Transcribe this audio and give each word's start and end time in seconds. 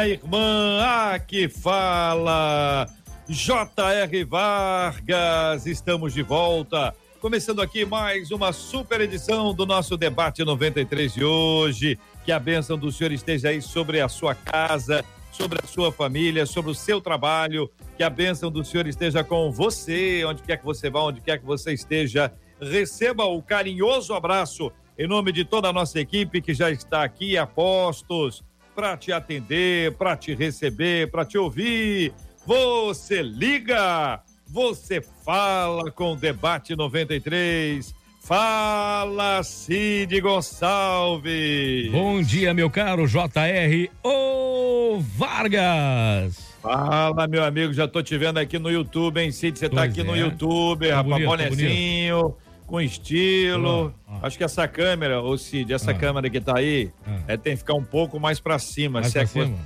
minha 0.00 0.08
irmã. 0.08 0.80
Aqui 1.12 1.48
fala 1.48 2.88
J.R. 3.28 4.24
Vargas. 4.24 5.66
Estamos 5.66 6.14
de 6.14 6.22
volta 6.22 6.94
Começando 7.20 7.60
aqui 7.60 7.84
mais 7.84 8.30
uma 8.30 8.50
super 8.50 8.98
edição 9.02 9.52
do 9.52 9.66
nosso 9.66 9.94
debate 9.94 10.42
93 10.42 11.12
de 11.12 11.22
hoje. 11.22 11.98
Que 12.24 12.32
a 12.32 12.40
bênção 12.40 12.78
do 12.78 12.90
Senhor 12.90 13.12
esteja 13.12 13.50
aí 13.50 13.60
sobre 13.60 14.00
a 14.00 14.08
sua 14.08 14.34
casa, 14.34 15.04
sobre 15.30 15.58
a 15.62 15.66
sua 15.66 15.92
família, 15.92 16.46
sobre 16.46 16.70
o 16.70 16.74
seu 16.74 16.98
trabalho. 16.98 17.70
Que 17.98 18.02
a 18.02 18.08
bênção 18.08 18.50
do 18.50 18.64
Senhor 18.64 18.86
esteja 18.86 19.22
com 19.22 19.52
você, 19.52 20.24
onde 20.24 20.42
quer 20.42 20.56
que 20.56 20.64
você 20.64 20.88
vá, 20.88 21.00
onde 21.02 21.20
quer 21.20 21.38
que 21.38 21.44
você 21.44 21.74
esteja. 21.74 22.32
Receba 22.58 23.24
o 23.26 23.42
carinhoso 23.42 24.14
abraço 24.14 24.72
em 24.98 25.06
nome 25.06 25.30
de 25.30 25.44
toda 25.44 25.68
a 25.68 25.72
nossa 25.74 26.00
equipe 26.00 26.40
que 26.40 26.54
já 26.54 26.70
está 26.70 27.04
aqui, 27.04 27.36
apostos, 27.36 28.42
para 28.80 28.96
te 28.96 29.12
atender, 29.12 29.92
para 29.92 30.16
te 30.16 30.34
receber, 30.34 31.10
para 31.10 31.22
te 31.22 31.36
ouvir. 31.36 32.14
Você 32.46 33.20
liga 33.22 34.22
você 34.48 35.02
fala 35.02 35.90
com 35.90 36.14
o 36.14 36.16
Debate 36.16 36.74
93. 36.74 37.94
Fala, 38.22 39.42
Cid 39.42 40.18
Gonçalves. 40.22 41.92
Bom 41.92 42.22
dia, 42.22 42.54
meu 42.54 42.70
caro 42.70 43.06
JR 43.06 43.90
O 44.02 44.98
Vargas. 44.98 46.54
Fala, 46.62 47.28
meu 47.28 47.44
amigo, 47.44 47.74
já 47.74 47.86
tô 47.86 48.02
te 48.02 48.16
vendo 48.16 48.38
aqui 48.38 48.58
no 48.58 48.70
YouTube, 48.70 49.20
hein, 49.20 49.30
Cid? 49.30 49.58
Você 49.58 49.68
tá 49.68 49.82
aqui 49.82 50.00
é. 50.00 50.04
no 50.04 50.16
YouTube, 50.16 50.88
tá 50.88 50.96
rapaz, 50.96 51.22
bonezinho, 51.22 52.34
com 52.70 52.80
estilo. 52.80 53.92
Ah, 54.06 54.12
ah. 54.22 54.26
Acho 54.26 54.38
que 54.38 54.44
essa 54.44 54.66
câmera, 54.68 55.20
ô 55.20 55.36
Cid, 55.36 55.72
essa 55.72 55.90
ah. 55.90 55.94
câmera 55.94 56.30
que 56.30 56.40
tá 56.40 56.56
aí, 56.56 56.90
ah. 57.04 57.18
é, 57.26 57.36
tem 57.36 57.54
que 57.54 57.58
ficar 57.58 57.74
um 57.74 57.84
pouco 57.84 58.20
mais 58.20 58.38
pra 58.38 58.58
cima. 58.58 59.00
Mais 59.00 59.08
se 59.08 59.12
pra 59.14 59.22
é 59.22 59.26
cima? 59.26 59.58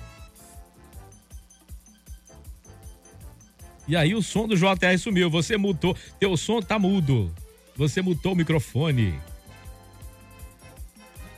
E 3.86 3.94
aí 3.94 4.14
o 4.14 4.22
som 4.22 4.48
do 4.48 4.56
JR 4.56 4.98
sumiu. 4.98 5.28
Você 5.28 5.58
mutou. 5.58 5.94
Teu 6.18 6.34
som 6.38 6.62
tá 6.62 6.78
mudo. 6.78 7.30
Você 7.76 8.00
mutou 8.00 8.32
o 8.32 8.36
microfone. 8.36 9.14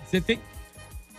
Você 0.06 0.20
tem. 0.20 0.38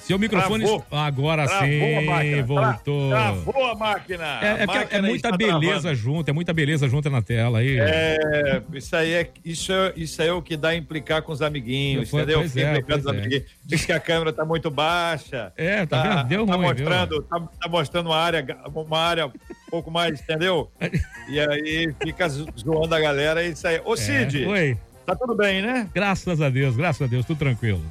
Seu 0.08 0.18
microfone. 0.18 0.64
Travou. 0.64 0.86
Agora 0.90 1.46
Travou 1.46 1.68
sim, 1.68 2.42
voltou. 2.44 3.10
Travou 3.10 3.66
a 3.66 3.76
máquina. 3.76 4.24
É, 4.42 4.52
a 4.52 4.58
é, 4.60 4.66
máquina 4.66 5.00
é 5.00 5.02
muita 5.02 5.36
beleza 5.36 5.60
travando. 5.60 5.96
junto, 5.96 6.30
é 6.30 6.34
muita 6.34 6.54
beleza 6.54 6.88
junto 6.88 7.10
na 7.10 7.22
tela 7.22 7.60
aí. 7.60 7.78
É, 7.78 8.62
isso 8.74 8.96
aí 8.96 9.14
é, 9.14 9.30
isso 9.44 9.74
é, 9.74 9.94
isso 9.98 10.22
é 10.22 10.32
o 10.32 10.42
que 10.42 10.56
dá 10.56 10.70
a 10.70 10.76
implicar 10.76 11.22
com 11.22 11.34
os 11.34 11.42
amiguinhos, 11.42 12.10
Foi, 12.10 12.22
entendeu? 12.22 12.40
Pois 12.40 12.56
é, 12.56 12.82
pois 12.82 13.00
os 13.02 13.08
amiguinhos. 13.08 13.44
Diz 13.66 13.86
que 13.86 13.92
a 13.92 14.00
câmera 14.00 14.32
tá 14.32 14.46
muito 14.46 14.72
baixa. 14.72 15.52
É, 15.58 15.86
tá, 15.86 16.02
tá 16.02 16.10
vendo? 16.16 16.28
Deu 16.30 16.46
tá 16.46 16.56
ruim, 16.56 16.68
mostrando, 16.68 17.24
tá, 17.24 17.40
tá, 17.40 17.70
mostrando 17.70 18.06
uma 18.08 18.18
área, 18.18 18.58
uma 18.74 19.00
área 19.00 19.28
um 19.28 19.32
pouco 19.70 19.92
mais, 19.92 20.22
entendeu? 20.22 20.72
E 21.30 21.42
aí 21.42 21.94
fica 22.02 22.30
zoando 22.30 22.96
a 22.96 23.00
galera 23.02 23.44
e 23.44 23.52
isso 23.52 23.68
aí. 23.68 23.82
Ô, 23.84 23.98
Cid. 23.98 24.46
É, 24.46 24.48
oi. 24.48 24.78
Tá 25.06 25.14
tudo 25.14 25.36
bem, 25.36 25.62
né? 25.62 25.90
Graças 25.94 26.42
a 26.42 26.50
Deus, 26.50 26.78
graças 26.78 27.02
a 27.02 27.08
Deus, 27.08 27.26
tudo 27.26 27.38
tranquilo. 27.38 27.82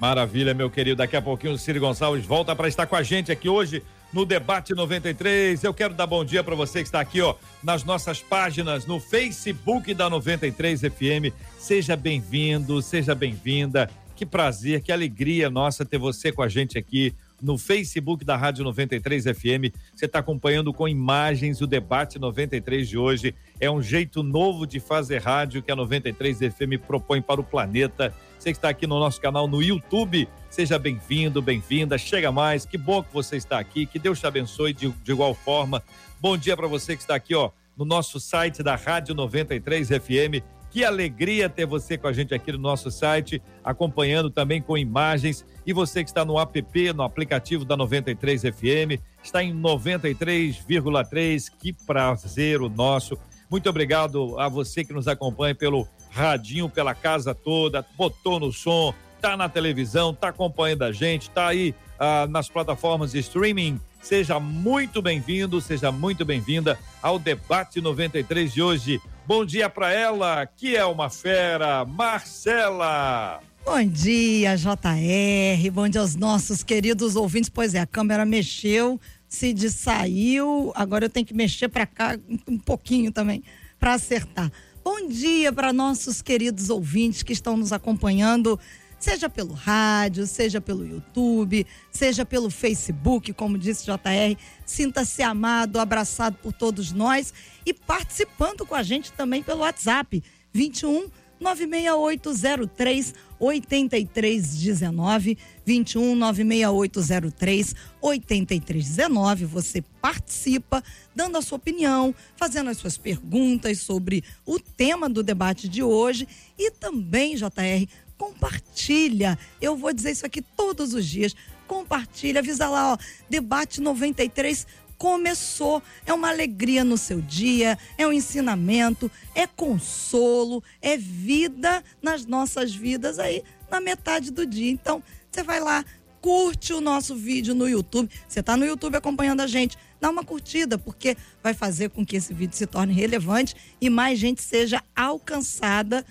Maravilha, 0.00 0.54
meu 0.54 0.70
querido. 0.70 0.98
Daqui 0.98 1.16
a 1.16 1.22
pouquinho 1.22 1.54
o 1.54 1.58
Ciro 1.58 1.80
Gonçalves 1.80 2.24
volta 2.24 2.54
para 2.54 2.68
estar 2.68 2.86
com 2.86 2.94
a 2.94 3.02
gente 3.02 3.32
aqui 3.32 3.48
hoje 3.48 3.82
no 4.12 4.24
Debate 4.24 4.72
93. 4.72 5.62
Eu 5.64 5.74
quero 5.74 5.92
dar 5.92 6.06
bom 6.06 6.24
dia 6.24 6.44
para 6.44 6.54
você 6.54 6.80
que 6.80 6.88
está 6.88 7.00
aqui, 7.00 7.20
ó, 7.20 7.34
nas 7.62 7.82
nossas 7.82 8.20
páginas 8.20 8.86
no 8.86 9.00
Facebook 9.00 9.92
da 9.92 10.08
93 10.08 10.82
FM. 10.82 11.34
Seja 11.58 11.96
bem-vindo, 11.96 12.80
seja 12.80 13.14
bem-vinda. 13.14 13.90
Que 14.14 14.24
prazer, 14.24 14.82
que 14.82 14.92
alegria 14.92 15.50
nossa 15.50 15.84
ter 15.84 15.98
você 15.98 16.30
com 16.30 16.42
a 16.42 16.48
gente 16.48 16.78
aqui 16.78 17.14
no 17.40 17.56
Facebook 17.56 18.24
da 18.24 18.36
Rádio 18.36 18.64
93 18.64 19.24
FM. 19.24 19.74
Você 19.94 20.06
está 20.06 20.18
acompanhando 20.20 20.72
com 20.72 20.88
imagens 20.88 21.60
o 21.60 21.66
debate 21.66 22.18
93 22.18 22.88
de 22.88 22.98
hoje. 22.98 23.34
É 23.60 23.70
um 23.70 23.82
jeito 23.82 24.22
novo 24.22 24.66
de 24.66 24.80
fazer 24.80 25.18
rádio 25.22 25.62
que 25.62 25.70
a 25.70 25.76
93 25.76 26.38
FM 26.38 26.80
propõe 26.84 27.22
para 27.22 27.40
o 27.40 27.44
planeta. 27.44 28.14
Você 28.38 28.52
que 28.52 28.58
está 28.58 28.68
aqui 28.68 28.86
no 28.86 29.00
nosso 29.00 29.20
canal 29.20 29.48
no 29.48 29.60
YouTube, 29.60 30.28
seja 30.48 30.78
bem-vindo, 30.78 31.42
bem-vinda. 31.42 31.98
Chega 31.98 32.30
mais, 32.30 32.64
que 32.64 32.78
bom 32.78 33.02
que 33.02 33.12
você 33.12 33.36
está 33.36 33.58
aqui. 33.58 33.84
Que 33.84 33.98
Deus 33.98 34.20
te 34.20 34.26
abençoe 34.26 34.72
de, 34.72 34.88
de 34.88 35.10
igual 35.10 35.34
forma. 35.34 35.82
Bom 36.20 36.36
dia 36.36 36.56
para 36.56 36.68
você 36.68 36.94
que 36.94 37.02
está 37.02 37.16
aqui, 37.16 37.34
ó, 37.34 37.50
no 37.76 37.84
nosso 37.84 38.20
site 38.20 38.62
da 38.62 38.76
Rádio 38.76 39.14
93 39.14 39.88
FM 39.88 40.42
que 40.70 40.84
alegria 40.84 41.48
ter 41.48 41.64
você 41.66 41.96
com 41.96 42.06
a 42.06 42.12
gente 42.12 42.34
aqui 42.34 42.52
no 42.52 42.58
nosso 42.58 42.90
site, 42.90 43.42
acompanhando 43.64 44.30
também 44.30 44.60
com 44.60 44.76
imagens. 44.76 45.44
E 45.66 45.72
você 45.72 46.04
que 46.04 46.10
está 46.10 46.24
no 46.24 46.38
app, 46.38 46.92
no 46.92 47.02
aplicativo 47.02 47.64
da 47.64 47.76
93 47.76 48.42
FM, 48.42 49.00
está 49.22 49.42
em 49.42 49.54
93,3. 49.54 51.50
Que 51.58 51.72
prazer 51.72 52.60
o 52.60 52.68
nosso. 52.68 53.18
Muito 53.50 53.68
obrigado 53.68 54.38
a 54.38 54.48
você 54.48 54.84
que 54.84 54.92
nos 54.92 55.08
acompanha 55.08 55.54
pelo 55.54 55.88
radinho, 56.18 56.68
pela 56.68 56.94
casa 56.94 57.34
toda, 57.34 57.84
botou 57.96 58.40
no 58.40 58.52
som, 58.52 58.92
tá 59.20 59.36
na 59.36 59.48
televisão, 59.48 60.12
tá 60.12 60.28
acompanhando 60.28 60.82
a 60.82 60.92
gente, 60.92 61.30
tá 61.30 61.48
aí 61.48 61.74
ah, 61.98 62.26
nas 62.28 62.48
plataformas 62.48 63.12
de 63.12 63.18
streaming. 63.20 63.80
Seja 64.00 64.38
muito 64.38 65.02
bem-vindo, 65.02 65.60
seja 65.60 65.90
muito 65.90 66.24
bem-vinda 66.24 66.78
ao 67.02 67.18
debate 67.18 67.80
93 67.80 68.52
de 68.52 68.62
hoje. 68.62 69.00
Bom 69.26 69.44
dia 69.44 69.68
para 69.68 69.92
ela, 69.92 70.46
que 70.46 70.76
é 70.76 70.84
uma 70.84 71.10
fera, 71.10 71.84
Marcela. 71.84 73.40
Bom 73.64 73.84
dia, 73.84 74.56
JR. 74.56 75.70
Bom 75.72 75.88
dia 75.88 76.00
aos 76.00 76.14
nossos 76.14 76.62
queridos 76.62 77.16
ouvintes. 77.16 77.50
Pois 77.50 77.74
é, 77.74 77.80
a 77.80 77.86
câmera 77.86 78.24
mexeu, 78.24 78.98
Cid 79.28 79.68
saiu, 79.68 80.72
agora 80.74 81.04
eu 81.04 81.10
tenho 81.10 81.26
que 81.26 81.34
mexer 81.34 81.68
para 81.68 81.84
cá 81.84 82.18
um 82.46 82.58
pouquinho 82.58 83.12
também 83.12 83.42
para 83.78 83.94
acertar. 83.94 84.50
Bom 84.90 85.06
dia 85.06 85.52
para 85.52 85.70
nossos 85.70 86.22
queridos 86.22 86.70
ouvintes 86.70 87.22
que 87.22 87.34
estão 87.34 87.58
nos 87.58 87.74
acompanhando 87.74 88.58
seja 88.98 89.28
pelo 89.28 89.52
rádio, 89.52 90.26
seja 90.26 90.62
pelo 90.62 90.82
YouTube, 90.82 91.66
seja 91.90 92.24
pelo 92.24 92.48
Facebook, 92.48 93.34
como 93.34 93.58
disse 93.58 93.84
JR. 93.84 94.34
Sinta-se 94.64 95.22
amado, 95.22 95.78
abraçado 95.78 96.38
por 96.42 96.54
todos 96.54 96.90
nós 96.90 97.34
e 97.66 97.74
participando 97.74 98.64
com 98.64 98.74
a 98.74 98.82
gente 98.82 99.12
também 99.12 99.42
pelo 99.42 99.60
WhatsApp 99.60 100.24
21 100.54 101.10
96803 101.40 103.14
8319 103.38 105.38
21 105.64 106.16
96803 106.16 107.74
8319. 108.00 109.44
Você 109.44 109.82
participa, 110.00 110.82
dando 111.14 111.38
a 111.38 111.42
sua 111.42 111.56
opinião, 111.56 112.14
fazendo 112.36 112.70
as 112.70 112.78
suas 112.78 112.96
perguntas 112.96 113.80
sobre 113.80 114.24
o 114.44 114.58
tema 114.58 115.08
do 115.08 115.22
debate 115.22 115.68
de 115.68 115.82
hoje 115.82 116.26
e 116.58 116.70
também, 116.70 117.36
JR, 117.36 117.86
compartilha. 118.16 119.38
Eu 119.60 119.76
vou 119.76 119.92
dizer 119.92 120.10
isso 120.10 120.26
aqui 120.26 120.42
todos 120.42 120.94
os 120.94 121.06
dias. 121.06 121.34
Compartilha, 121.66 122.40
avisa 122.40 122.68
lá, 122.68 122.94
ó, 122.94 122.98
debate 123.28 123.80
93 123.80 124.66
começou. 124.98 125.82
É 126.04 126.12
uma 126.12 126.28
alegria 126.28 126.84
no 126.84 126.98
seu 126.98 127.22
dia, 127.22 127.78
é 127.96 128.06
um 128.06 128.12
ensinamento, 128.12 129.10
é 129.34 129.46
consolo, 129.46 130.62
é 130.82 130.96
vida 130.96 131.82
nas 132.02 132.26
nossas 132.26 132.74
vidas 132.74 133.18
aí 133.18 133.42
na 133.70 133.80
metade 133.80 134.30
do 134.30 134.44
dia. 134.44 134.70
Então, 134.70 135.02
você 135.30 135.42
vai 135.42 135.60
lá, 135.60 135.84
curte 136.20 136.72
o 136.72 136.80
nosso 136.80 137.14
vídeo 137.14 137.54
no 137.54 137.68
YouTube. 137.68 138.10
Você 138.26 138.40
está 138.40 138.56
no 138.56 138.66
YouTube 138.66 138.96
acompanhando 138.96 139.40
a 139.40 139.46
gente, 139.46 139.78
dá 140.00 140.10
uma 140.10 140.24
curtida, 140.24 140.76
porque 140.76 141.16
vai 141.42 141.54
fazer 141.54 141.90
com 141.90 142.04
que 142.04 142.16
esse 142.16 142.34
vídeo 142.34 142.56
se 142.56 142.66
torne 142.66 142.92
relevante 142.92 143.54
e 143.80 143.88
mais 143.88 144.18
gente 144.18 144.42
seja 144.42 144.82
alcançada 144.94 146.04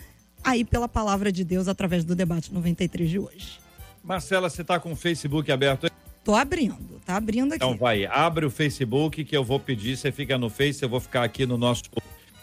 aí 0.43 0.63
pela 0.63 0.87
palavra 0.87 1.31
de 1.31 1.43
Deus 1.43 1.67
através 1.67 2.05
do 2.05 2.15
debate 2.15 2.53
93 2.53 3.09
de 3.09 3.19
hoje. 3.19 3.59
Marcela, 4.03 4.49
você 4.49 4.61
está 4.61 4.79
com 4.79 4.93
o 4.93 4.95
Facebook 4.95 5.51
aberto? 5.51 5.91
Tô 6.27 6.35
abrindo, 6.35 6.75
tá 7.05 7.15
abrindo 7.15 7.53
aqui. 7.53 7.63
Então 7.63 7.77
vai, 7.77 8.05
abre 8.05 8.45
o 8.45 8.51
Facebook 8.51 9.23
que 9.23 9.37
eu 9.37 9.45
vou 9.45 9.61
pedir, 9.61 9.95
você 9.95 10.11
fica 10.11 10.37
no 10.37 10.49
Face, 10.49 10.83
eu 10.83 10.89
vou 10.89 10.99
ficar 10.99 11.23
aqui 11.23 11.45
no 11.45 11.57
nosso 11.57 11.83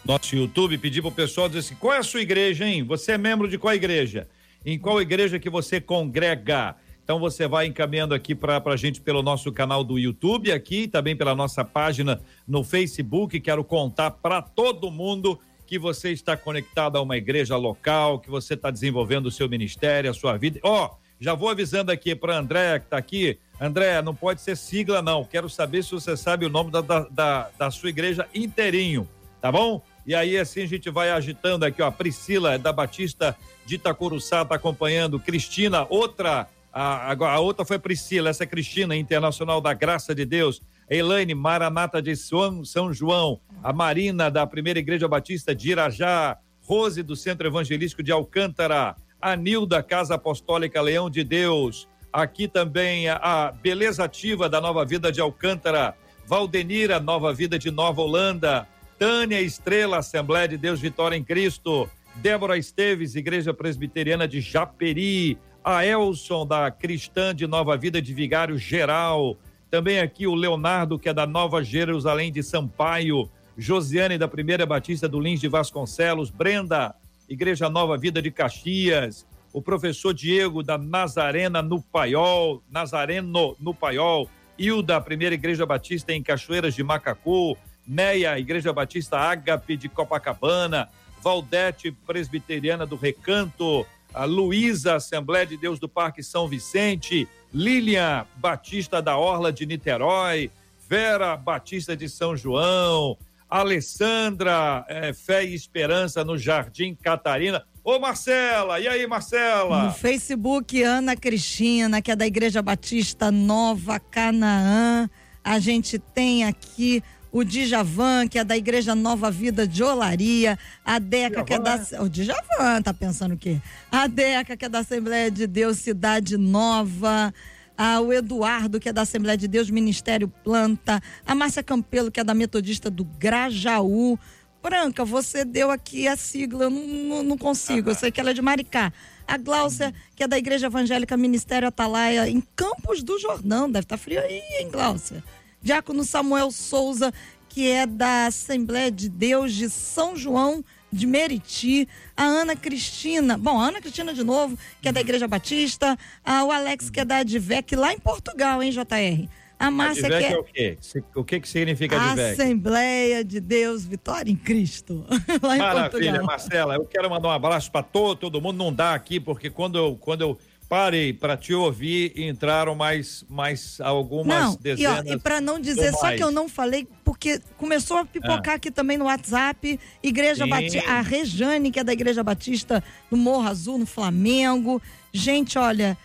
nosso 0.02 0.34
YouTube, 0.34 0.78
pedir 0.78 1.02
pro 1.02 1.12
pessoal 1.12 1.48
dizer 1.48 1.60
assim, 1.60 1.75
qual 1.75 1.92
é 1.92 1.98
a 1.98 2.02
sua 2.02 2.22
igreja, 2.22 2.66
hein? 2.66 2.82
Você 2.82 3.12
é 3.12 3.19
membro 3.19 3.46
de 3.46 3.58
qual 3.58 3.75
igreja? 3.75 4.26
Em 4.64 4.78
qual 4.78 5.02
igreja 5.02 5.38
que 5.38 5.50
você 5.50 5.82
congrega? 5.82 6.76
Então 7.04 7.19
você 7.19 7.46
vai 7.46 7.66
encaminhando 7.66 8.14
aqui 8.14 8.34
para 8.34 8.62
a 8.64 8.76
gente 8.76 9.02
pelo 9.02 9.22
nosso 9.22 9.52
canal 9.52 9.84
do 9.84 9.98
YouTube, 9.98 10.50
aqui 10.50 10.88
também 10.88 11.14
pela 11.14 11.34
nossa 11.34 11.62
página 11.62 12.22
no 12.48 12.64
Facebook. 12.64 13.38
Quero 13.38 13.62
contar 13.62 14.12
para 14.12 14.40
todo 14.40 14.90
mundo 14.90 15.38
que 15.66 15.78
você 15.78 16.10
está 16.10 16.38
conectado 16.38 16.96
a 16.96 17.02
uma 17.02 17.19
igreja 17.19 17.54
local, 17.58 18.19
que 18.19 18.31
você 18.31 18.54
está 18.54 18.70
desenvolvendo 18.70 19.26
o 19.26 19.31
seu 19.31 19.46
ministério, 19.46 20.10
a 20.10 20.14
sua 20.14 20.38
vida. 20.38 20.58
Ó, 20.62 20.86
oh, 20.86 20.96
já 21.20 21.34
vou 21.34 21.50
avisando 21.50 21.92
aqui 21.92 22.14
para 22.14 22.38
André 22.38 22.78
que 22.78 22.86
está 22.86 22.96
aqui. 22.96 23.38
André, 23.61 24.03
não 24.03 24.15
pode 24.15 24.41
ser 24.41 24.56
sigla, 24.56 25.01
não. 25.01 25.25
Quero 25.25 25.49
saber 25.49 25.85
se 25.85 25.93
você 25.93 26.17
sabe 26.17 26.45
o 26.47 26.51
nome 26.51 26.71
da, 26.71 26.81
da, 26.81 27.51
da 27.56 27.71
sua 27.71 27.89
igreja 27.89 28.29
inteirinho, 28.35 29.09
tá 29.41 29.51
bom? 29.51 29.83
E 30.06 30.15
aí, 30.15 30.37
assim, 30.37 30.62
a 30.62 30.67
gente 30.67 30.91
vai 30.91 31.11
agitando 31.11 31.65
aqui, 31.65 31.81
ó. 31.81 31.91
Priscila 31.91 32.59
da 32.59 32.73
Batista 32.73 33.37
de 33.65 33.77
Itacuruçá 33.77 34.43
está 34.43 34.56
acompanhando. 34.56 35.19
Cristina, 35.19 35.87
outra 35.89 36.49
a, 36.77 37.12
a, 37.12 37.39
outra 37.39 37.65
foi 37.65 37.79
Priscila, 37.79 38.31
essa 38.31 38.43
é 38.43 38.47
Cristina, 38.49 38.97
Internacional 38.97 39.61
da 39.61 39.73
Graça 39.73 40.12
de 40.12 40.25
Deus. 40.25 40.61
Elaine 40.91 41.33
Maranata 41.33 42.03
de 42.03 42.17
São 42.17 42.93
João. 42.93 43.41
A 43.62 43.73
Marina, 43.73 44.29
da 44.29 44.45
Primeira 44.45 44.81
Igreja 44.81 45.06
Batista 45.06 45.55
de 45.55 45.71
Irajá. 45.71 46.37
Rose, 46.62 47.03
do 47.03 47.15
Centro 47.15 47.47
Evangelístico 47.47 48.03
de 48.03 48.11
Alcântara. 48.11 48.97
A 49.23 49.37
Nilda, 49.37 49.85
Casa 49.85 50.17
Apostólica 50.17 50.83
Leão 50.83 51.09
de 51.09 51.23
Deus. 51.23 51.87
Aqui 52.14 52.46
também 52.46 53.08
a 53.08 53.52
Beleza 53.61 54.05
Ativa, 54.05 54.49
da 54.49 54.61
Nova 54.61 54.84
Vida 54.84 55.11
de 55.11 55.20
Alcântara. 55.20 55.96
Valdenira, 56.26 57.00
Nova 57.00 57.34
Vida 57.34 57.58
de 57.58 57.70
Nova 57.72 58.00
Holanda. 58.00 58.69
Tânia 58.96 59.40
Estrela, 59.40 59.99
Assembleia 59.99 60.46
de 60.46 60.56
Deus 60.56 60.81
Vitória 60.81 61.16
em 61.16 61.25
Cristo. 61.25 61.90
Débora 62.14 62.56
Esteves, 62.56 63.16
Igreja 63.16 63.52
Presbiteriana 63.52 64.28
de 64.28 64.40
Japeri 64.40 65.37
a 65.64 65.84
Elson 65.84 66.46
da 66.46 66.70
Cristã 66.70 67.34
de 67.34 67.46
Nova 67.46 67.75
Vida 67.75 68.00
de 68.02 68.12
Vigário 68.12 68.58
Geral, 68.58 69.34
também 69.70 69.99
aqui 69.99 70.26
o 70.26 70.34
Leonardo, 70.34 70.99
que 70.99 71.08
é 71.08 71.14
da 71.14 71.26
Nova 71.26 71.64
Jerusalém 71.64 72.31
de 72.31 72.43
Sampaio, 72.43 73.31
Josiane 73.56 74.19
da 74.19 74.28
Primeira 74.28 74.67
Batista 74.67 75.08
do 75.08 75.19
Lins 75.19 75.40
de 75.40 75.49
Vasconcelos, 75.49 76.31
Brenda, 76.31 76.94
Igreja 77.26 77.70
Nova 77.70 77.96
Vida 77.96 78.20
de 78.20 78.31
Caxias, 78.31 79.26
o 79.55 79.62
professor 79.62 80.12
Diego 80.12 80.65
da 80.65 80.77
Nazarena 80.77 81.62
no 81.62 81.81
Paiol, 81.81 82.61
Nazareno 82.69 83.56
no 83.61 83.73
Paiol, 83.73 84.29
Hilda, 84.59 85.01
Primeira 85.01 85.37
Igreja 85.37 85.65
Batista 85.65 86.12
em 86.12 86.21
Cachoeiras 86.21 86.75
de 86.75 86.83
Macacu, 86.83 87.56
Neia, 87.87 88.37
Igreja 88.37 88.73
Batista 88.73 89.17
Ágape 89.17 89.77
de 89.77 89.89
Copacabana, 89.89 90.89
Valdete, 91.23 91.93
Presbiteriana 91.93 92.85
do 92.85 92.97
Recanto, 92.97 93.87
a 94.12 94.25
Luísa, 94.25 94.97
Assembleia 94.97 95.47
de 95.47 95.56
Deus 95.56 95.79
do 95.79 95.89
Parque 95.89 96.21
São 96.21 96.49
Vicente, 96.49 97.29
Lilian 97.53 98.27
Batista 98.37 99.01
da 99.01 99.17
Orla 99.17 99.53
de 99.53 99.65
Niterói, 99.67 100.51
Vera 100.89 101.37
Batista 101.37 101.97
de 101.97 102.09
São 102.09 102.37
João, 102.37 103.17
Alessandra 103.49 104.85
é, 104.89 105.12
Fé 105.12 105.45
e 105.45 105.55
Esperança 105.55 106.25
no 106.25 106.37
Jardim 106.37 106.93
Catarina. 106.97 107.65
Ô 107.84 107.98
Marcela, 107.98 108.81
e 108.81 108.88
aí 108.88 109.06
Marcela? 109.06 109.84
No 109.84 109.92
Facebook, 109.92 110.82
Ana 110.82 111.14
Cristina, 111.14 112.00
que 112.00 112.10
é 112.10 112.16
da 112.16 112.26
Igreja 112.26 112.62
Batista 112.62 113.31
Nova 113.31 114.00
Canaã. 114.00 115.06
A 115.44 115.58
gente 115.58 115.98
tem 115.98 116.44
aqui 116.44 117.04
o 117.31 117.44
Djavan, 117.44 118.26
que 118.26 118.38
é 118.38 118.44
da 118.44 118.56
Igreja 118.56 118.94
Nova 118.94 119.31
Vida 119.31 119.69
de 119.69 119.84
Olaria, 119.84 120.58
a 120.82 120.98
Deca, 120.98 121.44
que 121.44 121.52
é 121.52 121.58
da. 121.58 121.78
O 122.00 122.08
Djavan, 122.08 122.81
tá 122.82 122.94
pensando 122.94 123.34
o 123.34 123.36
quê? 123.36 123.60
A 123.92 124.06
Deca, 124.06 124.56
que 124.56 124.64
é 124.64 124.69
da 124.70 124.78
Assembleia 124.78 125.31
de 125.31 125.46
Deus 125.46 125.76
Cidade 125.76 126.38
Nova. 126.38 127.34
Ah, 127.76 128.00
o 128.00 128.14
Eduardo, 128.14 128.81
que 128.81 128.88
é 128.88 128.94
da 128.94 129.02
Assembleia 129.02 129.36
de 129.36 129.46
Deus 129.46 129.69
Ministério 129.69 130.28
Planta, 130.42 131.02
a 131.26 131.34
Márcia 131.34 131.62
Campelo, 131.62 132.10
que 132.10 132.20
é 132.20 132.25
da 132.25 132.32
Metodista 132.32 132.88
do 132.88 133.04
Grajaú. 133.04 134.19
Branca, 134.64 135.05
você 135.05 135.44
deu 135.44 135.70
aqui 135.70 136.08
a 136.08 136.16
sigla, 136.16 136.64
eu 136.64 136.70
não, 136.70 137.22
não, 137.22 137.37
consigo, 137.37 137.90
eu 137.90 137.94
sei 137.94 138.11
que 138.11 138.19
ela 138.19 138.31
é 138.31 138.32
de 138.32 138.40
Maricá. 138.40 138.90
A 139.28 139.37
Gláucia, 139.37 139.93
que 140.16 140.25
é 140.25 140.26
da 140.26 140.38
Igreja 140.38 140.69
Evangélica 140.69 141.19
Ministério 141.19 141.69
Atalaia, 141.69 142.26
em 142.31 142.43
Campos 142.56 143.02
do 143.02 143.19
Jordão, 143.19 143.70
deve 143.70 143.84
estar 143.84 143.99
tá 143.99 144.02
frio 144.02 144.22
aí, 144.22 144.40
hein, 144.58 144.70
Gláucia? 144.72 145.22
Diácono 145.61 146.02
Samuel 146.02 146.50
Souza, 146.50 147.12
que 147.46 147.69
é 147.69 147.87
da 147.87 148.25
Assembleia 148.25 148.90
de 148.90 149.11
Deus 149.11 149.52
de 149.52 149.69
São 149.69 150.16
João 150.16 150.64
de 150.90 151.06
Meriti, 151.06 151.87
a 152.17 152.25
Ana 152.25 152.56
Cristina, 152.56 153.37
bom, 153.37 153.60
a 153.60 153.67
Ana 153.67 153.82
Cristina 153.82 154.14
de 154.14 154.25
novo, 154.25 154.58
que 154.81 154.88
é 154.88 154.93
da 154.93 155.00
Igreja 155.02 155.28
Batista, 155.28 155.94
a, 156.25 156.43
o 156.43 156.50
Alex, 156.50 156.88
que 156.88 157.00
é 157.00 157.05
da 157.05 157.19
Advec, 157.19 157.76
lá 157.76 157.93
em 157.93 157.99
Portugal, 157.99 158.62
hein, 158.62 158.70
JR? 158.70 159.28
A 159.59 159.71
Márcia 159.71 160.09
que 160.09 160.15
é... 160.15 160.33
é 160.33 160.39
o 160.39 160.45
quê? 160.45 160.79
O 161.15 161.25
que 161.25 161.41
que 161.41 161.49
significa 161.49 162.01
Advec? 162.01 162.33
Assembleia 162.33 163.25
de 163.25 163.41
Deus 163.41 163.85
Vitória 163.85 164.31
em 164.31 164.37
Cristo, 164.37 165.05
lá 165.43 165.56
em 165.56 165.59
Maravilha, 165.59 165.91
Portugal. 165.91 166.25
Marcela, 166.25 166.75
eu 166.75 166.85
quero 166.85 167.09
mandar 167.09 167.29
um 167.29 167.33
abraço 167.33 167.71
para 167.71 167.83
todo, 167.83 168.17
todo 168.17 168.41
mundo, 168.41 168.56
não 168.56 168.73
dá 168.73 168.95
aqui, 168.95 169.21
porque 169.21 169.49
quando 169.51 169.79
eu, 169.79 169.97
quando 170.01 170.23
eu 170.23 170.39
parei 170.69 171.12
para 171.12 171.37
te 171.37 171.55
ouvir 171.55 172.12
entraram 172.17 172.75
mais, 172.75 173.25
mais 173.29 173.81
algumas 173.81 174.27
não, 174.27 174.56
dezenas. 174.56 175.06
E, 175.06 175.12
e 175.12 175.19
para 175.19 175.41
não 175.41 175.61
dizer, 175.61 175.93
só 175.93 176.15
que 176.15 176.23
eu 176.23 176.31
não 176.31 176.49
falei, 176.49 176.87
porque 177.05 177.41
começou 177.56 177.99
a 177.99 178.05
pipocar 178.05 178.55
ah. 178.55 178.56
aqui 178.56 178.71
também 178.71 178.99
no 178.99 179.05
WhatsApp, 179.05 179.79
Igreja 180.03 180.47
Batista, 180.47 180.91
a 180.91 181.01
Rejane, 181.01 181.71
que 181.71 181.79
é 181.79 181.85
da 181.85 181.93
Igreja 181.93 182.23
Batista 182.23 182.83
no 183.11 183.17
Morro 183.17 183.49
Azul, 183.49 183.79
no 183.79 183.87
Flamengo. 183.87 184.81
Gente, 185.12 185.59
olha, 185.59 185.97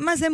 mas 0.00 0.22
é 0.22 0.30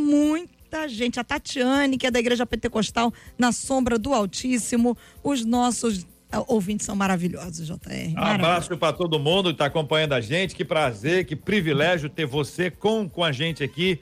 muita 0.68 0.86
gente. 0.86 1.18
A 1.18 1.24
Tatiane, 1.24 1.96
que 1.96 2.06
é 2.06 2.10
da 2.10 2.18
Igreja 2.18 2.44
Pentecostal, 2.44 3.12
na 3.38 3.52
Sombra 3.52 3.98
do 3.98 4.12
Altíssimo, 4.12 4.96
os 5.24 5.44
nossos 5.44 6.06
ouvintes 6.46 6.84
são 6.84 6.94
maravilhosos, 6.94 7.66
JR. 7.66 8.14
Um 8.14 8.22
abraço 8.22 8.76
para 8.76 8.92
todo 8.92 9.18
mundo 9.18 9.48
que 9.48 9.54
está 9.54 9.64
acompanhando 9.64 10.12
a 10.12 10.20
gente. 10.20 10.54
Que 10.54 10.64
prazer, 10.64 11.24
que 11.24 11.34
privilégio 11.34 12.10
ter 12.10 12.26
você 12.26 12.70
com, 12.70 13.08
com 13.08 13.24
a 13.24 13.32
gente 13.32 13.64
aqui. 13.64 14.00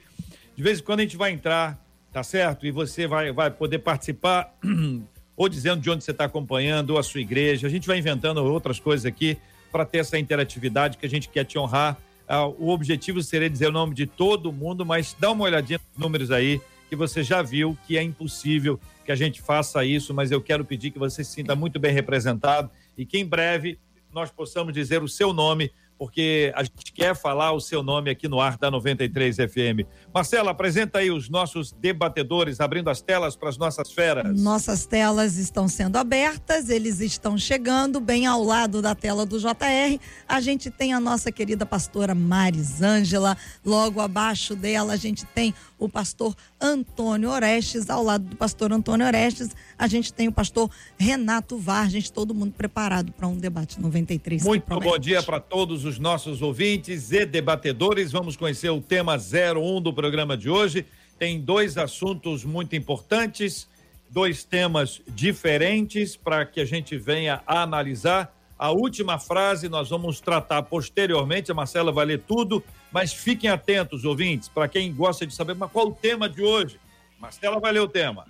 De 0.57 0.63
vez 0.63 0.81
em 0.81 0.83
quando 0.83 1.01
a 1.01 1.03
gente 1.05 1.17
vai 1.17 1.31
entrar, 1.31 1.81
tá 2.13 2.25
certo? 2.25 2.67
E 2.67 2.73
você 2.73 3.07
vai, 3.07 3.31
vai 3.31 3.51
poder 3.51 3.79
participar, 3.79 4.53
ou 5.37 5.49
dizendo 5.49 5.81
de 5.81 5.89
onde 5.89 6.03
você 6.03 6.11
está 6.11 6.25
acompanhando, 6.25 6.91
ou 6.91 6.99
a 6.99 7.03
sua 7.03 7.21
igreja. 7.21 7.69
A 7.69 7.71
gente 7.71 7.87
vai 7.87 7.99
inventando 7.99 8.39
outras 8.39 8.81
coisas 8.81 9.07
aqui 9.07 9.39
para 9.71 9.85
ter 9.85 9.99
essa 9.99 10.19
interatividade 10.19 10.99
que 10.99 11.07
a 11.07 11.09
gente 11.09 11.29
quer 11.29 11.45
te 11.45 11.59
honrar. 11.59 11.97
Ah, 12.29 12.47
o 12.47 12.69
objetivo 12.69 13.23
seria 13.23 13.49
dizer 13.49 13.69
o 13.69 13.73
nome 13.73 13.95
de 13.95 14.07
todo 14.07 14.53
mundo, 14.53 14.85
mas 14.85 15.17
dá 15.19 15.31
uma 15.31 15.45
olhadinha 15.45 15.81
nos 15.93 16.03
números 16.03 16.31
aí, 16.31 16.61
que 16.89 16.97
você 16.97 17.23
já 17.23 17.43
viu 17.43 17.77
que 17.87 17.97
é 17.97 18.03
impossível 18.03 18.81
que 19.05 19.13
a 19.13 19.17
gente 19.17 19.41
faça 19.41 19.85
isso, 19.85 20.13
mas 20.13 20.33
eu 20.33 20.41
quero 20.41 20.65
pedir 20.65 20.91
que 20.91 20.99
você 20.99 21.23
se 21.23 21.31
sinta 21.31 21.55
muito 21.55 21.79
bem 21.79 21.93
representado 21.93 22.71
e 22.99 23.07
que 23.07 23.19
em 23.19 23.25
breve 23.25 23.79
nós 24.13 24.31
possamos 24.31 24.73
dizer 24.73 25.03
o 25.03 25.09
seu 25.09 25.33
nome 25.33 25.71
porque 25.99 26.53
a 26.55 26.63
gente 26.63 26.93
quer 26.93 27.15
falar 27.15 27.53
o 27.53 27.61
seu 27.61 27.83
nome 27.83 28.11
aqui 28.11 28.29
no 28.29 28.41
ar 28.41 28.57
da 28.59 28.71
93 28.71 29.37
FM. 29.37 29.87
Marcela, 30.13 30.51
apresenta 30.51 30.99
aí 30.99 31.11
os 31.11 31.29
nossos 31.29 31.73
debatedores, 31.73 32.61
abrindo 32.61 32.91
as 32.91 33.01
telas 33.01 33.37
para 33.37 33.49
as 33.49 33.57
nossas 33.57 33.91
feras. 33.91 34.41
Nossas 34.41 34.87
telas 34.87 35.37
estão 35.37 35.69
sendo 35.69 35.97
abertas, 35.97 36.69
eles 36.69 37.01
estão 37.01 37.39
chegando 37.39 38.01
bem 38.01 38.27
ao 38.27 38.43
lado 38.43 38.83
da 38.83 38.95
tela 38.95 39.25
do 39.25 39.39
JR. 39.39 39.99
A 40.29 40.41
gente 40.41 40.71
tem 40.71 40.93
a 40.93 41.01
nossa 41.01 41.33
querida 41.33 41.65
pastora 41.65 42.15
Marisângela, 42.15 43.37
logo 43.65 44.01
abaixo 44.01 44.55
dela 44.55 44.93
a 44.93 44.97
gente 44.97 45.25
tem 45.27 45.55
o 45.79 45.89
pastor 45.89 46.35
Antônio 46.61 47.31
Orestes, 47.31 47.91
ao 47.91 48.03
lado 48.03 48.25
do 48.25 48.37
pastor 48.37 48.73
Antônio 48.73 49.07
Orestes, 49.07 49.51
a 49.79 49.87
gente 49.87 50.13
tem 50.13 50.29
o 50.29 50.33
pastor 50.33 50.71
Renato 50.99 51.59
Vargens, 51.59 52.11
todo 52.11 52.35
mundo 52.35 52.53
preparado 52.53 53.13
para 53.13 53.27
um 53.27 53.37
debate 53.37 53.81
93. 53.81 54.43
Muito 54.45 54.81
bom 54.81 54.99
dia 54.99 55.23
para 55.23 55.41
todos 55.41 55.85
os 55.85 55.99
nossos 55.99 56.43
ouvintes 56.43 57.13
e 57.13 57.27
debatedores. 57.27 58.13
Vamos 58.13 58.37
conhecer 58.37 58.71
o 58.71 58.81
tema 58.81 59.17
01 59.17 59.81
do 59.81 59.93
programa 59.93 60.37
de 60.37 60.49
hoje. 60.49 60.87
Tem 61.19 61.41
dois 61.41 61.79
assuntos 61.79 62.45
muito 62.45 62.77
importantes, 62.77 63.69
dois 64.11 64.45
temas 64.45 65.01
diferentes 65.09 66.17
para 66.17 66.45
que 66.45 66.61
a 66.61 66.65
gente 66.65 66.97
venha 66.97 67.43
a 67.47 67.63
analisar. 67.63 68.36
A 68.59 68.71
última 68.71 69.19
frase 69.19 69.69
nós 69.69 69.91
vamos 69.91 70.19
tratar 70.19 70.63
posteriormente, 70.63 71.53
a 71.53 71.55
Marcela 71.55 71.93
vai 71.93 72.07
ler 72.07 72.23
tudo, 72.23 72.65
mas 72.91 73.13
fiquem 73.13 73.51
atentos, 73.51 74.05
ouvintes, 74.05 74.49
para 74.49 74.67
quem 74.67 74.95
gosta 74.95 75.27
de 75.27 75.35
saber 75.35 75.55
mas 75.55 75.71
qual 75.71 75.89
o 75.89 75.95
tema 75.95 76.29
de 76.29 76.43
hoje. 76.43 76.81
Marcela 77.21 77.61
vai 77.61 77.73
ler 77.73 77.81
o 77.81 77.89
tema. 77.89 78.27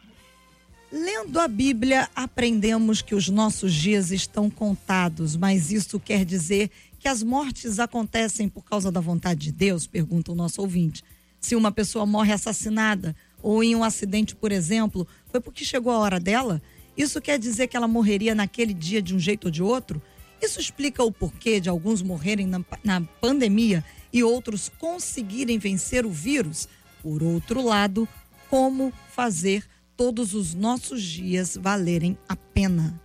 Lendo 0.90 1.38
a 1.38 1.46
Bíblia, 1.46 2.08
aprendemos 2.14 3.02
que 3.02 3.14
os 3.14 3.28
nossos 3.28 3.72
dias 3.72 4.10
estão 4.10 4.48
contados, 4.48 5.36
mas 5.36 5.70
isso 5.70 5.98
quer 6.00 6.24
dizer 6.24 6.70
que 6.98 7.08
as 7.08 7.22
mortes 7.22 7.78
acontecem 7.78 8.48
por 8.48 8.64
causa 8.64 8.90
da 8.90 9.00
vontade 9.00 9.40
de 9.40 9.52
Deus? 9.52 9.86
Pergunta 9.86 10.32
o 10.32 10.34
nosso 10.34 10.60
ouvinte. 10.60 11.04
Se 11.40 11.54
uma 11.54 11.70
pessoa 11.70 12.06
morre 12.06 12.32
assassinada 12.32 13.14
ou 13.42 13.62
em 13.62 13.76
um 13.76 13.84
acidente, 13.84 14.34
por 14.34 14.50
exemplo, 14.50 15.06
foi 15.26 15.40
porque 15.40 15.64
chegou 15.64 15.92
a 15.92 15.98
hora 15.98 16.18
dela? 16.18 16.60
Isso 16.96 17.20
quer 17.20 17.38
dizer 17.38 17.66
que 17.66 17.76
ela 17.76 17.86
morreria 17.86 18.34
naquele 18.34 18.72
dia 18.72 19.02
de 19.02 19.14
um 19.14 19.18
jeito 19.18 19.46
ou 19.46 19.50
de 19.50 19.62
outro? 19.62 20.02
Isso 20.40 20.60
explica 20.60 21.02
o 21.02 21.12
porquê 21.12 21.60
de 21.60 21.68
alguns 21.68 22.02
morrerem 22.02 22.46
na, 22.46 22.60
na 22.84 23.00
pandemia 23.20 23.84
e 24.12 24.22
outros 24.22 24.70
conseguirem 24.78 25.58
vencer 25.58 26.04
o 26.04 26.10
vírus? 26.10 26.68
por 27.06 27.22
outro 27.22 27.62
lado, 27.62 28.08
como 28.50 28.92
fazer 29.12 29.62
todos 29.96 30.34
os 30.34 30.54
nossos 30.54 31.00
dias 31.00 31.56
valerem 31.56 32.18
a 32.28 32.34
pena. 32.34 33.00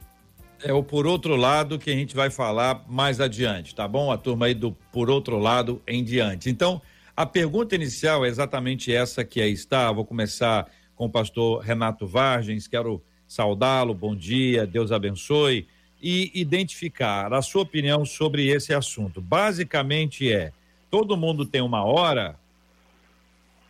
É 0.64 0.74
o 0.74 0.82
por 0.82 1.06
outro 1.06 1.36
lado 1.36 1.78
que 1.78 1.92
a 1.92 1.94
gente 1.94 2.16
vai 2.16 2.32
falar 2.32 2.84
mais 2.88 3.22
adiante, 3.22 3.76
tá 3.76 3.88
bom? 3.88 4.12
A 4.12 4.18
turma 4.18 4.48
aí 4.48 4.56
do 4.56 4.72
por 4.92 5.08
outro 5.08 5.38
lado 5.38 5.84
em 5.88 6.04
diante. 6.04 6.50
Então, 6.50 6.82
a 7.16 7.28
pergunta 7.28 7.76
inicial 7.76 8.26
é 8.26 8.28
exatamente 8.28 8.92
essa 8.92 9.24
que 9.24 9.40
aí 9.40 9.52
está. 9.52 9.92
Vou 9.92 10.04
começar 10.04 10.68
com 10.96 11.06
o 11.06 11.10
pastor 11.10 11.62
Renato 11.62 12.08
Vargens. 12.08 12.68
Quero 12.68 13.04
saudá-lo. 13.28 13.94
Bom 13.94 14.16
dia, 14.16 14.66
Deus 14.66 14.92
abençoe. 14.92 15.68
E 16.02 16.32
identificar 16.34 17.32
a 17.32 17.42
sua 17.42 17.62
opinião 17.62 18.04
sobre 18.06 18.48
esse 18.48 18.74
assunto. 18.74 19.22
Basicamente 19.22 20.32
é: 20.32 20.52
todo 20.90 21.16
mundo 21.16 21.46
tem 21.46 21.62
uma 21.62 21.84
hora, 21.84 22.36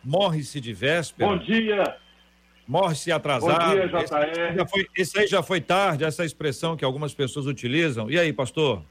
morre-se 0.02 0.60
de 0.60 0.72
véspera. 0.72 1.28
Bom 1.28 1.38
dia. 1.38 1.96
Morre-se 2.66 3.12
atrasado. 3.12 3.76
Bom 3.76 3.86
dia, 3.86 3.88
JR. 3.88 4.30
Esse, 4.30 4.56
já 4.56 4.66
foi, 4.66 4.86
esse 4.96 5.18
aí 5.18 5.26
já 5.26 5.42
foi 5.42 5.60
tarde, 5.60 6.04
essa 6.04 6.24
expressão 6.24 6.76
que 6.76 6.84
algumas 6.84 7.12
pessoas 7.12 7.46
utilizam. 7.46 8.10
E 8.10 8.18
aí, 8.18 8.32
pastor? 8.32 8.82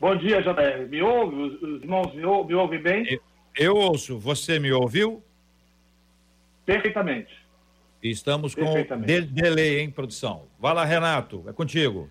Bom 0.00 0.16
dia, 0.16 0.42
JR. 0.42 0.88
Me 0.88 1.02
ouve? 1.02 1.36
Os, 1.36 1.62
os 1.62 1.82
irmãos 1.82 2.14
me, 2.14 2.24
ou, 2.24 2.44
me 2.44 2.54
ouvem 2.54 2.80
bem? 2.80 3.06
Eu, 3.08 3.20
eu, 3.56 3.76
ouço. 3.76 4.18
Você 4.18 4.58
me 4.58 4.72
ouviu? 4.72 5.22
Perfeitamente. 6.64 7.32
Estamos 8.02 8.54
com 8.54 8.74
de 9.04 9.20
delay, 9.22 9.80
hein, 9.80 9.90
produção? 9.90 10.42
Vai 10.58 10.74
lá, 10.74 10.84
Renato, 10.84 11.44
é 11.48 11.52
contigo. 11.52 12.08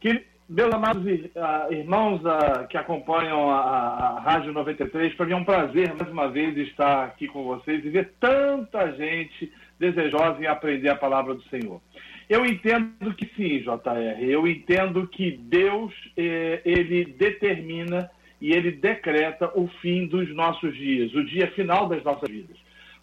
Que, 0.00 0.24
meus 0.48 0.72
amados 0.72 1.04
uh, 1.04 1.72
irmãos 1.72 2.20
uh, 2.22 2.66
que 2.68 2.76
acompanham 2.76 3.50
a, 3.50 3.56
a 3.56 4.20
Rádio 4.20 4.52
93, 4.52 5.14
para 5.14 5.26
mim 5.26 5.32
é 5.32 5.36
um 5.36 5.44
prazer, 5.44 5.94
mais 5.94 6.10
uma 6.10 6.28
vez, 6.28 6.56
estar 6.56 7.04
aqui 7.04 7.26
com 7.26 7.44
vocês 7.44 7.84
e 7.84 7.90
ver 7.90 8.12
tanta 8.20 8.92
gente 8.92 9.52
desejosa 9.78 10.40
em 10.40 10.46
aprender 10.46 10.88
a 10.88 10.96
palavra 10.96 11.34
do 11.34 11.42
Senhor. 11.44 11.80
Eu 12.28 12.44
entendo 12.44 13.14
que 13.14 13.26
sim, 13.36 13.60
JR. 13.60 14.20
Eu 14.20 14.48
entendo 14.48 15.06
que 15.06 15.30
Deus 15.30 15.92
eh, 16.16 16.60
ele 16.64 17.04
determina 17.04 18.10
e 18.40 18.52
ele 18.52 18.72
decreta 18.72 19.50
o 19.54 19.68
fim 19.80 20.06
dos 20.06 20.34
nossos 20.34 20.74
dias, 20.74 21.14
o 21.14 21.24
dia 21.24 21.50
final 21.52 21.88
das 21.88 22.02
nossas 22.02 22.28
vidas. 22.28 22.56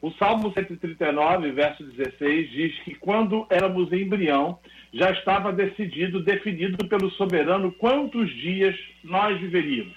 O 0.03 0.11
Salmo 0.19 0.51
139, 0.51 1.53
verso 1.53 1.81
16, 1.81 2.51
diz 2.51 2.77
que 2.79 2.93
quando 2.93 3.47
éramos 3.49 3.89
embrião, 3.93 4.59
já 4.91 5.11
estava 5.11 5.53
decidido, 5.53 6.21
definido 6.21 6.85
pelo 6.89 7.09
soberano 7.11 7.71
quantos 7.71 8.29
dias 8.29 8.75
nós 9.01 9.39
viveríamos. 9.39 9.93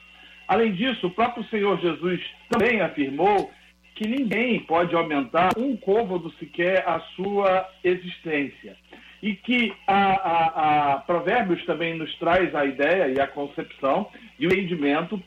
Além 0.46 0.74
disso, 0.74 1.08
o 1.08 1.10
próprio 1.10 1.42
Senhor 1.46 1.80
Jesus 1.80 2.20
também 2.48 2.80
afirmou 2.80 3.50
que 3.96 4.06
ninguém 4.06 4.60
pode 4.60 4.94
aumentar 4.94 5.50
um 5.58 5.76
côvado 5.76 6.32
sequer 6.38 6.88
a 6.88 7.00
sua 7.16 7.68
existência 7.82 8.76
e 9.20 9.34
que 9.34 9.74
a, 9.88 10.12
a, 10.12 10.92
a, 10.92 10.98
Provérbios 10.98 11.64
também 11.66 11.98
nos 11.98 12.14
traz 12.18 12.54
a 12.54 12.64
ideia 12.64 13.08
e 13.08 13.18
a 13.18 13.26
concepção 13.26 14.08
e 14.38 14.46
o 14.46 14.52
entendimento, 14.52 15.20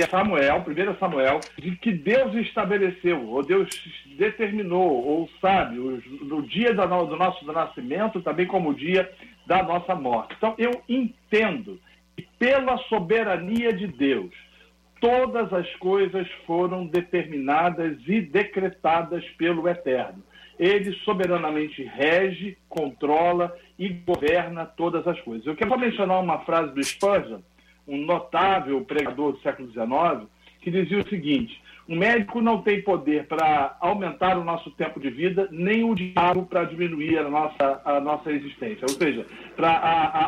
a 0.00 0.08
Samuel, 0.08 0.64
1 0.66 0.98
Samuel, 0.98 1.40
de 1.58 1.76
que 1.76 1.92
Deus 1.92 2.34
estabeleceu, 2.36 3.28
ou 3.28 3.42
Deus 3.42 3.68
determinou, 4.16 5.04
ou 5.04 5.28
sabe, 5.40 5.78
o, 5.78 6.42
dia 6.42 6.72
do, 6.72 6.86
do 7.06 7.16
nosso 7.16 7.44
nascimento, 7.44 8.22
também 8.22 8.46
como 8.46 8.70
o 8.70 8.74
dia 8.74 9.10
da 9.46 9.62
nossa 9.62 9.94
morte. 9.94 10.34
Então, 10.38 10.54
eu 10.56 10.82
entendo 10.88 11.78
que 12.16 12.26
pela 12.38 12.78
soberania 12.88 13.72
de 13.72 13.86
Deus, 13.86 14.32
todas 15.00 15.52
as 15.52 15.68
coisas 15.76 16.26
foram 16.46 16.86
determinadas 16.86 17.98
e 18.06 18.20
decretadas 18.20 19.24
pelo 19.36 19.68
Eterno 19.68 20.22
ele 20.58 20.92
soberanamente 21.04 21.82
rege, 21.82 22.56
controla 22.68 23.56
e 23.78 23.88
governa 23.88 24.64
todas 24.64 25.06
as 25.08 25.20
coisas. 25.22 25.44
Eu 25.44 25.56
quero 25.56 25.70
só 25.70 25.76
mencionar 25.76 26.20
uma 26.20 26.38
frase 26.40 26.72
do 26.72 26.84
Spurgeon, 26.84 27.40
um 27.86 27.98
notável 28.04 28.80
pregador 28.84 29.32
do 29.32 29.40
século 29.40 29.70
XIX, 29.70 30.28
que 30.60 30.70
dizia 30.70 30.98
o 30.98 31.08
seguinte: 31.08 31.60
o 31.88 31.96
médico 31.96 32.40
não 32.40 32.62
tem 32.62 32.80
poder 32.80 33.26
para 33.26 33.76
aumentar 33.80 34.38
o 34.38 34.44
nosso 34.44 34.70
tempo 34.70 35.00
de 35.00 35.10
vida, 35.10 35.48
nem 35.50 35.82
o 35.82 35.94
diabo 35.94 36.46
para 36.46 36.64
diminuir 36.64 37.18
a 37.18 37.28
nossa, 37.28 37.82
a 37.84 38.00
nossa 38.00 38.30
existência, 38.30 38.82
ou 38.82 38.88
seja, 38.88 39.26
para 39.56 39.70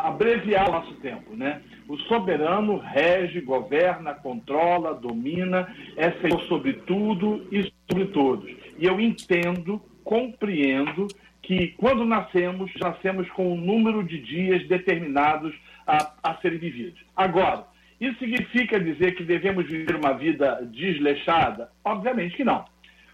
abreviar 0.04 0.68
o 0.68 0.72
nosso 0.72 0.94
tempo. 0.96 1.36
Né? 1.36 1.62
O 1.88 1.96
soberano 2.00 2.76
rege, 2.76 3.40
governa, 3.40 4.14
controla, 4.14 4.94
domina, 4.94 5.72
é 5.96 6.10
senhor 6.12 6.42
sobre 6.42 6.72
tudo 6.72 7.46
e 7.52 7.72
sobre 7.88 8.06
todos. 8.06 8.50
E 8.78 8.84
eu 8.84 9.00
entendo 9.00 9.80
compreendo 10.02 11.06
que 11.46 11.68
quando 11.76 12.04
nascemos, 12.04 12.70
nascemos 12.80 13.28
com 13.30 13.52
um 13.52 13.56
número 13.56 14.02
de 14.02 14.18
dias 14.18 14.66
determinados 14.66 15.54
a, 15.86 16.12
a 16.22 16.34
serem 16.36 16.58
vividos. 16.58 17.00
Agora, 17.14 17.66
isso 18.00 18.18
significa 18.18 18.80
dizer 18.80 19.14
que 19.14 19.22
devemos 19.22 19.66
viver 19.66 19.96
uma 19.96 20.14
vida 20.14 20.60
desleixada? 20.72 21.70
Obviamente 21.84 22.36
que 22.36 22.44
não. 22.44 22.64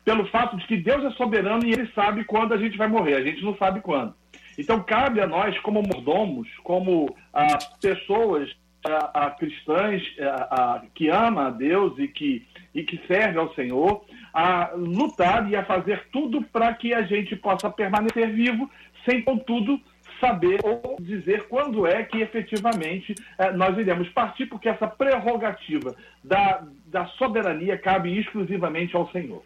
Pelo 0.04 0.26
fato 0.26 0.56
de 0.56 0.66
que 0.66 0.76
Deus 0.76 1.04
é 1.04 1.10
soberano 1.12 1.64
e 1.66 1.72
Ele 1.72 1.90
sabe 1.94 2.24
quando 2.24 2.54
a 2.54 2.56
gente 2.56 2.78
vai 2.78 2.88
morrer, 2.88 3.16
a 3.16 3.22
gente 3.24 3.44
não 3.44 3.56
sabe 3.56 3.80
quando. 3.80 4.14
Então, 4.58 4.82
cabe 4.82 5.20
a 5.20 5.26
nós, 5.26 5.58
como 5.60 5.82
mordomos, 5.82 6.48
como 6.62 7.14
ah, 7.32 7.58
pessoas 7.80 8.50
ah, 8.86 9.10
ah, 9.14 9.30
cristãs 9.30 10.02
ah, 10.20 10.82
que 10.94 11.08
amam 11.08 11.46
a 11.46 11.50
Deus 11.50 11.98
e 11.98 12.08
que, 12.08 12.46
e 12.74 12.82
que 12.82 13.00
servem 13.06 13.38
ao 13.38 13.54
Senhor, 13.54 14.04
a 14.32 14.72
lutar 14.74 15.50
e 15.50 15.56
a 15.56 15.64
fazer 15.64 16.06
tudo 16.12 16.42
para 16.42 16.72
que 16.74 16.94
a 16.94 17.02
gente 17.02 17.36
possa 17.36 17.68
permanecer 17.68 18.32
vivo, 18.32 18.70
sem, 19.04 19.22
contudo, 19.22 19.80
saber 20.20 20.60
ou 20.62 20.96
dizer 21.00 21.48
quando 21.48 21.86
é 21.86 22.02
que 22.02 22.18
efetivamente 22.18 23.14
eh, 23.38 23.52
nós 23.52 23.76
iremos 23.78 24.08
partir, 24.10 24.46
porque 24.46 24.68
essa 24.68 24.86
prerrogativa 24.86 25.96
da, 26.22 26.62
da 26.86 27.06
soberania 27.06 27.78
cabe 27.78 28.16
exclusivamente 28.18 28.94
ao 28.94 29.10
Senhor. 29.10 29.42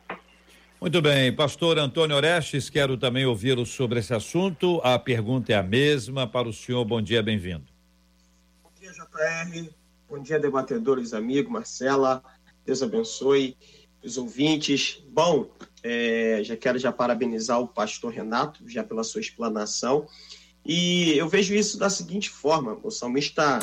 Muito 0.80 1.00
bem, 1.00 1.32
pastor 1.32 1.78
Antônio 1.78 2.16
Orestes, 2.16 2.68
quero 2.68 2.96
também 2.98 3.24
ouvi-lo 3.24 3.64
sobre 3.64 4.00
esse 4.00 4.12
assunto. 4.12 4.80
A 4.84 4.98
pergunta 4.98 5.52
é 5.52 5.56
a 5.56 5.62
mesma 5.62 6.26
para 6.26 6.48
o 6.48 6.52
senhor. 6.52 6.84
Bom 6.84 7.00
dia, 7.00 7.22
bem-vindo. 7.22 7.73
Dia, 8.84 8.92
JR. 8.92 9.70
Bom 10.10 10.18
dia, 10.22 10.38
debatedores, 10.38 11.14
amigo, 11.14 11.50
Marcela. 11.50 12.22
Deus 12.66 12.82
abençoe 12.82 13.56
os 14.04 14.18
ouvintes. 14.18 15.02
Bom, 15.08 15.50
é, 15.82 16.44
já 16.44 16.54
quero 16.54 16.78
já 16.78 16.92
parabenizar 16.92 17.58
o 17.58 17.66
pastor 17.66 18.12
Renato, 18.12 18.68
já 18.68 18.84
pela 18.84 19.02
sua 19.02 19.22
explanação. 19.22 20.06
E 20.62 21.16
eu 21.16 21.26
vejo 21.26 21.54
isso 21.54 21.78
da 21.78 21.88
seguinte 21.88 22.28
forma, 22.28 22.78
o 22.82 22.90
salmista, 22.90 23.58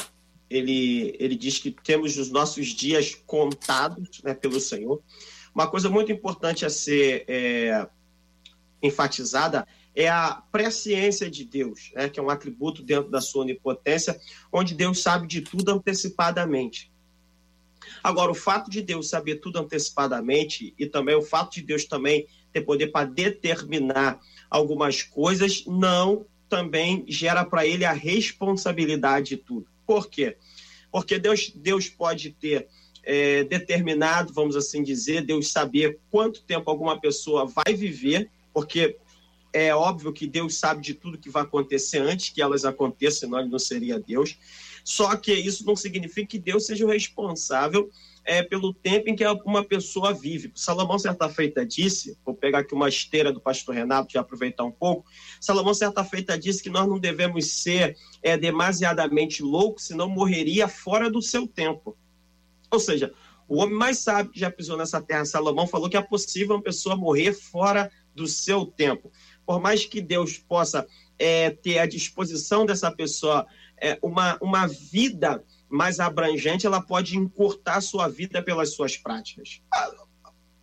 ele, 0.50 1.16
ele 1.20 1.36
diz 1.36 1.60
que 1.60 1.70
temos 1.70 2.18
os 2.18 2.32
nossos 2.32 2.70
dias 2.70 3.14
contados 3.14 4.24
né, 4.24 4.34
pelo 4.34 4.60
Senhor. 4.60 5.04
Uma 5.54 5.70
coisa 5.70 5.88
muito 5.88 6.12
importante 6.12 6.66
a 6.66 6.70
ser 6.70 7.26
é, 7.28 7.88
enfatizada 8.82 9.68
é 9.96 10.08
a 10.08 10.42
presciência 10.52 11.30
de 11.30 11.44
Deus, 11.44 11.92
né, 11.96 12.10
que 12.10 12.20
é 12.20 12.24
um 12.24 12.30
atributo 12.30 12.82
dentro 12.82 13.10
da 13.10 13.20
sua 13.20 13.42
onipotência, 13.42 14.20
onde 14.52 14.74
Deus 14.74 15.02
sabe 15.02 15.28
de 15.28 15.42
tudo 15.42 15.70
antecipadamente. 15.72 16.92
Agora, 18.04 18.32
o 18.32 18.36
fato 18.36 18.70
de 18.70 18.82
Deus 18.82 19.10
saber 19.10 19.36
tudo 19.38 19.60
antecipadamente 19.60 20.74
e 20.78 20.86
também 20.86 21.16
o 21.16 21.22
fato 21.22 21.54
de 21.54 21.62
Deus 21.62 21.86
também 21.86 22.28
ter 22.52 22.62
poder 22.62 22.88
para 22.88 23.06
determinar 23.06 24.20
algumas 24.50 25.02
coisas, 25.02 25.66
não 25.66 26.26
também 26.50 27.06
gera 27.08 27.46
para 27.46 27.66
ele 27.66 27.86
a 27.86 27.94
responsabilidade 27.94 29.30
de 29.30 29.38
tudo. 29.38 29.68
Por 29.86 30.10
quê? 30.10 30.38
Porque 30.92 31.18
Deus, 31.18 31.52
Deus 31.56 31.88
pode 31.88 32.32
ter 32.32 32.68
é, 33.04 33.44
determinado, 33.46 34.34
vamos 34.34 34.56
assim 34.56 34.84
dizer, 34.84 35.22
Deus 35.22 35.52
saber 35.52 36.00
quanto 36.10 36.44
tempo 36.44 36.70
alguma 36.70 37.00
pessoa 37.00 37.46
vai 37.46 37.74
viver, 37.74 38.30
porque 38.54 38.98
é 39.54 39.74
óbvio 39.76 40.14
que 40.14 40.28
Deus 40.28 40.56
sabe 40.56 40.82
de 40.82 40.94
tudo 40.94 41.18
que 41.18 41.30
vai 41.30 41.44
acontecer 41.44 42.00
antes 42.00 42.30
que 42.30 42.42
elas 42.42 42.66
aconteçam, 42.66 43.22
senão 43.22 43.40
ele 43.40 43.50
não 43.50 43.60
seria 43.60 44.00
Deus. 44.00 44.38
Só 44.84 45.16
que 45.16 45.34
isso 45.34 45.66
não 45.66 45.76
significa 45.76 46.28
que 46.28 46.40
Deus 46.40 46.66
seja 46.66 46.86
o 46.86 46.90
responsável 46.90 47.90
é, 48.24 48.44
pelo 48.44 48.74
tempo 48.74 49.10
em 49.10 49.16
que 49.16 49.26
uma 49.46 49.64
pessoa 49.64 50.14
vive. 50.14 50.52
Salomão, 50.56 50.98
certa 50.98 51.30
feita, 51.30 51.66
disse: 51.66 52.18
vou 52.26 52.36
pegar 52.36 52.60
aqui 52.60 52.74
uma 52.74 52.90
esteira 52.90 53.32
do 53.32 53.42
pastor 53.42 53.76
Renato 53.76 54.16
e 54.16 54.18
aproveitar 54.18 54.64
um 54.64 54.72
pouco. 54.72 55.06
Salomão, 55.40 55.74
certa 55.74 56.04
feita, 56.04 56.38
disse 56.38 56.62
que 56.62 56.70
nós 56.70 56.88
não 56.88 57.00
devemos 57.00 57.62
ser 57.62 57.98
é, 58.22 58.38
demasiadamente 58.38 59.44
loucos, 59.44 59.86
senão 59.86 60.10
morreria 60.10 60.68
fora 60.68 61.10
do 61.10 61.22
seu 61.22 61.48
tempo. 61.48 61.98
Ou 62.70 62.80
seja, 62.80 63.14
o 63.48 63.58
homem 63.58 63.76
mais 63.76 64.00
sábio 64.00 64.32
que 64.32 64.40
já 64.40 64.50
pisou 64.50 64.78
nessa 64.78 65.02
terra, 65.02 65.26
Salomão, 65.26 65.68
falou 65.68 65.90
que 65.90 65.98
é 65.98 66.02
possível 66.02 66.56
uma 66.56 66.62
pessoa 66.62 66.96
morrer 66.96 67.34
fora 67.34 67.92
do 68.16 68.28
seu 68.28 68.66
tempo. 68.66 69.12
Por 69.52 69.60
mais 69.60 69.84
que 69.84 70.00
Deus 70.00 70.38
possa 70.38 70.88
é, 71.20 71.50
ter 71.50 71.78
à 71.80 71.86
disposição 71.86 72.66
dessa 72.66 72.90
pessoa 72.90 73.46
é, 73.82 74.00
uma, 74.02 74.38
uma 74.42 74.66
vida 74.66 75.44
mais 75.68 76.00
abrangente, 76.00 76.66
ela 76.66 76.82
pode 76.82 77.18
encurtar 77.18 77.82
sua 77.82 78.08
vida 78.08 78.42
pelas 78.42 78.74
suas 78.74 78.96
práticas. 78.96 79.62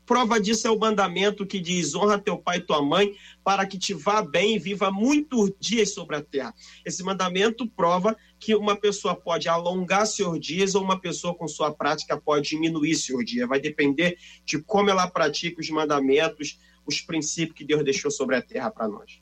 Prova 0.06 0.40
disso 0.40 0.66
é 0.66 0.70
o 0.70 0.78
mandamento 0.78 1.44
que 1.44 1.60
diz: 1.60 1.94
honra 1.94 2.18
teu 2.18 2.38
pai 2.38 2.56
e 2.56 2.60
tua 2.62 2.80
mãe, 2.80 3.12
para 3.44 3.66
que 3.66 3.76
te 3.76 3.92
vá 3.92 4.22
bem 4.22 4.56
e 4.56 4.58
viva 4.58 4.90
muitos 4.90 5.52
dias 5.60 5.92
sobre 5.92 6.16
a 6.16 6.22
terra. 6.22 6.54
Esse 6.82 7.02
mandamento 7.02 7.68
prova 7.68 8.16
que 8.40 8.54
uma 8.54 8.74
pessoa 8.74 9.14
pode 9.14 9.50
alongar 9.50 10.06
seus 10.06 10.40
dias 10.40 10.74
ou 10.74 10.82
uma 10.82 10.98
pessoa 10.98 11.34
com 11.34 11.46
sua 11.46 11.74
prática 11.74 12.18
pode 12.18 12.48
diminuir 12.48 12.94
seus 12.94 13.22
dias. 13.22 13.46
Vai 13.46 13.60
depender 13.60 14.16
de 14.46 14.58
como 14.62 14.88
ela 14.88 15.06
pratica 15.06 15.60
os 15.60 15.68
mandamentos, 15.68 16.58
os 16.88 17.02
princípios 17.02 17.56
que 17.56 17.64
Deus 17.64 17.84
deixou 17.84 18.10
sobre 18.10 18.34
a 18.34 18.42
terra 18.42 18.70
para 18.70 18.88
nós. 18.88 19.20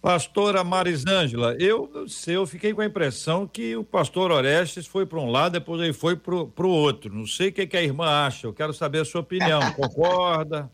Pastora 0.00 0.64
Marisângela, 0.64 1.54
eu 1.60 1.90
não 1.92 2.08
sei, 2.08 2.36
eu 2.36 2.46
fiquei 2.46 2.72
com 2.72 2.80
a 2.80 2.86
impressão 2.86 3.46
que 3.46 3.76
o 3.76 3.84
pastor 3.84 4.30
Orestes 4.30 4.86
foi 4.86 5.04
para 5.04 5.20
um 5.20 5.30
lado, 5.30 5.52
depois 5.52 5.78
ele 5.82 5.92
foi 5.92 6.16
para 6.16 6.34
o 6.34 6.70
outro. 6.70 7.14
Não 7.14 7.26
sei 7.26 7.50
o 7.50 7.52
que, 7.52 7.66
que 7.66 7.76
a 7.76 7.82
irmã 7.82 8.06
acha, 8.06 8.46
eu 8.46 8.54
quero 8.54 8.72
saber 8.72 9.00
a 9.00 9.04
sua 9.04 9.20
opinião. 9.20 9.60
Concorda? 9.76 10.70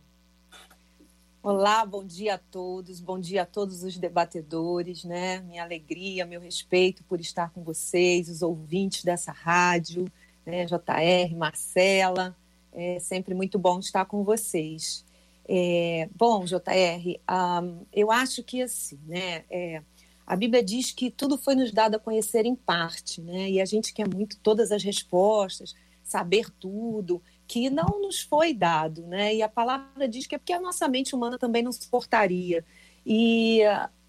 Olá, 1.42 1.85
bom 1.85 2.04
dia 2.04 2.35
a 2.35 2.38
todos, 2.38 3.00
bom 3.00 3.18
dia 3.18 3.42
a 3.42 3.46
todos 3.46 3.82
os 3.82 3.96
debatedores, 3.96 5.02
né? 5.02 5.40
Minha 5.40 5.64
alegria, 5.64 6.25
meu 6.25 6.40
respeito 6.40 7.02
por 7.04 7.20
estar 7.20 7.50
com 7.50 7.64
vocês, 7.64 8.28
os 8.28 8.42
ouvintes 8.42 9.02
dessa 9.02 9.32
rádio, 9.32 10.06
né? 10.44 10.66
JR, 10.66 11.37
Marcela, 11.37 12.37
é 12.73 13.00
sempre 13.00 13.35
muito 13.35 13.58
bom 13.58 13.80
estar 13.80 14.04
com 14.04 14.23
vocês. 14.23 15.05
É, 15.48 16.08
bom, 16.14 16.44
JR, 16.44 17.20
um, 17.62 17.86
eu 17.92 18.10
acho 18.10 18.42
que 18.42 18.62
assim, 18.62 18.98
né? 19.06 19.44
É, 19.48 19.82
a 20.26 20.34
Bíblia 20.34 20.62
diz 20.62 20.90
que 20.90 21.10
tudo 21.10 21.38
foi 21.38 21.54
nos 21.54 21.70
dado 21.70 21.94
a 21.94 22.00
conhecer 22.00 22.44
em 22.44 22.56
parte, 22.56 23.20
né? 23.20 23.48
E 23.48 23.60
a 23.60 23.64
gente 23.64 23.94
quer 23.94 24.08
muito 24.08 24.38
todas 24.40 24.72
as 24.72 24.82
respostas, 24.82 25.74
saber 26.02 26.50
tudo, 26.58 27.22
que 27.46 27.70
não 27.70 28.00
nos 28.02 28.20
foi 28.20 28.52
dado, 28.52 29.06
né? 29.06 29.34
E 29.36 29.42
a 29.42 29.48
palavra 29.48 30.08
diz 30.08 30.26
que 30.26 30.34
é 30.34 30.38
porque 30.38 30.52
a 30.52 30.60
nossa 30.60 30.88
mente 30.88 31.14
humana 31.14 31.38
também 31.38 31.62
não 31.62 31.70
suportaria. 31.70 32.64
E 33.04 33.60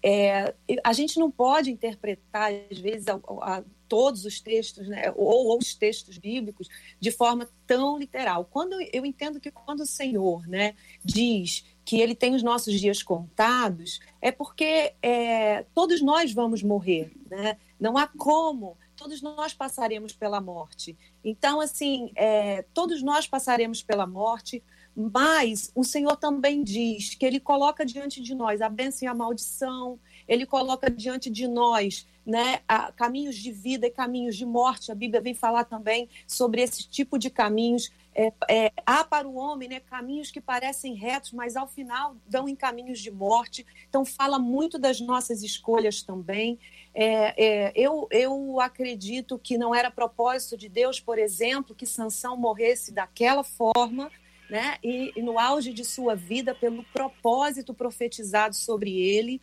é, 0.02 0.54
a 0.82 0.92
gente 0.92 1.20
não 1.20 1.30
pode 1.30 1.70
interpretar, 1.70 2.52
às 2.70 2.78
vezes, 2.78 3.06
a, 3.06 3.20
a, 3.42 3.62
todos 3.88 4.24
os 4.24 4.40
textos, 4.40 4.86
né, 4.88 5.12
ou, 5.16 5.46
ou, 5.46 5.58
os 5.58 5.74
textos 5.74 6.18
bíblicos, 6.18 6.68
de 7.00 7.10
forma 7.10 7.48
tão 7.66 7.98
literal. 7.98 8.44
Quando 8.44 8.76
eu 8.92 9.06
entendo 9.06 9.40
que 9.40 9.50
quando 9.50 9.80
o 9.80 9.86
Senhor 9.86 10.46
né, 10.46 10.74
diz 11.04 11.64
que 11.84 12.00
ele 12.00 12.14
tem 12.14 12.34
os 12.34 12.42
nossos 12.42 12.78
dias 12.78 13.02
contados, 13.02 13.98
é 14.20 14.30
porque 14.30 14.92
é, 15.02 15.64
todos 15.74 16.02
nós 16.02 16.32
vamos 16.32 16.62
morrer, 16.62 17.10
né? 17.30 17.56
não 17.80 17.96
há 17.96 18.06
como, 18.06 18.76
todos 18.94 19.22
nós 19.22 19.54
passaremos 19.54 20.12
pela 20.12 20.40
morte. 20.40 20.98
Então, 21.24 21.60
assim, 21.60 22.10
é, 22.14 22.62
todos 22.74 23.02
nós 23.02 23.26
passaremos 23.26 23.82
pela 23.82 24.06
morte, 24.06 24.62
mas 24.94 25.70
o 25.74 25.84
Senhor 25.84 26.16
também 26.16 26.64
diz 26.64 27.14
que 27.14 27.24
Ele 27.24 27.38
coloca 27.38 27.86
diante 27.86 28.20
de 28.20 28.34
nós 28.34 28.60
a 28.60 28.68
bênção 28.68 29.06
e 29.06 29.08
a 29.08 29.14
maldição, 29.14 29.98
Ele 30.28 30.44
coloca 30.44 30.90
diante 30.90 31.30
de 31.30 31.48
nós 31.48 32.06
né, 32.28 32.60
caminhos 32.94 33.36
de 33.36 33.50
vida 33.50 33.86
e 33.86 33.90
caminhos 33.90 34.36
de 34.36 34.44
morte. 34.44 34.92
A 34.92 34.94
Bíblia 34.94 35.18
vem 35.18 35.32
falar 35.32 35.64
também 35.64 36.10
sobre 36.26 36.60
esse 36.60 36.86
tipo 36.86 37.18
de 37.18 37.30
caminhos. 37.30 37.90
É, 38.14 38.32
é, 38.50 38.72
há 38.84 39.02
para 39.02 39.26
o 39.26 39.36
homem 39.36 39.66
né, 39.66 39.80
caminhos 39.80 40.30
que 40.30 40.38
parecem 40.38 40.92
retos, 40.92 41.32
mas 41.32 41.56
ao 41.56 41.66
final 41.66 42.14
dão 42.26 42.46
em 42.46 42.54
caminhos 42.54 43.00
de 43.00 43.10
morte. 43.10 43.64
Então, 43.88 44.04
fala 44.04 44.38
muito 44.38 44.78
das 44.78 45.00
nossas 45.00 45.42
escolhas 45.42 46.02
também. 46.02 46.58
É, 46.94 47.44
é 47.46 47.72
eu, 47.74 48.06
eu 48.10 48.60
acredito 48.60 49.38
que 49.38 49.56
não 49.56 49.74
era 49.74 49.90
propósito 49.90 50.54
de 50.54 50.68
Deus, 50.68 51.00
por 51.00 51.18
exemplo, 51.18 51.74
que 51.74 51.86
Sansão 51.86 52.36
morresse 52.36 52.92
daquela 52.92 53.42
forma. 53.42 54.10
Né? 54.50 54.76
E, 54.82 55.12
e 55.16 55.22
no 55.22 55.38
auge 55.38 55.72
de 55.72 55.84
sua 55.84 56.14
vida, 56.14 56.54
pelo 56.54 56.82
propósito 56.84 57.72
profetizado 57.72 58.54
sobre 58.54 58.98
ele, 58.98 59.40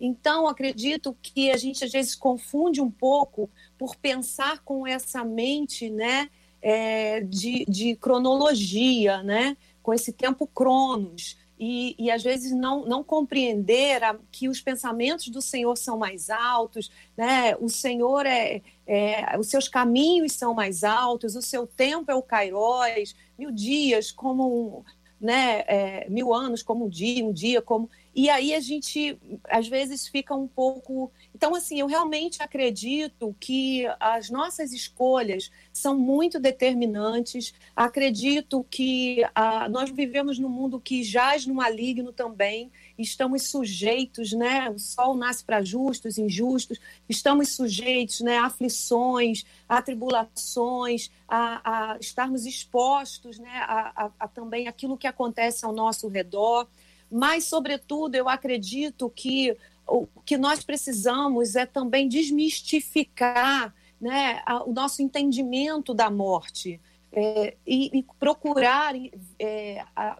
então, 0.00 0.46
acredito 0.46 1.16
que 1.22 1.50
a 1.50 1.56
gente 1.56 1.84
às 1.84 1.92
vezes 1.92 2.14
confunde 2.14 2.80
um 2.80 2.90
pouco 2.90 3.50
por 3.78 3.96
pensar 3.96 4.60
com 4.60 4.86
essa 4.86 5.24
mente 5.24 5.88
né, 5.88 6.28
é, 6.60 7.20
de, 7.20 7.64
de 7.66 7.96
cronologia, 7.96 9.22
né, 9.22 9.56
com 9.82 9.94
esse 9.94 10.12
tempo 10.12 10.46
cronos. 10.46 11.38
E, 11.58 11.96
e, 11.98 12.10
às 12.10 12.22
vezes 12.22 12.52
não, 12.52 12.84
não 12.84 13.02
compreender 13.02 14.04
a, 14.04 14.18
que 14.30 14.46
os 14.46 14.60
pensamentos 14.60 15.28
do 15.28 15.40
Senhor 15.40 15.74
são 15.76 15.96
mais 15.96 16.28
altos, 16.28 16.90
né? 17.16 17.56
O 17.56 17.66
Senhor 17.70 18.26
é, 18.26 18.60
é, 18.86 19.38
os 19.38 19.48
seus 19.48 19.66
caminhos 19.66 20.32
são 20.32 20.52
mais 20.52 20.84
altos, 20.84 21.34
o 21.34 21.40
seu 21.40 21.66
tempo 21.66 22.10
é 22.10 22.14
o 22.14 22.20
Kairos, 22.22 23.16
mil 23.38 23.50
dias 23.50 24.12
como 24.12 24.46
um, 24.46 24.84
né? 25.18 25.60
É, 25.66 26.06
mil 26.10 26.34
anos 26.34 26.62
como 26.62 26.84
um 26.84 26.88
dia, 26.90 27.24
um 27.24 27.32
dia 27.32 27.62
como 27.62 27.88
e 28.16 28.30
aí 28.30 28.54
a 28.54 28.60
gente, 28.60 29.18
às 29.44 29.68
vezes, 29.68 30.08
fica 30.08 30.34
um 30.34 30.48
pouco. 30.48 31.12
Então, 31.34 31.54
assim, 31.54 31.80
eu 31.80 31.86
realmente 31.86 32.42
acredito 32.42 33.36
que 33.38 33.84
as 34.00 34.30
nossas 34.30 34.72
escolhas 34.72 35.50
são 35.70 35.94
muito 35.94 36.40
determinantes. 36.40 37.52
Acredito 37.76 38.64
que 38.70 39.22
ah, 39.34 39.68
nós 39.68 39.90
vivemos 39.90 40.38
num 40.38 40.48
mundo 40.48 40.80
que 40.80 41.04
jaz 41.04 41.44
no 41.44 41.52
maligno 41.52 42.10
também. 42.10 42.72
Estamos 42.96 43.50
sujeitos, 43.50 44.32
né? 44.32 44.70
O 44.70 44.78
sol 44.78 45.14
nasce 45.14 45.44
para 45.44 45.62
justos, 45.62 46.16
injustos. 46.16 46.80
Estamos 47.06 47.50
sujeitos, 47.54 48.22
né? 48.22 48.38
A 48.38 48.46
aflições, 48.46 49.44
a 49.68 49.82
tribulações, 49.82 51.10
a, 51.28 51.92
a 51.92 51.98
estarmos 51.98 52.46
expostos, 52.46 53.38
né? 53.38 53.58
A, 53.68 54.06
a, 54.06 54.10
a 54.20 54.26
também 54.26 54.68
aquilo 54.68 54.96
que 54.96 55.06
acontece 55.06 55.66
ao 55.66 55.72
nosso 55.74 56.08
redor 56.08 56.66
mas, 57.10 57.44
sobretudo, 57.44 58.14
eu 58.14 58.28
acredito 58.28 59.10
que 59.10 59.56
o 59.86 60.06
que 60.24 60.36
nós 60.36 60.64
precisamos 60.64 61.54
é 61.54 61.64
também 61.64 62.08
desmistificar 62.08 63.72
né, 64.00 64.42
o 64.66 64.72
nosso 64.72 65.00
entendimento 65.00 65.94
da 65.94 66.10
morte 66.10 66.80
é, 67.12 67.56
e, 67.66 67.98
e, 67.98 68.02
procurar, 68.18 68.94
é, 69.38 69.84
a, 69.94 70.18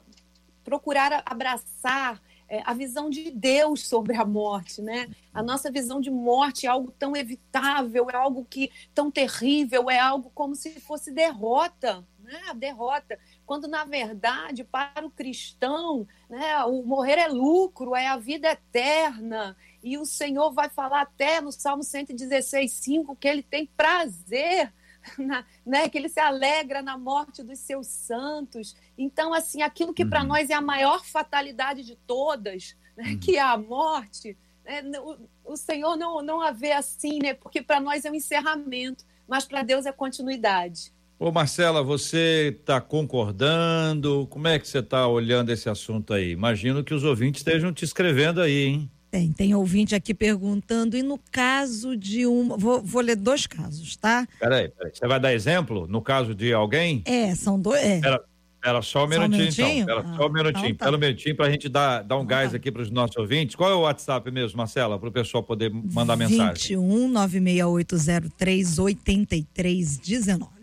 procurar 0.64 1.22
abraçar 1.26 2.22
é, 2.48 2.62
a 2.64 2.72
visão 2.72 3.10
de 3.10 3.30
Deus 3.30 3.86
sobre 3.86 4.16
a 4.16 4.24
morte, 4.24 4.80
né? 4.80 5.08
A 5.34 5.42
nossa 5.42 5.70
visão 5.70 6.00
de 6.00 6.10
morte 6.10 6.64
é 6.64 6.68
algo 6.68 6.92
tão 6.96 7.16
evitável, 7.16 8.08
é 8.08 8.14
algo 8.14 8.46
que 8.48 8.70
tão 8.94 9.10
terrível, 9.10 9.90
é 9.90 9.98
algo 9.98 10.30
como 10.32 10.54
se 10.54 10.80
fosse 10.80 11.10
derrota, 11.10 12.06
né? 12.20 12.40
A 12.48 12.52
derrota 12.52 13.18
quando 13.46 13.68
na 13.68 13.84
verdade 13.84 14.64
para 14.64 15.06
o 15.06 15.10
cristão 15.10 16.06
né, 16.28 16.62
o 16.64 16.82
morrer 16.82 17.18
é 17.18 17.28
lucro, 17.28 17.94
é 17.94 18.08
a 18.08 18.16
vida 18.16 18.50
eterna. 18.50 19.56
E 19.82 19.96
o 19.96 20.04
Senhor 20.04 20.52
vai 20.52 20.68
falar 20.68 21.02
até 21.02 21.40
no 21.40 21.52
Salmo 21.52 21.84
116, 21.84 22.72
5, 22.72 23.16
que 23.16 23.28
ele 23.28 23.42
tem 23.42 23.66
prazer, 23.66 24.72
na, 25.16 25.44
né, 25.64 25.88
que 25.88 25.96
ele 25.96 26.08
se 26.08 26.18
alegra 26.18 26.82
na 26.82 26.98
morte 26.98 27.42
dos 27.42 27.60
seus 27.60 27.86
santos. 27.86 28.76
Então, 28.98 29.32
assim, 29.32 29.62
aquilo 29.62 29.94
que 29.94 30.02
uhum. 30.02 30.10
para 30.10 30.24
nós 30.24 30.50
é 30.50 30.54
a 30.54 30.60
maior 30.60 31.04
fatalidade 31.04 31.84
de 31.84 31.94
todas, 31.94 32.76
né, 32.96 33.10
uhum. 33.10 33.20
que 33.20 33.36
é 33.36 33.40
a 33.40 33.56
morte, 33.56 34.36
né, 34.64 34.82
o, 34.98 35.52
o, 35.52 35.56
Senhor 35.56 35.96
não, 35.96 36.20
não 36.20 36.40
a 36.40 36.50
vê 36.50 36.72
assim, 36.72 37.20
né, 37.22 37.34
porque 37.34 37.62
para 37.62 37.78
nós 37.78 38.04
é 38.04 38.10
um 38.10 38.14
encerramento, 38.14 39.04
mas 39.28 39.44
para 39.44 39.62
Deus 39.62 39.86
é 39.86 39.92
continuidade. 39.92 40.92
Ô 41.18 41.32
Marcela, 41.32 41.82
você 41.82 42.54
está 42.60 42.78
concordando? 42.78 44.26
Como 44.28 44.46
é 44.46 44.58
que 44.58 44.68
você 44.68 44.80
está 44.80 45.08
olhando 45.08 45.50
esse 45.50 45.66
assunto 45.66 46.12
aí? 46.12 46.30
Imagino 46.30 46.84
que 46.84 46.92
os 46.92 47.04
ouvintes 47.04 47.40
estejam 47.40 47.72
te 47.72 47.86
escrevendo 47.86 48.42
aí, 48.42 48.66
hein? 48.66 48.90
Tem, 49.10 49.32
tem 49.32 49.54
ouvinte 49.54 49.94
aqui 49.94 50.12
perguntando, 50.12 50.94
e 50.94 51.02
no 51.02 51.18
caso 51.32 51.96
de 51.96 52.26
um. 52.26 52.58
Vou, 52.58 52.82
vou 52.82 53.00
ler 53.00 53.16
dois 53.16 53.46
casos, 53.46 53.96
tá? 53.96 54.28
Peraí, 54.38 54.68
peraí. 54.68 54.92
Você 54.92 55.06
vai 55.06 55.18
dar 55.18 55.32
exemplo 55.32 55.86
no 55.86 56.02
caso 56.02 56.34
de 56.34 56.52
alguém? 56.52 57.02
É, 57.06 57.34
são 57.34 57.58
dois. 57.58 57.80
É. 57.82 58.00
Pera, 58.00 58.20
pera 58.60 58.82
só 58.82 59.06
um 59.06 59.08
minutinho, 59.08 59.52
só 59.52 59.62
um 59.62 59.66
minutinho? 59.66 59.82
então. 59.84 59.96
Pera 59.96 60.00
ah, 60.00 60.16
só 60.16 60.26
um 60.26 60.32
minutinho. 60.32 60.66
Então 60.66 60.76
tá. 60.76 60.84
Pera 60.84 60.96
um 60.96 61.00
minutinho 61.00 61.36
para 61.36 61.46
a 61.46 61.50
gente 61.50 61.68
dar, 61.70 62.02
dar 62.02 62.16
um 62.16 62.24
então 62.24 62.26
gás 62.26 62.50
tá. 62.50 62.58
aqui 62.58 62.70
para 62.70 62.82
os 62.82 62.90
nossos 62.90 63.16
ouvintes. 63.16 63.56
Qual 63.56 63.70
é 63.70 63.74
o 63.74 63.80
WhatsApp 63.80 64.30
mesmo, 64.30 64.58
Marcela, 64.58 64.98
para 64.98 65.08
o 65.08 65.12
pessoal 65.12 65.42
poder 65.42 65.72
mandar 65.72 66.14
21 66.16 66.28
mensagem? 66.28 66.76
21 66.76 67.08
96803 67.08 68.78
8319. 68.78 70.55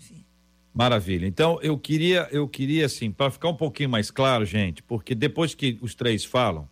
Maravilha. 0.73 1.27
Então, 1.27 1.59
eu 1.61 1.77
queria, 1.77 2.27
eu 2.31 2.47
queria 2.47 2.87
assim, 2.87 3.11
para 3.11 3.29
ficar 3.29 3.49
um 3.49 3.55
pouquinho 3.55 3.89
mais 3.89 4.09
claro, 4.09 4.43
gente, 4.43 4.81
porque 4.81 5.13
depois 5.13 5.53
que 5.53 5.77
os 5.81 5.93
três 5.93 6.25
falam, 6.25 6.67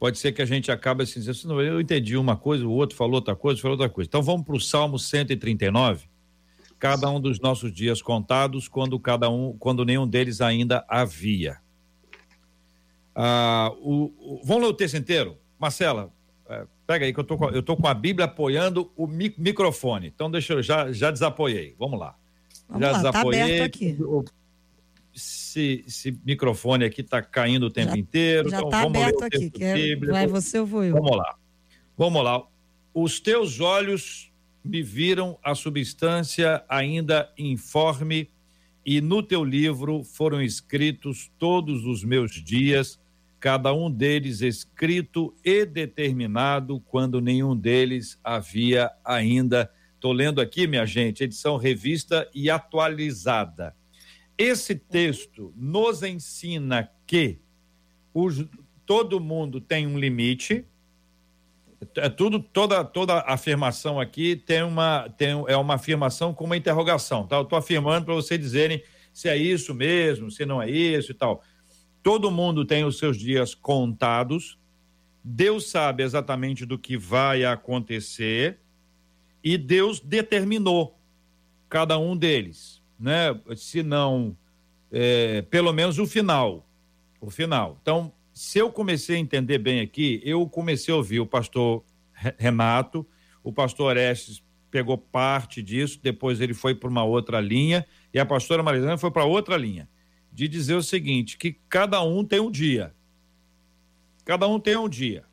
pode 0.00 0.18
ser 0.18 0.32
que 0.32 0.42
a 0.42 0.46
gente 0.46 0.70
acabe 0.72 1.04
assim, 1.04 1.20
dizendo, 1.20 1.62
eu 1.62 1.80
entendi 1.80 2.16
uma 2.16 2.36
coisa, 2.36 2.66
o 2.66 2.72
outro 2.72 2.96
falou 2.96 3.14
outra 3.14 3.36
coisa, 3.36 3.60
falou 3.60 3.76
outra 3.76 3.88
coisa. 3.88 4.08
Então, 4.08 4.22
vamos 4.22 4.44
para 4.44 4.56
o 4.56 4.60
Salmo 4.60 4.98
139. 4.98 6.08
Cada 6.76 7.08
um 7.08 7.20
dos 7.20 7.38
nossos 7.38 7.72
dias 7.72 8.02
contados, 8.02 8.66
quando 8.66 8.98
cada 8.98 9.30
um, 9.30 9.56
quando 9.56 9.84
nenhum 9.84 10.08
deles 10.08 10.40
ainda 10.40 10.84
havia. 10.88 11.58
Ah, 13.14 13.72
o, 13.78 14.12
o, 14.18 14.40
vamos 14.44 14.64
ler 14.64 14.68
o 14.68 14.74
texto 14.74 14.96
inteiro? 14.96 15.38
Marcela, 15.58 16.12
é, 16.48 16.66
pega 16.86 17.06
aí 17.06 17.14
que 17.14 17.20
eu 17.20 17.24
tô, 17.24 17.38
com, 17.38 17.48
eu 17.48 17.62
tô 17.62 17.76
com 17.76 17.86
a 17.86 17.94
Bíblia 17.94 18.26
apoiando 18.26 18.92
o 18.96 19.06
mi, 19.06 19.32
microfone. 19.38 20.08
Então, 20.08 20.30
deixa 20.30 20.54
eu 20.54 20.62
já, 20.62 20.92
já 20.92 21.10
desapoiei. 21.10 21.74
Vamos 21.78 21.98
lá. 21.98 22.16
Vamos 22.68 22.86
já 22.86 22.92
lá, 22.92 23.12
tá 23.12 23.20
aberto 23.20 23.62
aqui. 23.62 23.98
esse, 25.14 25.84
esse 25.86 26.20
microfone 26.24 26.84
aqui 26.84 27.00
está 27.00 27.22
caindo 27.22 27.66
o 27.66 27.70
tempo 27.70 27.92
já, 27.92 27.98
inteiro. 27.98 28.50
Já 28.50 28.60
está 28.60 28.66
então, 28.66 29.02
aberto 29.02 29.22
aqui. 29.22 29.50
Quer, 29.50 29.96
vai 29.98 30.26
você 30.26 30.58
ou 30.58 30.66
vou 30.66 30.84
eu? 30.84 30.94
Vamos 30.94 31.16
lá. 31.16 31.36
Vamos 31.96 32.24
lá. 32.24 32.42
Os 32.92 33.20
teus 33.20 33.60
olhos 33.60 34.32
me 34.66 34.82
viram 34.82 35.38
a 35.42 35.54
substância 35.54 36.64
ainda 36.68 37.32
informe, 37.38 38.28
e 38.84 39.00
no 39.00 39.22
teu 39.22 39.44
livro 39.44 40.04
foram 40.04 40.42
escritos 40.42 41.30
todos 41.38 41.84
os 41.86 42.04
meus 42.04 42.32
dias, 42.32 43.00
cada 43.40 43.72
um 43.72 43.90
deles 43.90 44.40
escrito 44.40 45.34
e 45.44 45.64
determinado, 45.64 46.80
quando 46.80 47.20
nenhum 47.20 47.56
deles 47.56 48.18
havia 48.22 48.90
ainda. 49.04 49.70
Estou 50.06 50.14
lendo 50.14 50.40
aqui, 50.40 50.68
minha 50.68 50.86
gente, 50.86 51.24
edição 51.24 51.56
revista 51.56 52.30
e 52.32 52.48
atualizada. 52.48 53.74
Esse 54.38 54.76
texto 54.76 55.52
nos 55.56 56.00
ensina 56.04 56.88
que 57.04 57.40
os, 58.14 58.46
todo 58.86 59.18
mundo 59.18 59.60
tem 59.60 59.84
um 59.84 59.98
limite, 59.98 60.64
é 61.96 62.08
tudo 62.08 62.38
toda 62.38 62.84
toda 62.84 63.18
afirmação 63.22 63.98
aqui 63.98 64.36
tem 64.36 64.62
uma 64.62 65.08
tem 65.18 65.30
é 65.48 65.56
uma 65.56 65.74
afirmação 65.74 66.32
com 66.32 66.44
uma 66.44 66.56
interrogação, 66.56 67.26
tá? 67.26 67.34
Eu 67.34 67.42
estou 67.42 67.58
afirmando 67.58 68.06
para 68.06 68.14
vocês 68.14 68.38
dizerem 68.38 68.84
se 69.12 69.28
é 69.28 69.36
isso 69.36 69.74
mesmo, 69.74 70.30
se 70.30 70.46
não 70.46 70.62
é 70.62 70.70
isso 70.70 71.10
e 71.10 71.14
tal. 71.14 71.42
Todo 72.00 72.30
mundo 72.30 72.64
tem 72.64 72.84
os 72.84 72.96
seus 72.96 73.18
dias 73.18 73.56
contados. 73.56 74.56
Deus 75.24 75.68
sabe 75.68 76.04
exatamente 76.04 76.64
do 76.64 76.78
que 76.78 76.96
vai 76.96 77.44
acontecer 77.44 78.60
e 79.46 79.56
Deus 79.56 80.00
determinou 80.00 80.98
cada 81.68 81.96
um 81.96 82.16
deles, 82.16 82.82
né? 82.98 83.26
Se 83.54 83.80
não, 83.80 84.36
é, 84.90 85.40
pelo 85.42 85.72
menos 85.72 86.00
o 86.00 86.06
final, 86.06 86.68
o 87.20 87.30
final. 87.30 87.78
Então, 87.80 88.12
se 88.32 88.58
eu 88.58 88.72
comecei 88.72 89.14
a 89.14 89.20
entender 89.20 89.58
bem 89.58 89.78
aqui, 89.78 90.20
eu 90.24 90.48
comecei 90.48 90.92
a 90.92 90.96
ouvir 90.96 91.20
o 91.20 91.26
pastor 91.26 91.84
Renato, 92.36 93.06
o 93.44 93.52
pastor 93.52 93.90
Orestes 93.90 94.42
pegou 94.68 94.98
parte 94.98 95.62
disso, 95.62 96.00
depois 96.02 96.40
ele 96.40 96.52
foi 96.52 96.74
para 96.74 96.88
uma 96.88 97.04
outra 97.04 97.38
linha, 97.40 97.86
e 98.12 98.18
a 98.18 98.26
pastora 98.26 98.64
Marizana 98.64 98.98
foi 98.98 99.12
para 99.12 99.24
outra 99.24 99.56
linha, 99.56 99.88
de 100.32 100.48
dizer 100.48 100.74
o 100.74 100.82
seguinte: 100.82 101.36
que 101.36 101.56
cada 101.68 102.02
um 102.02 102.24
tem 102.24 102.40
um 102.40 102.50
dia. 102.50 102.92
Cada 104.24 104.48
um 104.48 104.58
tem 104.58 104.76
um 104.76 104.88
dia. 104.88 105.24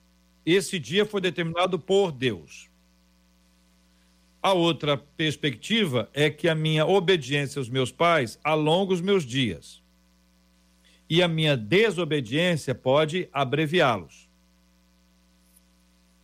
Esse 0.46 0.78
dia 0.78 1.04
foi 1.04 1.20
determinado 1.20 1.80
por 1.80 2.12
Deus. 2.12 2.72
A 4.44 4.52
outra 4.52 4.98
perspectiva 4.98 6.10
é 6.14 6.30
que 6.30 6.50
a 6.50 6.54
minha 6.54 6.86
obediência 6.86 7.62
aos 7.62 7.70
meus 7.70 7.94
pais 7.94 8.38
alonga 8.44 8.94
os 8.94 9.00
meus 9.00 9.24
dias 9.24 9.82
e 11.10 11.24
a 11.24 11.30
minha 11.30 11.56
desobediência 11.56 12.76
pode 12.76 13.30
abreviá-los. 13.32 14.30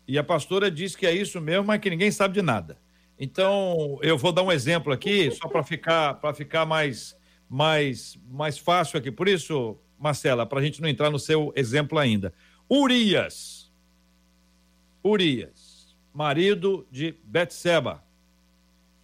E 0.06 0.18
a 0.18 0.24
pastora 0.24 0.70
diz 0.70 0.98
que 0.98 1.06
é 1.06 1.14
isso 1.14 1.40
mesmo, 1.40 1.68
mas 1.68 1.80
que 1.80 1.90
ninguém 1.90 2.12
sabe 2.12 2.34
de 2.34 2.42
nada. 2.42 2.78
Então, 3.18 3.98
eu 4.02 4.18
vou 4.18 4.34
dar 4.34 4.44
um 4.44 4.52
exemplo 4.52 4.92
aqui, 4.92 5.32
só 5.32 5.48
para 5.48 5.64
ficar, 5.64 6.16
para 6.16 6.34
ficar 6.34 6.66
mais, 6.66 7.18
mais, 7.50 8.20
mais 8.30 8.58
fácil 8.58 8.98
aqui. 8.98 9.12
Por 9.12 9.30
isso, 9.30 9.78
Marcela, 9.98 10.46
para 10.46 10.60
a 10.60 10.64
gente 10.64 10.82
não 10.82 10.90
entrar 10.90 11.10
no 11.10 11.20
seu 11.20 11.54
exemplo 11.56 11.98
ainda. 11.98 12.34
Urias. 12.70 13.72
Urias, 15.02 15.96
marido 16.14 16.86
de 16.92 17.16
Betseba, 17.24 18.04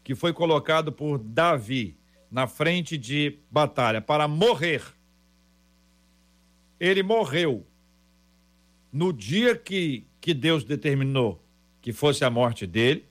que 0.06 0.16
foi 0.16 0.32
colocado 0.32 0.94
por 0.94 1.18
Davi 1.18 1.98
na 2.32 2.48
frente 2.48 2.98
de 2.98 3.40
batalha 3.52 4.00
para 4.00 4.26
morrer 4.26 4.96
ele 6.80 7.04
morreu 7.04 7.66
no 8.92 9.12
dia 9.12 9.56
que, 9.56 10.06
que 10.20 10.34
Deus 10.34 10.64
determinou 10.64 11.44
que 11.82 11.94
fosse 11.94 12.24
a 12.26 12.30
morte 12.30 12.66
dele. 12.66 13.06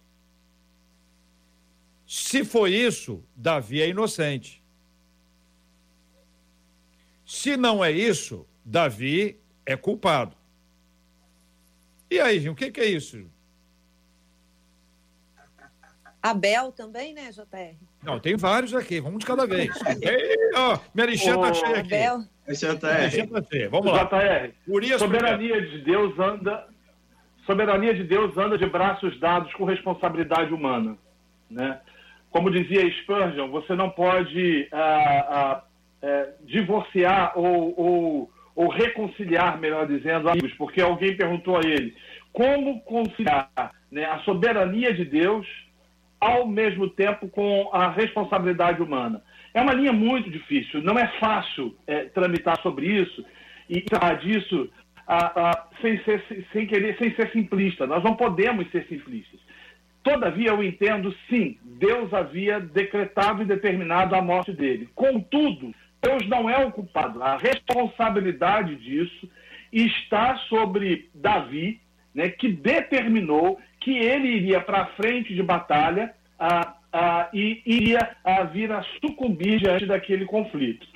Se 2.07 2.45
foi 2.45 2.75
isso, 2.75 3.23
Davi 3.35 3.81
é 3.81 3.89
inocente. 3.89 4.63
Se 7.25 7.57
não 7.57 7.85
é 7.85 7.91
isso, 7.91 8.47
Davi 8.65 9.41
é 9.65 9.77
culpado. 9.77 10.37
E 12.11 12.21
aí, 12.21 12.49
o 12.49 12.55
que, 12.55 12.71
que 12.71 12.81
é 12.81 12.87
isso? 12.87 13.31
Abel 16.25 16.73
também, 16.73 17.13
né, 17.13 17.31
JR? 17.31 17.77
Não, 18.03 18.19
tem 18.19 18.35
vários 18.35 18.75
aqui, 18.75 18.99
vamos 18.99 19.19
de 19.19 19.27
cada 19.27 19.47
vez. 19.47 19.69
Ei, 20.01 20.37
ó, 20.57 20.79
minha 20.95 21.07
listinha 21.07 21.37
tá 21.37 21.53
cheia 21.53 21.81
aqui. 21.81 21.95
Abel. 21.95 22.21
JR. 22.49 22.79
Tá 22.81 23.69
vamos 23.71 23.93
lá. 23.93 24.05
JR, 24.05 24.55
Urias 24.67 24.99
soberania 24.99 25.61
de 25.61 25.79
Deus 25.83 26.19
anda 26.19 26.67
soberania 27.45 27.93
de 27.93 28.05
Deus 28.05 28.35
anda 28.39 28.57
de 28.57 28.65
braços 28.65 29.21
dados 29.21 29.53
com 29.53 29.65
responsabilidade 29.65 30.55
humana, 30.55 30.97
né? 31.51 31.79
Como 32.31 32.51
dizia 32.51 32.91
Spurgeon, 33.03 33.51
você 33.51 33.75
não 33.75 33.91
pode 33.91 34.67
ah, 34.73 35.27
ah, 35.29 35.65
é, 36.01 36.31
divorciar 36.41 37.33
ou, 37.39 37.79
ou, 37.79 38.31
ou 38.57 38.69
reconciliar, 38.69 39.61
melhor 39.61 39.87
dizendo, 39.87 40.31
amigos, 40.31 40.55
porque 40.55 40.81
alguém 40.81 41.15
perguntou 41.19 41.59
a 41.59 41.61
ele 41.61 41.95
como 42.33 42.81
conciliar 42.81 43.73
né, 43.93 44.07
a 44.07 44.19
soberania 44.21 44.93
de 44.93 45.05
Deus 45.05 45.47
ao 46.25 46.47
mesmo 46.47 46.89
tempo 46.89 47.29
com 47.29 47.69
a 47.71 47.91
responsabilidade 47.91 48.81
humana. 48.81 49.23
É 49.53 49.61
uma 49.61 49.75
linha 49.75 49.93
muito 49.93 50.31
difícil, 50.31 50.83
não 50.83 50.99
é 50.99 51.07
fácil 51.21 51.77
é, 51.87 52.05
tramitar 52.07 52.59
sobre 52.63 52.87
isso 52.87 53.23
e 53.69 53.85
falar 53.91 54.15
disso 54.15 54.71
sem, 55.83 56.03
ser, 56.03 56.47
sem, 56.51 56.67
querer, 56.67 56.97
sem 56.97 57.15
ser 57.15 57.31
simplista. 57.31 57.87
Nós 57.87 58.03
não 58.03 58.17
podemos 58.17 58.71
ser 58.71 58.87
simplistas. 58.89 59.39
Todavia, 60.03 60.49
eu 60.49 60.63
entendo, 60.63 61.15
sim, 61.29 61.59
Deus 61.63 62.13
havia 62.15 62.59
decretado 62.59 63.43
e 63.43 63.47
determinado 63.47 64.15
a 64.15 64.23
morte 64.23 64.53
dele. 64.53 64.89
Contudo, 64.95 65.75
Deus 66.03 66.27
não 66.27 66.49
é 66.49 66.65
o 66.65 66.73
culpado. 66.73 67.23
A 67.23 67.37
responsabilidade 67.37 68.77
disso 68.77 69.29
está 69.71 70.37
sobre 70.49 71.11
Davi, 71.15 71.81
né, 72.15 72.29
que 72.29 72.49
determinou 72.49 73.59
que 73.81 73.99
ele 73.99 74.29
iria 74.29 74.61
para 74.61 74.83
a 74.83 74.87
frente 74.87 75.35
de 75.35 75.43
batalha 75.43 76.15
ah, 76.39 76.75
ah, 76.93 77.29
e 77.35 77.63
iria 77.67 78.17
ah, 78.25 78.45
vir 78.45 78.71
a 78.73 78.83
sucumbir 79.01 79.59
diante 79.59 79.85
daquele 79.87 80.25
conflito. 80.25 80.87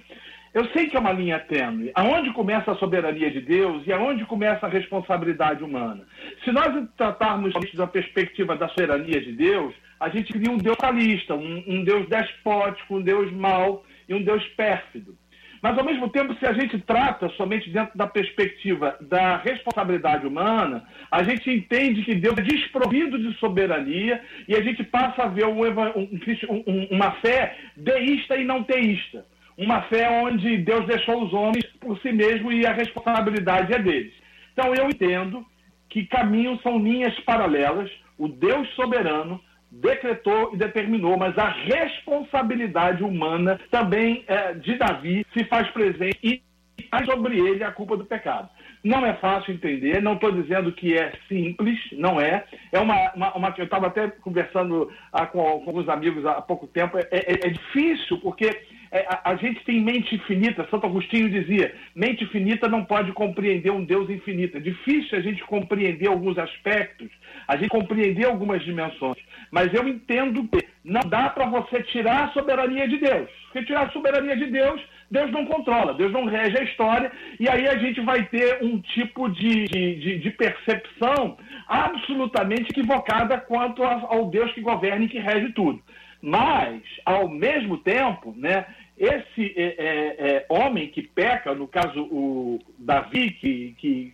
Eu 0.55 0.65
sei 0.71 0.89
que 0.89 0.97
é 0.97 1.01
uma 1.01 1.13
linha 1.13 1.39
tênue. 1.39 1.91
Aonde 1.95 2.33
começa 2.33 2.73
a 2.73 2.77
soberania 2.77 3.31
de 3.31 3.41
Deus 3.41 3.87
e 3.87 3.93
aonde 3.93 4.25
começa 4.25 4.67
a 4.67 4.69
responsabilidade 4.69 5.63
humana? 5.63 6.05
Se 6.43 6.51
nós 6.51 6.89
tratarmos 6.97 7.53
da 7.75 7.87
perspectiva 7.87 8.57
da 8.57 8.69
soberania 8.69 9.21
de 9.21 9.33
Deus, 9.33 9.75
a 10.01 10.09
gente 10.09 10.33
cria 10.33 10.51
um 10.51 10.57
Deus 10.57 10.77
calista, 10.77 11.35
um, 11.35 11.65
um 11.67 11.85
Deus 11.85 12.09
despótico, 12.09 12.97
um 12.97 13.03
Deus 13.03 13.31
mau 13.33 13.85
e 14.09 14.15
um 14.15 14.23
Deus 14.23 14.45
pérfido. 14.57 15.17
Mas, 15.63 15.77
ao 15.77 15.85
mesmo 15.85 16.09
tempo, 16.09 16.35
se 16.37 16.47
a 16.47 16.53
gente 16.53 16.79
trata 16.79 17.29
somente 17.31 17.69
dentro 17.71 17.97
da 17.97 18.07
perspectiva 18.07 18.97
da 19.01 19.39
responsabilidade 19.39 20.27
humana, 20.27 20.85
a 21.11 21.23
gente 21.23 21.51
entende 21.51 22.03
que 22.03 22.15
Deus 22.15 22.39
é 22.39 22.43
desprovido 22.43 23.19
de 23.19 23.37
soberania 23.39 24.23
e 24.47 24.55
a 24.55 24.63
gente 24.63 24.85
passa 24.85 25.25
a 25.25 25.29
ver 25.29 25.47
um, 25.47 25.61
um, 25.61 26.89
uma 26.91 27.13
fé 27.13 27.57
deísta 27.77 28.37
e 28.37 28.45
não 28.45 28.63
teísta. 28.63 29.25
Uma 29.57 29.83
fé 29.83 30.09
onde 30.09 30.59
Deus 30.59 30.87
deixou 30.87 31.25
os 31.25 31.33
homens 31.33 31.67
por 31.81 31.99
si 32.01 32.13
mesmo 32.13 32.53
e 32.53 32.65
a 32.65 32.73
responsabilidade 32.73 33.75
é 33.75 33.79
deles. 33.79 34.13
Então, 34.53 34.73
eu 34.75 34.89
entendo 34.89 35.45
que 35.89 36.07
caminhos 36.07 36.63
são 36.63 36.79
linhas 36.79 37.19
paralelas. 37.21 37.91
O 38.17 38.29
Deus 38.29 38.69
soberano 38.75 39.41
decretou 39.71 40.51
e 40.53 40.57
determinou, 40.57 41.17
mas 41.19 41.37
a 41.37 41.49
responsabilidade 41.49 43.03
humana 43.03 43.61
também 43.71 44.25
é, 44.27 44.55
de 44.55 44.77
Davi 44.77 45.27
se 45.33 45.45
faz 45.45 45.69
presente 45.71 46.19
e 46.23 46.43
faz 46.91 47.07
sobre 47.07 47.39
ele 47.39 47.63
a 47.63 47.71
culpa 47.71 47.97
do 47.97 48.05
pecado. 48.05 48.49
Não 48.83 49.05
é 49.05 49.13
fácil 49.15 49.53
entender, 49.53 50.01
não 50.01 50.15
estou 50.15 50.31
dizendo 50.31 50.73
que 50.73 50.97
é 50.97 51.13
simples, 51.29 51.79
não 51.93 52.21
é. 52.21 52.45
É 52.73 52.79
uma, 52.79 53.13
uma, 53.13 53.35
uma 53.35 53.55
eu 53.59 53.65
estava 53.65 53.89
até 53.89 54.09
conversando 54.09 54.91
ah, 55.13 55.27
com, 55.27 55.43
com 55.43 55.71
alguns 55.71 55.89
amigos 55.89 56.25
há 56.25 56.41
pouco 56.41 56.67
tempo, 56.67 56.97
é, 56.97 57.07
é, 57.11 57.47
é 57.47 57.51
difícil 57.51 58.19
porque 58.19 58.57
é, 58.91 59.07
a, 59.09 59.33
a, 59.33 59.37
gente 59.37 59.63
tem 59.65 59.83
mente 59.83 60.15
infinita. 60.15 60.67
Santo 60.71 60.87
Agostinho 60.87 61.29
dizia: 61.29 61.75
mente 61.95 62.25
infinita 62.25 62.69
não 62.69 62.85
pode 62.85 63.13
compreender 63.13 63.71
um 63.71 63.85
Deus 63.85 64.09
infinito. 64.09 64.57
É 64.57 64.61
difícil 64.61 65.19
a 65.19 65.21
gente 65.21 65.45
compreender 65.45 66.09
alguns 66.09 66.39
aspectos, 66.39 67.09
a 67.47 67.57
gente 67.57 67.69
compreender 67.69 68.27
algumas 68.27 68.65
dimensões. 68.65 69.19
Mas 69.51 69.73
eu 69.73 69.87
entendo 69.89 70.47
que 70.49 70.67
não 70.85 71.01
dá 71.03 71.31
para 71.31 71.47
você 71.47 71.83
tirar 71.83 72.25
a 72.25 72.33
soberania 72.33 72.89
de 72.89 72.99
Deus. 72.99 73.29
Porque 73.45 73.67
tirar 73.67 73.87
a 73.87 73.91
soberania 73.91 74.37
de 74.37 74.47
Deus, 74.47 74.81
Deus 75.11 75.31
não 75.31 75.47
controla, 75.47 75.95
Deus 75.95 76.13
não 76.13 76.27
rege 76.27 76.59
a 76.59 76.65
história, 76.65 77.11
e 77.41 77.49
aí 77.49 77.67
a 77.67 77.79
gente 77.79 78.01
vai 78.01 78.25
ter 78.27 78.63
um 78.63 78.79
tipo 78.81 79.29
de, 79.29 79.65
de, 79.65 80.19
de 80.19 80.31
percepção 80.31 81.39
absolutamente 81.67 82.71
equivocada 82.71 83.39
quanto 83.39 83.83
ao 83.83 84.31
Deus 84.31 84.53
que 84.53 84.61
governa 84.61 85.05
e 85.05 85.09
que 85.09 85.19
rege 85.19 85.53
tudo. 85.53 85.83
Mas, 86.21 86.83
ao 87.07 87.29
mesmo 87.29 87.79
tempo, 87.79 88.35
né, 88.37 88.67
esse 88.99 89.55
é, 89.57 89.63
é, 89.63 90.17
é, 90.19 90.47
homem 90.49 90.89
que 90.89 91.03
peca, 91.03 91.55
no 91.55 91.69
caso 91.69 92.03
o 92.03 92.59
Davi, 92.79 93.31
que, 93.31 93.75
que 93.79 94.13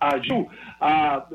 agiu 0.00 0.48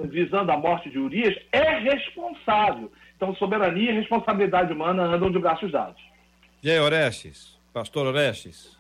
visando 0.06 0.52
a 0.52 0.58
morte 0.58 0.90
de 0.90 0.98
Urias, 1.00 1.36
é 1.52 1.78
responsável. 1.80 2.92
Então, 3.16 3.36
soberania 3.36 3.92
e 3.92 3.96
responsabilidade 3.96 4.74
humana 4.74 5.04
andam 5.04 5.32
de 5.32 5.40
braços 5.40 5.72
dados. 5.72 6.02
E 6.62 6.70
aí, 6.70 6.80
Orestes? 6.80 7.58
Pastor 7.72 8.08
Orestes? 8.08 8.76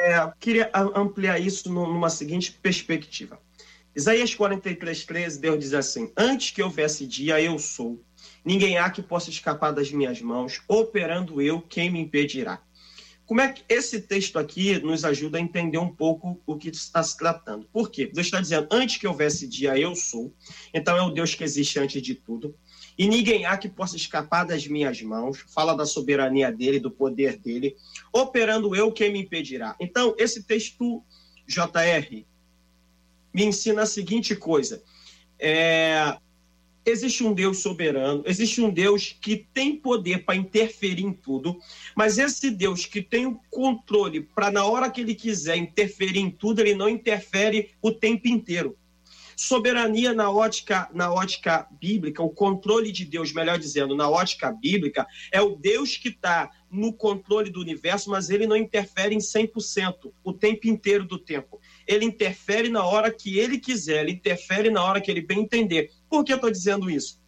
É, 0.00 0.32
queria 0.38 0.70
ampliar 0.94 1.38
isso 1.38 1.72
numa 1.72 2.10
seguinte 2.10 2.52
perspectiva. 2.52 3.38
Isaías 3.96 4.34
43, 4.34 5.04
13, 5.04 5.40
Deus 5.40 5.58
diz 5.58 5.72
assim: 5.72 6.12
Antes 6.16 6.50
que 6.50 6.62
houvesse 6.62 7.06
dia, 7.06 7.40
eu 7.40 7.58
sou. 7.58 8.02
Ninguém 8.44 8.76
há 8.76 8.90
que 8.90 9.02
possa 9.02 9.30
escapar 9.30 9.72
das 9.72 9.90
minhas 9.92 10.20
mãos. 10.20 10.62
Operando 10.68 11.40
eu, 11.40 11.60
quem 11.60 11.90
me 11.90 12.00
impedirá? 12.00 12.60
Como 13.26 13.40
é 13.40 13.52
que 13.52 13.64
esse 13.68 14.02
texto 14.02 14.38
aqui 14.38 14.78
nos 14.80 15.04
ajuda 15.04 15.38
a 15.38 15.40
entender 15.40 15.78
um 15.78 15.88
pouco 15.88 16.40
o 16.46 16.56
que 16.56 16.68
está 16.68 17.02
se 17.02 17.16
tratando? 17.16 17.66
Por 17.72 17.90
quê? 17.90 18.06
Deus 18.06 18.26
está 18.26 18.40
dizendo: 18.40 18.68
Antes 18.70 18.98
que 18.98 19.06
houvesse 19.06 19.46
dia, 19.46 19.78
eu 19.78 19.94
sou. 19.96 20.32
Então 20.74 20.96
é 20.96 21.02
o 21.02 21.10
Deus 21.10 21.34
que 21.34 21.42
existe 21.42 21.78
antes 21.78 22.02
de 22.02 22.14
tudo. 22.14 22.54
E 22.98 23.08
ninguém 23.08 23.46
há 23.46 23.56
que 23.56 23.68
possa 23.68 23.96
escapar 23.96 24.44
das 24.44 24.66
minhas 24.66 25.00
mãos. 25.00 25.42
Fala 25.48 25.74
da 25.74 25.86
soberania 25.86 26.52
dele, 26.52 26.78
do 26.78 26.90
poder 26.90 27.38
dele. 27.38 27.76
Operando 28.12 28.76
eu, 28.76 28.92
quem 28.92 29.12
me 29.12 29.22
impedirá? 29.22 29.74
Então, 29.80 30.14
esse 30.18 30.42
texto, 30.44 31.02
JR, 31.46 32.24
me 33.32 33.44
ensina 33.44 33.82
a 33.82 33.86
seguinte 33.86 34.36
coisa: 34.36 34.82
é, 35.38 36.16
existe 36.84 37.24
um 37.24 37.32
Deus 37.32 37.58
soberano, 37.58 38.22
existe 38.26 38.60
um 38.60 38.70
Deus 38.70 39.16
que 39.20 39.36
tem 39.52 39.76
poder 39.76 40.24
para 40.24 40.36
interferir 40.36 41.04
em 41.04 41.12
tudo, 41.12 41.58
mas 41.96 42.18
esse 42.18 42.50
Deus 42.50 42.86
que 42.86 43.00
tem 43.00 43.26
o 43.26 43.40
controle 43.50 44.20
para, 44.20 44.50
na 44.50 44.64
hora 44.64 44.90
que 44.90 45.00
ele 45.00 45.14
quiser 45.14 45.56
interferir 45.56 46.18
em 46.18 46.30
tudo, 46.30 46.60
ele 46.60 46.74
não 46.74 46.88
interfere 46.88 47.70
o 47.80 47.90
tempo 47.90 48.28
inteiro. 48.28 48.76
Soberania 49.36 50.12
na 50.12 50.30
ótica, 50.30 50.88
na 50.92 51.12
ótica 51.12 51.66
bíblica, 51.80 52.22
o 52.22 52.30
controle 52.30 52.92
de 52.92 53.04
Deus, 53.04 53.32
melhor 53.32 53.58
dizendo, 53.58 53.96
na 53.96 54.08
ótica 54.08 54.52
bíblica, 54.52 55.06
é 55.32 55.40
o 55.40 55.56
Deus 55.56 55.96
que 55.96 56.08
está 56.08 56.50
no 56.70 56.92
controle 56.92 57.50
do 57.50 57.60
universo, 57.60 58.10
mas 58.10 58.30
ele 58.30 58.46
não 58.46 58.56
interfere 58.56 59.14
em 59.14 59.18
100% 59.18 60.12
o 60.22 60.32
tempo 60.32 60.66
inteiro 60.66 61.04
do 61.04 61.18
tempo. 61.18 61.60
Ele 61.86 62.04
interfere 62.04 62.68
na 62.68 62.84
hora 62.84 63.12
que 63.12 63.38
ele 63.38 63.58
quiser, 63.58 64.02
ele 64.02 64.12
interfere 64.12 64.70
na 64.70 64.82
hora 64.82 65.00
que 65.00 65.10
ele 65.10 65.20
bem 65.20 65.40
entender. 65.40 65.90
Por 66.14 66.22
que 66.22 66.32
eu 66.32 66.36
estou 66.36 66.48
dizendo 66.48 66.88
isso? 66.88 67.20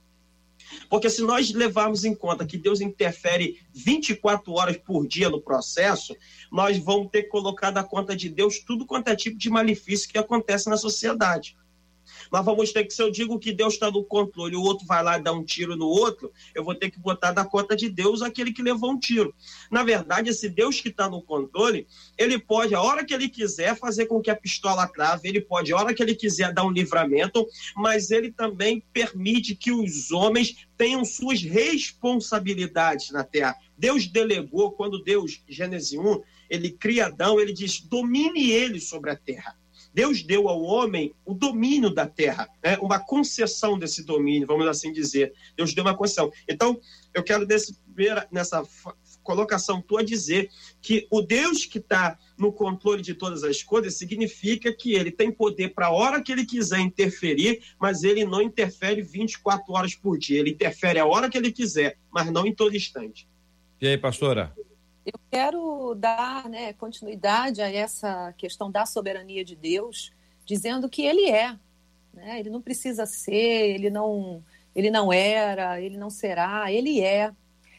Porque 0.89 1.11
se 1.11 1.21
nós 1.21 1.53
levarmos 1.53 2.05
em 2.05 2.15
conta 2.15 2.47
que 2.47 2.57
Deus 2.57 2.81
interfere 2.81 3.61
24 3.75 4.53
horas 4.53 4.77
por 4.77 5.09
dia 5.09 5.29
no 5.29 5.41
processo, 5.41 6.17
nós 6.53 6.79
vamos 6.79 7.11
ter 7.11 7.25
colocado 7.25 7.79
a 7.79 7.83
conta 7.83 8.15
de 8.15 8.29
Deus 8.29 8.61
tudo 8.61 8.87
quanto 8.87 9.09
é 9.09 9.17
tipo 9.17 9.37
de 9.37 9.51
malefício 9.51 10.09
que 10.09 10.17
acontece 10.17 10.71
na 10.71 10.77
sociedade. 10.77 11.57
Nós 12.33 12.45
vamos 12.45 12.73
ter 12.73 12.85
que, 12.85 12.93
se 12.93 13.03
eu 13.03 13.11
digo 13.11 13.39
que 13.39 13.53
Deus 13.53 13.75
está 13.75 13.91
no 13.91 14.05
controle 14.05 14.57
o 14.57 14.63
outro 14.63 14.87
vai 14.87 15.03
lá 15.03 15.19
dá 15.19 15.33
um 15.33 15.45
tiro 15.45 15.77
no 15.77 15.87
outro, 15.87 16.33
eu 16.55 16.65
vou 16.65 16.75
ter 16.75 16.91
que 16.91 16.99
botar 16.99 17.33
da 17.33 17.45
conta 17.45 17.77
de 17.77 17.89
Deus 17.89 18.23
aquele 18.23 18.53
que 18.53 18.63
levou 18.63 18.91
um 18.91 18.99
tiro. 18.99 19.35
Na 19.71 19.83
verdade, 19.83 20.31
esse 20.31 20.49
Deus 20.49 20.81
que 20.81 20.89
está 20.89 21.09
no 21.09 21.23
controle, 21.23 21.87
ele 22.17 22.39
pode, 22.39 22.75
a 22.75 22.83
hora 22.83 23.05
que 23.05 23.15
ele 23.15 23.29
quiser, 23.29 23.77
fazer 23.77 24.07
com 24.07 24.21
que 24.21 24.31
a 24.31 24.37
pistola 24.37 24.87
crave, 24.89 25.29
ele 25.29 25.41
pode, 25.41 25.73
a 25.73 25.77
hora 25.77 25.95
que 25.95 26.03
ele 26.03 26.15
quiser, 26.15 26.53
dar 26.53 26.65
um 26.65 26.71
livramento, 26.71 27.47
mas 27.77 28.11
ele 28.11 28.31
também 28.31 28.83
permite 28.93 29.55
que 29.55 29.73
os 29.73 30.11
homens 30.11 30.67
tenham 30.77 31.05
suas 31.05 31.43
responsabilidades 31.43 33.11
na 33.11 33.25
terra. 33.25 33.57
Deus 33.77 34.07
delegou, 34.07 34.73
quando 34.73 35.03
Deus, 35.03 35.43
Gênesis 35.49 35.99
1, 35.99 36.23
ele 36.49 36.71
cria 36.71 37.07
Adão, 37.07 37.41
ele 37.41 37.53
diz: 37.53 37.81
domine 37.81 38.51
ele 38.51 38.81
sobre 38.81 39.11
a 39.11 39.17
terra. 39.17 39.57
Deus 39.97 40.23
deu 40.23 40.47
ao 40.47 40.63
homem 40.63 41.15
o 41.25 41.33
domínio 41.33 41.89
da 41.89 42.07
terra, 42.07 42.51
né? 42.63 42.77
uma 42.83 42.99
concessão 42.99 43.79
desse 43.79 44.05
domínio, 44.05 44.47
vamos 44.47 44.67
assim 44.67 44.93
dizer. 44.93 45.33
Deus 45.57 45.73
deu 45.73 45.83
uma 45.83 45.97
concessão. 45.97 46.31
Então, 46.47 46.79
eu 47.15 47.23
quero 47.23 47.47
desse, 47.47 47.75
nessa 48.31 48.63
colocação 49.23 49.81
tua 49.81 50.05
dizer 50.05 50.51
que 50.83 51.07
o 51.11 51.23
Deus 51.23 51.65
que 51.65 51.79
está 51.79 52.19
no 52.37 52.53
controle 52.53 53.01
de 53.01 53.15
todas 53.15 53.43
as 53.43 53.63
coisas 53.63 53.95
significa 53.95 54.71
que 54.71 54.93
ele 54.93 55.11
tem 55.11 55.33
poder 55.33 55.71
para 55.71 55.87
a 55.87 55.91
hora 55.91 56.23
que 56.23 56.31
ele 56.31 56.45
quiser 56.45 56.81
interferir, 56.81 57.63
mas 57.81 58.05
ele 58.05 58.27
não 58.27 58.43
interfere 58.43 59.01
24 59.01 59.73
horas 59.73 59.95
por 59.95 60.19
dia. 60.19 60.41
Ele 60.41 60.51
interfere 60.51 60.99
a 60.99 61.07
hora 61.07 61.31
que 61.31 61.39
ele 61.39 61.51
quiser, 61.51 61.97
mas 62.13 62.31
não 62.31 62.47
em 62.47 62.55
todo 62.55 62.77
instante. 62.77 63.27
E 63.81 63.89
aí, 63.89 63.97
pastora? 63.97 64.55
Eu 65.07 65.21
quero 65.31 65.95
dar 65.95 66.49
né, 66.49 66.73
continuidade 66.73 67.63
a 67.63 67.71
essa 67.71 68.33
questão 68.33 68.71
da 68.71 68.85
soberania 68.85 69.45
de 69.45 69.55
Deus, 69.55 70.13
dizendo 70.45 70.89
que 70.89 71.07
Ele 71.07 71.31
é. 71.31 71.57
Né? 72.13 72.41
Ele 72.41 72.51
não 72.51 72.61
precisa 72.61 73.07
ser, 73.07 73.75
ele 73.75 73.89
não, 73.89 74.43
ele 74.75 74.91
não 74.91 75.13
era, 75.13 75.81
ele 75.81 75.97
não 75.97 76.11
será, 76.11 76.73
Ele 76.73 77.01
é. 77.01 77.33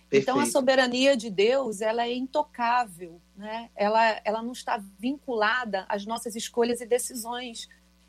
Perfeito. 0.10 0.24
Então, 0.24 0.40
a 0.40 0.46
soberania 0.46 1.18
de 1.18 1.30
Deus 1.30 1.82
ela 1.82 2.06
é 2.06 2.14
intocável, 2.14 3.20
né? 3.36 3.70
ela, 3.76 4.22
ela 4.24 4.42
não 4.42 4.54
está 4.54 4.82
vinculada 4.98 5.86
às 5.90 6.06
nossas 6.06 6.34
escolhas 6.36 6.80
e 6.80 6.86
decisões. 6.86 7.68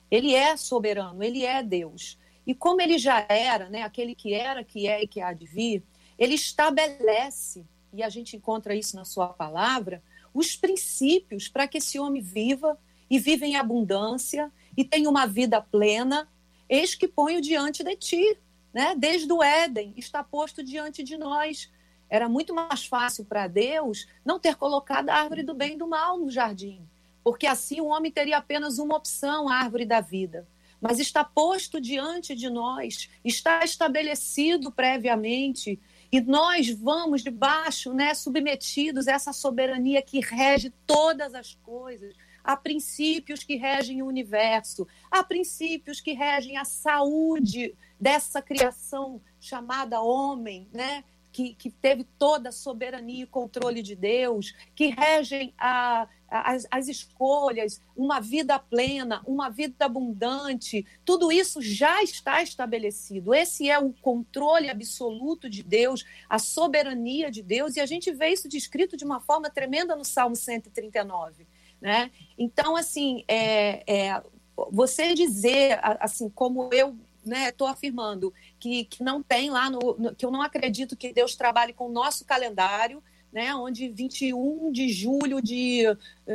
Ele 0.09 0.33
é 0.33 0.57
soberano, 0.57 1.25
ele 1.25 1.45
é 1.45 1.61
Deus. 1.61 2.17
E 2.47 2.55
como 2.55 2.81
ele 2.81 2.99
já 2.99 3.27
era, 3.29 3.69
né, 3.69 3.83
aquele 3.83 4.15
que 4.15 4.33
era, 4.33 4.63
que 4.63 4.87
é 4.87 5.03
e 5.03 5.09
que 5.09 5.21
há 5.21 5.33
de 5.33 5.45
vir, 5.45 5.83
ele 6.17 6.35
estabelece 6.35 7.67
e 7.93 8.03
a 8.03 8.09
gente 8.09 8.37
encontra 8.37 8.75
isso 8.75 8.97
na 8.97 9.05
sua 9.05 9.29
palavra, 9.29 10.03
os 10.33 10.57
princípios 10.57 11.49
para 11.49 11.67
que 11.67 11.79
esse 11.79 11.99
homem 11.99 12.23
viva 12.23 12.79
e 13.11 13.19
viva 13.19 13.47
em 13.47 13.57
abundância 13.57 14.53
e 14.77 14.85
tenha 14.85 15.09
uma 15.09 15.27
vida 15.27 15.61
plena, 15.61 16.29
eis 16.69 16.95
que 16.95 17.09
ponho 17.09 17.41
diante 17.41 17.83
de 17.83 17.97
ti, 17.97 18.39
né? 18.73 18.95
Desde 18.97 19.33
o 19.33 19.43
Éden 19.43 19.95
está 19.97 20.23
posto 20.23 20.63
diante 20.63 21.03
de 21.03 21.17
nós. 21.17 21.71
Era 22.11 22.29
muito 22.29 22.55
mais 22.55 22.87
fácil 22.87 23.25
para 23.25 23.47
Deus 23.47 24.07
não 24.25 24.39
ter 24.39 24.57
colocado 24.57 25.09
a 25.09 25.15
árvore 25.15 25.43
do 25.43 25.55
bem 25.55 25.75
e 25.75 25.79
do 25.79 25.89
mal 25.89 26.19
no 26.19 26.31
jardim, 26.31 26.81
porque 27.25 27.47
assim 27.47 27.81
o 27.81 27.87
homem 27.87 28.11
teria 28.11 28.39
apenas 28.39 28.79
uma 28.79 28.97
opção, 28.97 29.49
a 29.49 29.57
árvore 29.57 29.85
da 29.85 30.01
vida. 30.01 30.47
Mas 30.81 31.01
está 31.01 31.25
posto 31.25 31.81
diante 31.81 32.37
de 32.37 32.49
nós, 32.49 33.11
está 33.25 33.65
estabelecido 33.65 34.71
previamente 34.71 35.81
e 36.11 36.21
nós 36.21 36.71
vamos 36.71 37.23
debaixo, 37.23 37.93
né, 37.93 38.15
submetidos 38.15 39.09
a 39.09 39.13
essa 39.13 39.33
soberania 39.33 40.01
que 40.01 40.21
rege 40.21 40.73
todas 40.87 41.35
as 41.35 41.55
coisas. 41.55 42.15
Há 42.43 42.57
princípios 42.57 43.45
que 43.45 43.57
regem 43.57 44.01
o 44.01 44.07
universo, 44.07 44.89
há 45.11 45.23
princípios 45.23 46.01
que 46.01 46.13
regem 46.13 46.57
a 46.57 46.65
saúde 46.65 47.75
dessa 48.01 48.41
criação 48.41 49.21
chamada 49.39 50.01
homem, 50.01 50.67
né? 50.73 51.05
que, 51.31 51.55
que 51.55 51.71
teve 51.71 52.05
toda 52.19 52.49
a 52.49 52.53
soberania 52.53 53.25
e 53.25 53.27
controle 53.27 53.83
de 53.83 53.95
Deus, 53.95 54.55
que 54.75 54.89
regem 54.89 55.55
a, 55.59 56.09
as, 56.31 56.67
as, 56.71 56.89
escolhas, 56.89 57.81
uma 57.97 58.21
vida 58.21 58.59
plena, 58.59 59.23
uma 59.27 59.49
vida 59.49 59.87
abundante, 59.87 60.87
tudo 61.05 61.33
isso 61.33 61.63
já 61.63 62.03
está 62.03 62.43
estabelecido. 62.43 63.35
Esse 63.35 63.71
é 63.71 63.79
o 63.79 63.93
controle 63.93 64.69
absoluto 64.69 65.49
de 65.49 65.63
Deus, 65.63 66.05
a 66.29 66.39
soberania 66.39 67.31
de 67.31 67.43
Deus, 67.43 67.77
e 67.77 67.81
a 67.81 67.87
gente 67.87 68.13
vê 68.13 68.29
isso 68.29 68.49
descrito 68.49 68.97
de 68.97 69.05
uma 69.05 69.21
forma 69.21 69.49
tremenda 69.49 69.97
no 69.97 70.05
Salmo 70.05 70.37
139. 70.37 71.47
Né? 71.81 72.11
Então, 72.37 72.77
assim, 72.77 73.25
é, 73.27 73.83
é, 73.87 74.23
você 74.71 75.15
dizer, 75.15 75.79
assim, 76.01 76.29
como 76.29 76.69
eu 76.73 76.97
estou 77.25 77.67
né, 77.69 77.73
afirmando 77.73 78.33
que, 78.59 78.85
que 78.85 79.03
não 79.03 79.23
tem 79.23 79.51
lá, 79.51 79.71
no, 79.71 79.97
no, 79.99 80.15
que 80.15 80.25
eu 80.25 80.31
não 80.31 80.43
acredito 80.43 80.97
que 80.97 81.13
Deus 81.13 81.37
trabalhe 81.37 81.73
com 81.73 81.87
o 81.87 81.93
nosso 81.93 82.25
calendário, 82.25 83.03
né, 83.33 83.55
onde 83.55 83.89
21 83.89 84.73
de 84.73 84.89
julho 84.89 85.41
de, 85.43 85.85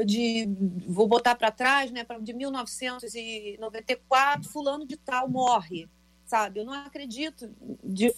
de 0.06 0.48
vou 0.88 1.08
botar 1.08 1.36
para 1.36 1.52
trás, 1.52 1.92
né, 1.92 2.06
de 2.22 2.34
1994, 2.34 4.50
fulano 4.50 4.86
de 4.86 4.98
tal 4.98 5.28
morre 5.28 5.90
sabe? 6.26 6.60
Eu 6.60 6.66
não 6.66 6.74
acredito 6.74 7.50
de, 7.84 8.14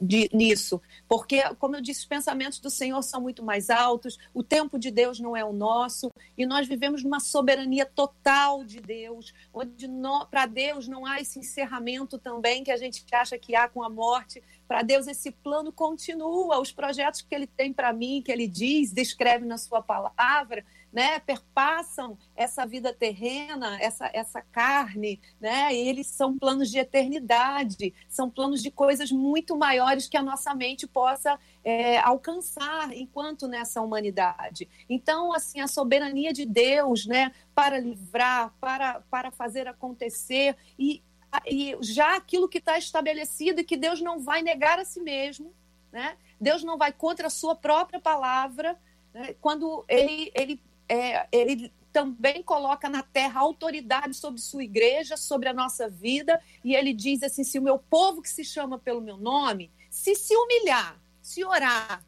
de, 0.00 0.30
nisso, 0.32 0.80
porque, 1.08 1.42
como 1.56 1.76
eu 1.76 1.80
disse, 1.80 2.00
os 2.00 2.06
pensamentos 2.06 2.58
do 2.58 2.70
Senhor 2.70 3.02
são 3.02 3.20
muito 3.20 3.42
mais 3.44 3.70
altos, 3.70 4.18
o 4.34 4.42
tempo 4.42 4.78
de 4.78 4.90
Deus 4.90 5.20
não 5.20 5.36
é 5.36 5.44
o 5.44 5.52
nosso, 5.52 6.10
e 6.36 6.46
nós 6.46 6.66
vivemos 6.66 7.02
numa 7.02 7.20
soberania 7.20 7.86
total 7.86 8.64
de 8.64 8.80
Deus, 8.80 9.32
onde 9.52 9.88
para 10.30 10.46
Deus 10.46 10.88
não 10.88 11.06
há 11.06 11.20
esse 11.20 11.38
encerramento 11.38 12.18
também 12.18 12.64
que 12.64 12.70
a 12.70 12.76
gente 12.76 13.04
acha 13.12 13.38
que 13.38 13.54
há 13.54 13.68
com 13.68 13.82
a 13.82 13.88
morte. 13.88 14.42
Para 14.66 14.82
Deus, 14.82 15.06
esse 15.06 15.30
plano 15.30 15.72
continua, 15.72 16.60
os 16.60 16.72
projetos 16.72 17.22
que 17.22 17.34
Ele 17.34 17.46
tem 17.46 17.72
para 17.72 17.92
mim, 17.92 18.22
que 18.22 18.30
Ele 18.30 18.46
diz, 18.46 18.92
descreve 18.92 19.44
na 19.44 19.58
Sua 19.58 19.82
palavra, 19.82 20.64
né, 20.92 21.20
perpassam 21.20 22.18
essa 22.34 22.66
vida 22.66 22.92
terrena, 22.92 23.80
essa, 23.80 24.10
essa 24.12 24.42
carne, 24.42 25.20
né, 25.40 25.74
eles 25.74 26.06
são 26.06 26.36
planos 26.36 26.70
de 26.70 26.78
eternidade, 26.78 27.94
são 28.08 28.28
planos 28.28 28.62
de 28.62 28.70
coisas 28.70 29.10
muito 29.12 29.56
maiores 29.56 30.08
que 30.08 30.16
a 30.16 30.22
nossa 30.22 30.54
mente 30.54 30.86
possa 30.86 31.38
é, 31.62 31.98
alcançar 31.98 32.92
enquanto 32.92 33.46
nessa 33.46 33.80
humanidade. 33.80 34.68
Então, 34.88 35.32
assim, 35.32 35.60
a 35.60 35.68
soberania 35.68 36.32
de 36.32 36.44
Deus, 36.44 37.06
né, 37.06 37.32
para 37.54 37.78
livrar, 37.78 38.52
para, 38.60 39.00
para 39.10 39.30
fazer 39.30 39.68
acontecer 39.68 40.56
e, 40.78 41.02
e 41.46 41.76
já 41.80 42.16
aquilo 42.16 42.48
que 42.48 42.58
está 42.58 42.78
estabelecido 42.78 43.64
que 43.64 43.76
Deus 43.76 44.00
não 44.00 44.18
vai 44.18 44.42
negar 44.42 44.78
a 44.78 44.84
si 44.84 45.00
mesmo, 45.00 45.54
né? 45.92 46.16
Deus 46.40 46.64
não 46.64 46.78
vai 46.78 46.92
contra 46.92 47.26
a 47.26 47.30
sua 47.30 47.54
própria 47.54 48.00
palavra, 48.00 48.78
né? 49.12 49.34
quando 49.40 49.84
ele, 49.88 50.30
ele 50.34 50.62
é, 50.90 51.28
ele 51.30 51.72
também 51.92 52.42
coloca 52.42 52.88
na 52.88 53.00
terra 53.00 53.40
autoridade 53.40 54.14
sobre 54.14 54.40
sua 54.40 54.64
igreja, 54.64 55.16
sobre 55.16 55.48
a 55.48 55.54
nossa 55.54 55.88
vida, 55.88 56.40
e 56.64 56.74
ele 56.74 56.92
diz 56.92 57.22
assim: 57.22 57.44
se 57.44 57.60
o 57.60 57.62
meu 57.62 57.78
povo 57.78 58.20
que 58.20 58.28
se 58.28 58.44
chama 58.44 58.76
pelo 58.76 59.00
meu 59.00 59.16
nome, 59.16 59.70
se 59.88 60.16
se 60.16 60.36
humilhar, 60.36 61.00
se 61.22 61.44
orar, 61.44 62.04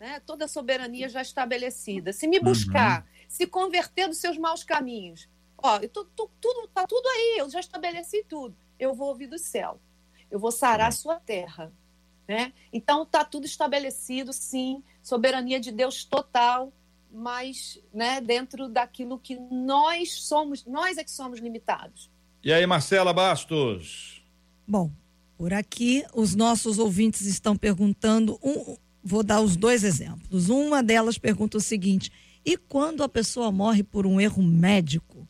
né, 0.00 0.18
toda 0.20 0.46
a 0.46 0.48
soberania 0.48 1.10
já 1.10 1.20
estabelecida, 1.20 2.10
se 2.12 2.26
me 2.26 2.40
buscar, 2.40 3.02
uhum. 3.02 3.08
se 3.28 3.46
converter 3.46 4.08
dos 4.08 4.16
seus 4.16 4.38
maus 4.38 4.64
caminhos, 4.64 5.28
ó, 5.58 5.78
tô, 5.80 6.06
tô, 6.06 6.30
tudo 6.40 6.68
tá 6.68 6.86
tudo 6.86 7.06
aí, 7.06 7.36
eu 7.38 7.50
já 7.50 7.60
estabeleci 7.60 8.24
tudo. 8.26 8.56
Eu 8.78 8.94
vou 8.94 9.08
ouvir 9.08 9.26
do 9.26 9.38
céu, 9.38 9.78
eu 10.30 10.38
vou 10.38 10.50
sarar 10.50 10.88
a 10.88 10.92
sua 10.92 11.20
terra, 11.20 11.70
né? 12.26 12.54
Então 12.72 13.04
tá 13.04 13.24
tudo 13.24 13.44
estabelecido, 13.44 14.32
sim, 14.32 14.82
soberania 15.02 15.60
de 15.60 15.70
Deus 15.70 16.02
total 16.02 16.72
mas 17.12 17.78
né, 17.92 18.20
dentro 18.20 18.68
daquilo 18.68 19.18
que 19.18 19.36
nós 19.50 20.12
somos, 20.22 20.64
nós 20.64 20.96
é 20.96 21.04
que 21.04 21.10
somos 21.10 21.38
limitados. 21.38 22.10
E 22.42 22.52
aí, 22.52 22.66
Marcela 22.66 23.12
Bastos? 23.12 24.24
Bom, 24.66 24.90
por 25.36 25.52
aqui 25.52 26.04
os 26.14 26.34
nossos 26.34 26.78
ouvintes 26.78 27.22
estão 27.22 27.56
perguntando, 27.56 28.38
um, 28.42 28.76
vou 29.02 29.22
dar 29.22 29.40
os 29.40 29.56
dois 29.56 29.84
exemplos. 29.84 30.48
Uma 30.48 30.82
delas 30.82 31.18
pergunta 31.18 31.58
o 31.58 31.60
seguinte: 31.60 32.10
e 32.44 32.56
quando 32.56 33.02
a 33.02 33.08
pessoa 33.08 33.52
morre 33.52 33.82
por 33.82 34.06
um 34.06 34.20
erro 34.20 34.42
médico, 34.42 35.28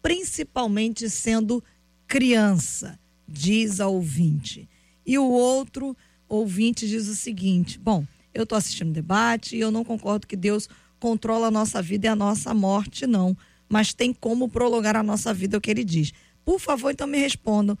principalmente 0.00 1.10
sendo 1.10 1.62
criança, 2.06 2.98
diz 3.26 3.80
a 3.80 3.88
ouvinte. 3.88 4.68
E 5.04 5.18
o 5.18 5.28
outro 5.28 5.96
ouvinte 6.28 6.86
diz 6.86 7.08
o 7.08 7.14
seguinte: 7.14 7.78
bom, 7.78 8.06
eu 8.32 8.44
estou 8.44 8.56
assistindo 8.56 8.90
o 8.90 8.94
debate 8.94 9.56
e 9.56 9.60
eu 9.60 9.70
não 9.70 9.84
concordo 9.84 10.26
que 10.26 10.36
Deus 10.36 10.68
controla 11.04 11.48
a 11.48 11.50
nossa 11.50 11.82
vida 11.82 12.06
e 12.06 12.08
a 12.08 12.16
nossa 12.16 12.54
morte, 12.54 13.06
não. 13.06 13.36
Mas 13.68 13.92
tem 13.92 14.10
como 14.10 14.48
prolongar 14.48 14.96
a 14.96 15.02
nossa 15.02 15.34
vida, 15.34 15.54
é 15.54 15.58
o 15.58 15.60
que 15.60 15.70
ele 15.70 15.84
diz. 15.84 16.14
Por 16.46 16.58
favor, 16.58 16.90
então 16.90 17.06
me 17.06 17.18
respondam. 17.18 17.76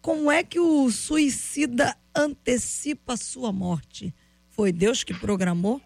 Como 0.00 0.30
é 0.30 0.44
que 0.44 0.60
o 0.60 0.88
suicida 0.88 1.96
antecipa 2.14 3.14
a 3.14 3.16
sua 3.16 3.52
morte? 3.52 4.14
Foi 4.50 4.70
Deus 4.70 5.02
que 5.02 5.12
programou? 5.12 5.80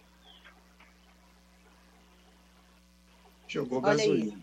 Jogou 3.47 3.81
gasolina. 3.81 4.37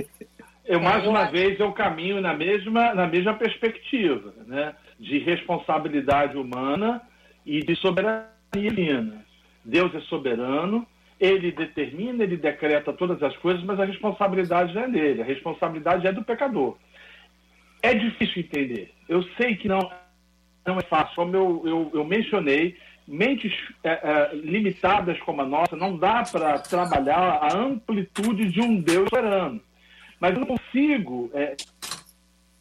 eu 0.64 0.81
mais 0.81 1.05
uma 1.09 1.24
vez 1.24 1.59
eu 1.59 1.72
caminho 1.72 2.20
na 2.20 2.35
mesma 2.35 2.94
na 2.94 3.09
mesma 3.09 3.35
perspectiva, 3.35 4.33
né, 4.46 4.77
de 4.96 5.18
responsabilidade 5.18 6.37
humana 6.37 7.03
e 7.44 7.64
de 7.64 7.74
soberania 7.74 8.29
divina. 8.53 9.23
Deus 9.64 9.94
é 9.94 10.00
soberano, 10.03 10.87
ele 11.18 11.53
determina, 11.53 12.22
ele 12.22 12.37
decreta 12.37 12.92
todas 12.92 13.22
as 13.22 13.37
coisas, 13.38 13.62
mas 13.64 13.79
a 13.81 13.85
responsabilidade 13.85 14.74
não 14.74 14.83
é 14.83 14.88
dele, 14.88 15.22
a 15.22 15.24
responsabilidade 15.24 16.07
é 16.07 16.12
do 16.12 16.24
pecador. 16.24 16.77
É 17.83 17.94
difícil 17.94 18.42
entender. 18.42 18.92
Eu 19.09 19.22
sei 19.37 19.57
que 19.57 19.68
não, 19.68 19.90
não 20.66 20.79
é 20.79 20.83
fácil. 20.83 21.14
Como 21.14 21.37
eu, 21.37 21.62
eu, 21.64 21.90
eu 21.94 22.05
mencionei, 22.05 22.77
mentes 23.07 23.53
é, 23.83 23.90
é, 23.90 24.35
limitadas 24.35 25.18
como 25.20 25.42
a 25.42 25.46
nossa, 25.46 25.77
não 25.77 25.96
dá 25.96 26.22
para 26.22 26.59
trabalhar 26.59 27.40
a 27.42 27.57
amplitude 27.57 28.50
de 28.50 28.61
um 28.61 28.81
Deus 28.81 29.09
soberano. 29.11 29.61
Mas 30.18 30.33
eu 30.33 30.40
não 30.40 30.46
consigo 30.46 31.31
é, 31.35 31.55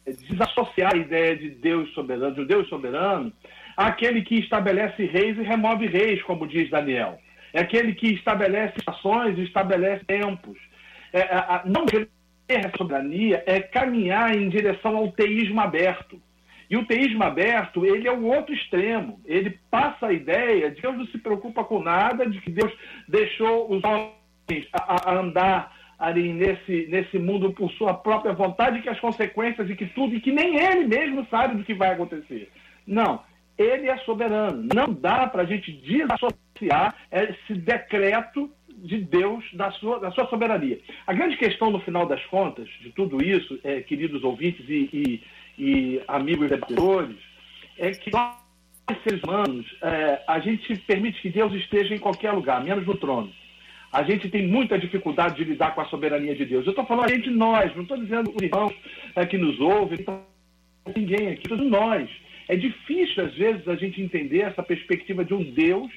desassociar 0.06 0.94
a 0.94 0.98
ideia 0.98 1.36
de 1.36 1.50
Deus 1.50 1.92
soberano, 1.94 2.34
de 2.34 2.40
um 2.42 2.46
Deus 2.46 2.68
soberano, 2.68 3.32
aquele 3.76 4.22
que 4.22 4.36
estabelece 4.36 5.04
reis 5.04 5.36
e 5.38 5.42
remove 5.42 5.86
reis, 5.86 6.22
como 6.22 6.46
diz 6.46 6.70
Daniel. 6.70 7.18
É 7.52 7.60
aquele 7.60 7.94
que 7.94 8.14
estabelece 8.14 8.74
estações 8.78 9.38
e 9.38 9.42
estabelece 9.42 10.04
tempos. 10.04 10.58
É, 11.12 11.22
a, 11.22 11.62
não 11.64 11.86
ter 11.86 12.08
a 12.48 12.76
soberania 12.76 13.42
é 13.46 13.60
caminhar 13.60 14.36
em 14.36 14.48
direção 14.48 14.96
ao 14.96 15.12
teísmo 15.12 15.60
aberto. 15.60 16.20
E 16.68 16.76
o 16.76 16.84
teísmo 16.86 17.22
aberto, 17.22 17.84
ele 17.86 18.08
é 18.08 18.12
o 18.12 18.24
outro 18.24 18.52
extremo. 18.54 19.20
Ele 19.24 19.58
passa 19.70 20.06
a 20.06 20.12
ideia 20.12 20.70
de 20.70 20.76
que 20.76 20.82
Deus 20.82 20.96
não 20.96 21.06
se 21.06 21.18
preocupa 21.18 21.62
com 21.62 21.80
nada, 21.80 22.28
de 22.28 22.40
que 22.40 22.50
Deus 22.50 22.72
deixou 23.08 23.70
os 23.70 23.82
homens 23.84 24.68
a, 24.72 25.10
a 25.10 25.20
andar 25.20 25.72
ali 25.98 26.32
nesse, 26.32 26.88
nesse 26.88 27.18
mundo 27.18 27.52
por 27.52 27.70
sua 27.72 27.94
própria 27.94 28.32
vontade, 28.32 28.82
que 28.82 28.88
as 28.88 28.98
consequências 28.98 29.70
e 29.70 29.76
que 29.76 29.86
tudo, 29.86 30.14
e 30.14 30.20
que 30.20 30.32
nem 30.32 30.58
ele 30.58 30.86
mesmo 30.86 31.24
sabe 31.30 31.56
do 31.56 31.64
que 31.64 31.72
vai 31.72 31.90
acontecer. 31.90 32.50
Não 32.86 33.22
ele 33.56 33.88
é 33.88 33.96
soberano. 33.98 34.68
Não 34.74 34.92
dá 34.92 35.26
para 35.26 35.42
a 35.42 35.46
gente 35.46 35.72
desassociar 35.72 36.94
esse 37.10 37.54
decreto 37.54 38.50
de 38.76 38.98
Deus 38.98 39.44
da 39.54 39.70
sua, 39.72 39.98
da 39.98 40.10
sua 40.10 40.26
soberania. 40.28 40.78
A 41.06 41.12
grande 41.12 41.36
questão, 41.36 41.70
no 41.70 41.80
final 41.80 42.06
das 42.06 42.24
contas, 42.26 42.68
de 42.80 42.90
tudo 42.90 43.22
isso, 43.24 43.58
é, 43.64 43.80
queridos 43.80 44.22
ouvintes 44.24 44.64
e, 44.68 44.90
e, 44.92 45.22
e 45.58 46.02
amigos 46.06 46.50
debatedores, 46.50 47.16
é 47.78 47.90
que 47.92 48.12
nós, 48.12 48.34
seres 49.02 49.22
humanos, 49.22 49.66
é, 49.82 50.22
a 50.26 50.38
gente 50.40 50.76
permite 50.80 51.20
que 51.22 51.30
Deus 51.30 51.52
esteja 51.54 51.94
em 51.94 51.98
qualquer 51.98 52.32
lugar, 52.32 52.62
menos 52.62 52.86
no 52.86 52.96
trono. 52.96 53.32
A 53.92 54.02
gente 54.02 54.28
tem 54.28 54.46
muita 54.46 54.76
dificuldade 54.76 55.36
de 55.36 55.44
lidar 55.44 55.74
com 55.74 55.80
a 55.80 55.86
soberania 55.86 56.34
de 56.34 56.44
Deus. 56.44 56.66
Eu 56.66 56.70
estou 56.70 56.84
falando 56.84 57.06
a 57.06 57.14
gente, 57.14 57.30
nós, 57.30 57.74
não 57.76 57.82
estou 57.82 57.96
dizendo 57.96 58.32
os 58.34 58.42
irmãos 58.42 58.74
é, 59.14 59.24
que 59.24 59.38
nos 59.38 59.58
ouvem, 59.60 60.04
ninguém 60.94 61.28
aqui, 61.28 61.48
todos 61.48 61.70
nós. 61.70 62.10
É 62.48 62.56
difícil, 62.56 63.24
às 63.24 63.34
vezes, 63.34 63.66
a 63.68 63.74
gente 63.74 64.00
entender 64.00 64.40
essa 64.40 64.62
perspectiva 64.62 65.24
de 65.24 65.34
um 65.34 65.42
Deus 65.42 65.90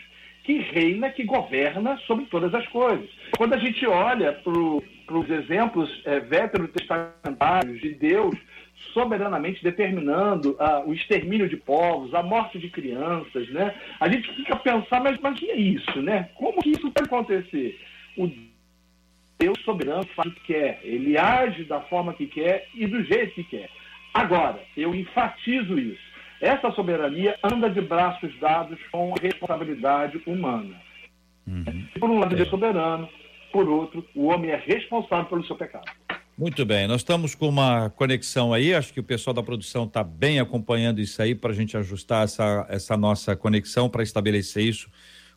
que 0.43 0.59
reina, 0.59 1.09
que 1.09 1.23
governa 1.23 1.97
sobre 2.07 2.25
todas 2.25 2.53
as 2.55 2.65
coisas. 2.69 3.09
Quando 3.37 3.53
a 3.53 3.57
gente 3.57 3.85
olha 3.85 4.31
para 4.31 5.17
os 5.17 5.29
exemplos 5.29 5.89
é, 6.05 6.21
veterotestamentários 6.21 7.81
de 7.81 7.93
Deus 7.95 8.35
soberanamente 8.93 9.63
determinando 9.63 10.51
uh, 10.51 10.87
o 10.87 10.93
extermínio 10.93 11.49
de 11.49 11.57
povos, 11.57 12.13
a 12.13 12.21
morte 12.23 12.59
de 12.59 12.69
crianças, 12.69 13.49
né? 13.49 13.75
A 13.99 14.07
gente 14.07 14.31
fica 14.35 14.53
a 14.53 14.59
pensar, 14.59 15.01
mas, 15.01 15.19
mas 15.19 15.37
que 15.37 15.49
é 15.49 15.55
isso, 15.55 16.01
né? 16.01 16.29
Como 16.35 16.61
que 16.61 16.71
isso 16.71 16.91
pode 16.91 17.07
acontecer? 17.07 17.79
O 18.15 18.29
Deus 19.39 19.59
soberano 19.61 20.05
faz 20.15 20.29
o 20.29 20.35
que 20.35 20.53
quer, 20.53 20.79
ele 20.83 21.17
age 21.17 21.63
da 21.63 21.81
forma 21.81 22.13
que 22.13 22.27
quer 22.27 22.67
e 22.73 22.87
do 22.87 23.03
jeito 23.03 23.33
que 23.33 23.43
quer. 23.43 23.69
Agora, 24.13 24.59
eu 24.75 24.95
enfatizo 24.95 25.77
isso. 25.77 26.06
Essa 26.41 26.71
soberania 26.71 27.35
anda 27.43 27.69
de 27.69 27.81
braços 27.81 28.31
dados 28.39 28.79
com 28.91 29.13
a 29.13 29.21
responsabilidade 29.21 30.21
humana. 30.25 30.75
Uhum. 31.47 31.87
Por 31.99 32.09
um 32.09 32.19
lado, 32.19 32.35
ele 32.35 32.43
é 32.43 32.45
soberano, 32.45 33.09
por 33.51 33.67
outro, 33.67 34.05
o 34.13 34.27
homem 34.27 34.51
é 34.51 34.55
responsável 34.55 35.25
pelo 35.25 35.45
seu 35.45 35.55
pecado. 35.55 35.89
Muito 36.37 36.63
bem, 36.63 36.87
nós 36.87 37.01
estamos 37.01 37.33
com 37.33 37.49
uma 37.49 37.89
conexão 37.89 38.53
aí, 38.53 38.71
acho 38.71 38.93
que 38.93 38.99
o 38.99 39.03
pessoal 39.03 39.33
da 39.33 39.41
produção 39.41 39.85
está 39.85 40.03
bem 40.03 40.39
acompanhando 40.39 41.01
isso 41.01 41.19
aí 41.19 41.33
para 41.33 41.49
a 41.49 41.55
gente 41.55 41.75
ajustar 41.75 42.25
essa, 42.25 42.67
essa 42.69 42.95
nossa 42.95 43.35
conexão 43.35 43.89
para 43.89 44.03
estabelecer 44.03 44.63
isso 44.63 44.87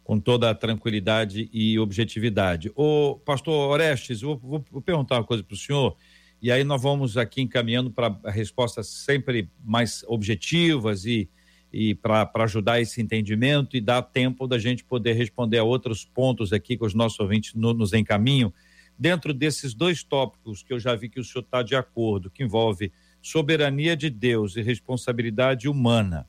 com 0.05 0.21
toda 0.21 0.51
a 0.51 0.55
tranquilidade 0.55 1.49
e 1.53 1.79
objetividade. 1.79 2.71
O 2.75 3.17
pastor 3.25 3.71
Orestes, 3.71 4.21
vou, 4.21 4.37
vou 4.39 4.83
perguntar 4.83 5.17
uma 5.17 5.25
coisa 5.25 5.43
para 5.43 5.55
o 5.55 5.57
senhor. 5.57 5.97
E 6.43 6.51
aí 6.51 6.65
nós 6.65 6.81
vamos 6.81 7.17
aqui 7.19 7.43
encaminhando 7.43 7.91
para 7.91 8.17
respostas 8.27 8.89
sempre 8.89 9.51
mais 9.63 10.03
objetivas 10.07 11.05
e, 11.05 11.29
e 11.71 11.95
para 11.95 12.31
ajudar 12.37 12.81
esse 12.81 13.01
entendimento 13.03 13.77
e 13.77 13.81
dar 13.81 14.01
tempo 14.03 14.47
da 14.47 14.59
gente 14.59 14.83
poder 14.83 15.13
responder 15.13 15.59
a 15.59 15.65
outros 15.65 16.05
pontos 16.05 16.53
aqui 16.53 16.79
que 16.79 16.85
os 16.85 16.95
nossos 16.95 17.21
ouvintes 17.21 17.55
no, 17.55 17.75
nos 17.75 17.93
encaminham. 17.93 18.53
Dentro 18.99 19.35
desses 19.35 19.75
dois 19.75 20.03
tópicos 20.03 20.63
que 20.63 20.73
eu 20.73 20.81
já 20.81 20.95
vi 20.95 21.09
que 21.09 21.21
o 21.21 21.25
senhor 21.25 21.43
está 21.43 21.63
de 21.63 21.75
acordo, 21.75 22.31
que 22.31 22.43
envolve 22.43 22.91
soberania 23.21 23.95
de 23.95 24.09
Deus 24.09 24.57
e 24.57 24.63
responsabilidade 24.63 25.69
humana. 25.69 26.27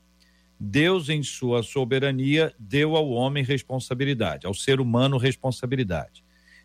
Deus, 0.60 1.08
em 1.08 1.22
sua 1.22 1.62
soberania, 1.62 2.54
deu 2.58 2.96
ao 2.96 3.10
homem 3.10 3.42
responsabilidade, 3.42 4.46
ao 4.46 4.54
ser 4.54 4.80
humano 4.80 5.16
responsabilidade. 5.16 6.22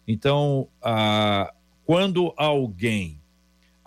Então, 0.07 0.69
ah, 0.81 1.51
quando 1.83 2.33
alguém 2.37 3.21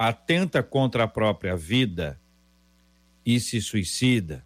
atenta 0.03 0.63
contra 0.63 1.05
a 1.05 1.07
própria 1.07 1.55
vida 1.55 2.19
e 3.25 3.39
se 3.39 3.61
suicida, 3.61 4.43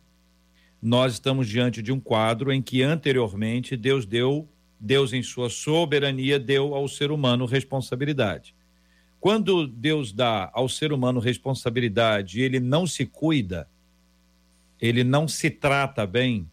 nós 0.82 1.12
estamos 1.12 1.48
diante 1.48 1.80
de 1.80 1.92
um 1.92 2.00
quadro 2.00 2.52
em 2.52 2.60
que 2.60 2.82
anteriormente 2.82 3.76
Deus 3.76 4.04
deu 4.04 4.48
Deus, 4.80 5.12
em 5.12 5.22
sua 5.22 5.48
soberania, 5.48 6.40
deu 6.40 6.74
ao 6.74 6.88
ser 6.88 7.12
humano 7.12 7.46
responsabilidade. 7.46 8.52
Quando 9.20 9.66
Deus 9.66 10.12
dá 10.12 10.50
ao 10.52 10.68
ser 10.68 10.92
humano 10.92 11.20
responsabilidade 11.20 12.40
e 12.40 12.42
ele 12.42 12.58
não 12.58 12.84
se 12.84 13.06
cuida, 13.06 13.66
ele 14.80 15.04
não 15.04 15.26
se 15.28 15.48
trata 15.48 16.04
bem, 16.04 16.50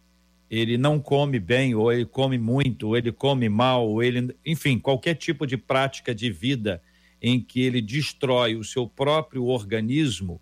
ele 0.48 0.78
não 0.78 1.00
come 1.00 1.40
bem, 1.40 1.74
ou 1.74 1.92
ele 1.92 2.06
come 2.06 2.38
muito, 2.38 2.88
ou 2.88 2.96
ele 2.96 3.10
come 3.10 3.48
mal, 3.48 3.86
ou 3.86 4.00
ele, 4.00 4.34
enfim, 4.46 4.78
qualquer 4.78 5.14
tipo 5.14 5.44
de 5.44 5.56
prática 5.56 6.14
de 6.14 6.30
vida 6.30 6.80
em 7.22 7.40
que 7.40 7.62
ele 7.62 7.80
destrói 7.80 8.56
o 8.56 8.64
seu 8.64 8.88
próprio 8.88 9.44
organismo, 9.44 10.40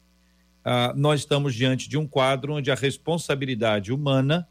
ah, 0.64 0.95
nós 0.97 1.20
estamos 1.20 1.55
diante 1.55 1.87
de 1.91 1.99
um 1.99 2.07
quadro 2.07 2.55
onde 2.55 2.70
a 2.70 2.74
responsabilidade 2.74 3.93
humana 3.93 4.49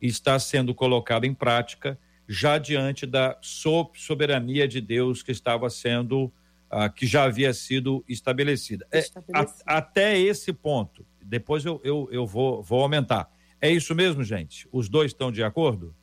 está 0.00 0.38
sendo 0.38 0.74
colocada 0.74 1.26
em 1.26 1.32
prática 1.32 1.98
já 2.28 2.58
diante 2.58 3.06
da 3.06 3.38
soberania 3.42 4.68
de 4.68 4.80
Deus 4.80 5.22
que 5.22 5.32
estava 5.32 5.70
sendo, 5.70 6.30
ah, 6.70 6.90
que 6.90 7.06
já 7.06 7.24
havia 7.24 7.54
sido 7.54 8.04
estabelecida. 8.06 8.86
É, 8.92 9.00
a, 9.34 9.46
até 9.78 10.18
esse 10.18 10.52
ponto, 10.52 11.06
depois 11.22 11.64
eu, 11.64 11.80
eu, 11.82 12.06
eu 12.12 12.26
vou, 12.26 12.62
vou 12.62 12.82
aumentar. 12.82 13.30
É 13.60 13.70
isso 13.70 13.94
mesmo, 13.94 14.22
gente? 14.22 14.68
Os 14.70 14.88
dois 14.88 15.12
estão 15.12 15.32
de 15.32 15.42
acordo? 15.42 15.94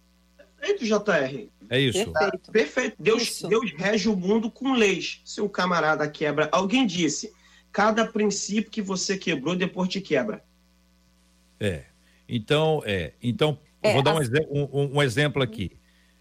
Perfeito, 0.60 0.86
JR. 0.86 1.48
É 1.70 1.80
isso. 1.80 2.12
Perfeito. 2.12 2.52
Perfeito. 2.52 2.96
Deus, 3.00 3.22
isso. 3.24 3.48
Deus 3.48 3.72
rege 3.78 4.10
o 4.10 4.16
mundo 4.16 4.50
com 4.50 4.74
leis. 4.74 5.22
Se 5.24 5.40
um 5.40 5.48
camarada 5.48 6.10
quebra. 6.10 6.50
Alguém 6.52 6.86
disse: 6.86 7.32
cada 7.72 8.06
princípio 8.06 8.72
que 8.72 8.82
você 8.82 9.18
quebrou, 9.18 9.56
depois 9.56 9.88
te 9.88 10.02
quebra. 10.02 10.44
É. 11.60 11.86
Então, 12.28 12.82
é. 12.86 13.14
Então, 13.22 13.60
é, 13.82 13.94
vou 13.94 14.02
dar 14.02 14.16
um, 14.16 14.20
um, 14.52 14.98
um 14.98 15.04
exemplo 15.04 15.44
aqui. 15.44 15.72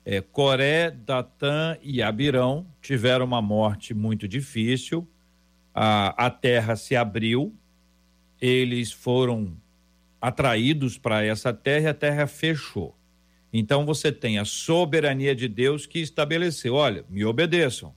É, 0.04 0.20
Coré, 0.20 0.90
Datã 0.90 1.76
e 1.82 2.02
Abirão 2.02 2.66
tiveram 2.80 3.24
uma 3.24 3.42
morte 3.42 3.92
muito 3.92 4.26
difícil. 4.26 5.08
A, 5.74 6.26
a 6.26 6.30
terra 6.30 6.76
se 6.76 6.96
abriu, 6.96 7.54
eles 8.40 8.90
foram 8.90 9.56
atraídos 10.20 10.98
para 10.98 11.24
essa 11.24 11.52
terra 11.52 11.86
e 11.86 11.88
a 11.88 11.94
terra 11.94 12.26
fechou. 12.26 12.97
Então 13.52 13.86
você 13.86 14.12
tem 14.12 14.38
a 14.38 14.44
soberania 14.44 15.34
de 15.34 15.48
Deus 15.48 15.86
que 15.86 15.98
estabeleceu: 15.98 16.74
olha, 16.74 17.04
me 17.08 17.24
obedeçam. 17.24 17.94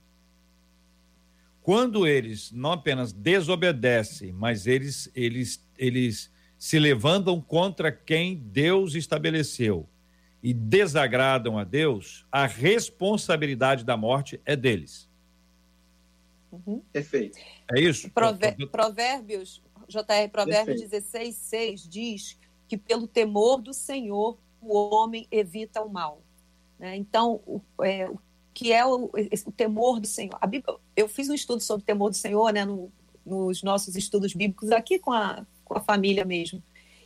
Quando 1.62 2.06
eles 2.06 2.50
não 2.50 2.72
apenas 2.72 3.12
desobedecem, 3.12 4.32
mas 4.32 4.66
eles, 4.66 5.10
eles, 5.14 5.64
eles 5.78 6.32
se 6.58 6.78
levantam 6.78 7.40
contra 7.40 7.92
quem 7.92 8.34
Deus 8.34 8.94
estabeleceu 8.94 9.88
e 10.42 10.52
desagradam 10.52 11.56
a 11.56 11.62
Deus, 11.62 12.26
a 12.32 12.46
responsabilidade 12.46 13.84
da 13.84 13.96
morte 13.96 14.40
é 14.44 14.56
deles. 14.56 15.08
Uhum. 16.50 16.82
Perfeito. 16.92 17.38
É 17.72 17.80
isso? 17.80 18.10
Prover 18.10 18.56
provérbios, 18.68 19.62
JR, 19.88 20.28
Provérbios 20.32 20.80
Perfeito. 20.80 20.90
16, 20.90 21.34
6 21.36 21.88
diz 21.88 22.38
que 22.66 22.76
pelo 22.76 23.06
temor 23.06 23.62
do 23.62 23.72
Senhor 23.72 24.36
o 24.62 24.94
homem 24.94 25.26
evita 25.30 25.82
o 25.82 25.90
mal. 25.90 26.22
Né? 26.78 26.96
Então, 26.96 27.40
o, 27.46 27.60
é, 27.82 28.08
o 28.08 28.18
que 28.54 28.72
é 28.72 28.84
o, 28.84 29.04
o, 29.06 29.52
temor 29.52 30.00
do 30.00 30.06
Senhor? 30.06 30.38
Bíblia, 30.46 30.76
eu 30.96 31.08
fiz 31.08 31.28
um 31.28 31.34
estudo 31.34 31.60
sobre 31.60 31.82
o 31.82 31.86
temor 31.86 32.10
do 32.10 32.16
Senhor 32.16 32.52
né, 32.52 32.64
no, 32.64 32.92
nos 33.24 33.62
nossos 33.62 33.96
estudos 33.96 34.34
bíblicos 34.34 34.70
aqui 34.70 34.98
com 34.98 35.12
a, 35.12 35.46
com 35.64 35.76
a 35.76 35.80
família 35.80 36.24
mesmo. 36.24 36.62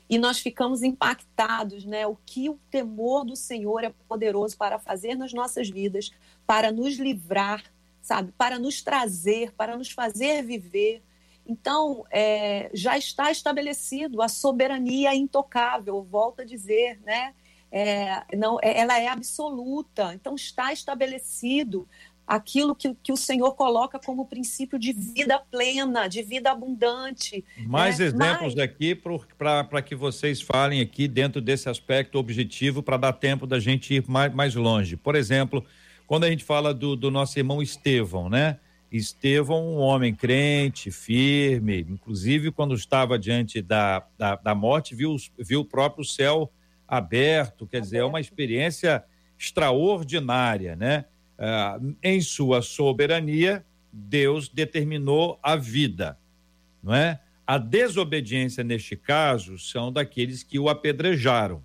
E 0.08 0.18
nós 0.18 0.38
ficamos 0.38 0.82
impactados, 0.82 1.84
né? 1.84 2.06
O 2.06 2.16
que 2.24 2.48
o 2.48 2.58
temor 2.70 3.24
do 3.24 3.34
Senhor 3.34 3.82
é 3.82 3.92
poderoso 4.08 4.56
para 4.56 4.78
fazer 4.78 5.16
nas 5.16 5.32
nossas 5.32 5.68
vidas, 5.68 6.10
para 6.46 6.70
nos 6.70 6.96
livrar, 6.96 7.64
sabe? 8.00 8.32
Para 8.38 8.56
nos 8.56 8.82
trazer, 8.82 9.52
para 9.52 9.76
nos 9.76 9.90
fazer 9.90 10.44
viver. 10.44 11.02
Então, 11.44 12.04
é, 12.10 12.70
já 12.72 12.96
está 12.96 13.32
estabelecido 13.32 14.22
a 14.22 14.28
soberania 14.28 15.14
intocável, 15.14 16.02
volto 16.04 16.40
a 16.40 16.44
dizer, 16.44 17.00
né? 17.04 17.34
É, 17.70 18.22
não, 18.36 18.58
é, 18.62 18.78
ela 18.78 18.98
é 18.98 19.08
absoluta. 19.08 20.14
Então 20.14 20.34
está 20.34 20.72
estabelecido 20.72 21.88
aquilo 22.26 22.74
que, 22.74 22.92
que 23.02 23.12
o 23.12 23.16
Senhor 23.16 23.52
coloca 23.54 24.00
como 24.00 24.26
princípio 24.26 24.78
de 24.78 24.92
vida 24.92 25.38
plena, 25.50 26.08
de 26.08 26.22
vida 26.22 26.50
abundante. 26.50 27.44
Mais 27.66 27.98
né? 27.98 28.06
exemplos 28.06 28.54
Mas... 28.54 28.64
aqui 28.64 28.94
para 28.94 29.82
que 29.82 29.94
vocês 29.94 30.42
falem 30.42 30.80
aqui 30.80 31.06
dentro 31.06 31.40
desse 31.40 31.68
aspecto 31.68 32.18
objetivo 32.18 32.82
para 32.82 32.96
dar 32.96 33.12
tempo 33.12 33.46
da 33.46 33.60
gente 33.60 33.94
ir 33.94 34.04
mais, 34.08 34.34
mais 34.34 34.54
longe. 34.54 34.96
Por 34.96 35.14
exemplo, 35.14 35.64
quando 36.06 36.24
a 36.24 36.30
gente 36.30 36.42
fala 36.42 36.74
do, 36.74 36.96
do 36.96 37.10
nosso 37.10 37.38
irmão 37.38 37.62
Estevão, 37.62 38.28
né? 38.28 38.58
Estevão, 38.90 39.66
um 39.66 39.78
homem 39.78 40.14
crente, 40.14 40.90
firme, 40.90 41.80
inclusive 41.80 42.52
quando 42.52 42.74
estava 42.74 43.18
diante 43.18 43.60
da, 43.60 44.04
da, 44.16 44.36
da 44.36 44.54
morte, 44.54 44.94
viu, 44.94 45.16
viu 45.38 45.60
o 45.60 45.64
próprio 45.64 46.04
céu 46.04 46.50
aberto, 46.86 47.66
quer 47.66 47.78
aberto. 47.78 47.84
dizer, 47.84 47.98
é 47.98 48.04
uma 48.04 48.20
experiência 48.20 49.04
extraordinária, 49.38 50.76
né? 50.76 51.04
Ah, 51.38 51.78
em 52.02 52.20
sua 52.20 52.62
soberania, 52.62 53.64
Deus 53.92 54.48
determinou 54.48 55.38
a 55.42 55.56
vida, 55.56 56.18
não 56.82 56.94
é? 56.94 57.20
A 57.46 57.58
desobediência, 57.58 58.64
neste 58.64 58.96
caso, 58.96 59.58
são 59.58 59.92
daqueles 59.92 60.42
que 60.42 60.58
o 60.58 60.68
apedrejaram. 60.68 61.62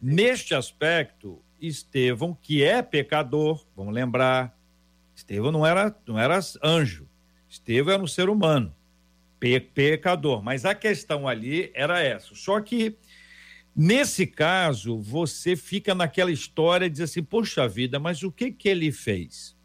Neste 0.00 0.54
aspecto, 0.54 1.40
Estevão, 1.60 2.36
que 2.40 2.64
é 2.64 2.82
pecador, 2.82 3.64
vamos 3.76 3.94
lembrar, 3.94 4.58
Estevão 5.14 5.52
não 5.52 5.64
era, 5.64 5.94
não 6.06 6.18
era 6.18 6.38
anjo, 6.62 7.06
Estevão 7.48 7.94
era 7.94 8.02
um 8.02 8.06
ser 8.06 8.28
humano, 8.28 8.74
pe 9.38 9.60
pecador. 9.60 10.42
Mas 10.42 10.64
a 10.64 10.74
questão 10.74 11.28
ali 11.28 11.70
era 11.74 12.02
essa. 12.02 12.34
Só 12.34 12.60
que 12.60 12.96
Nesse 13.76 14.26
caso, 14.26 14.98
você 14.98 15.56
fica 15.56 15.94
naquela 15.94 16.30
história 16.30 16.88
de 16.88 16.92
dizer 16.92 17.04
assim: 17.04 17.22
poxa 17.22 17.66
vida, 17.66 17.98
mas 17.98 18.22
o 18.22 18.30
que 18.30 18.52
que 18.52 18.68
ele 18.68 18.92
fez? 18.92 19.56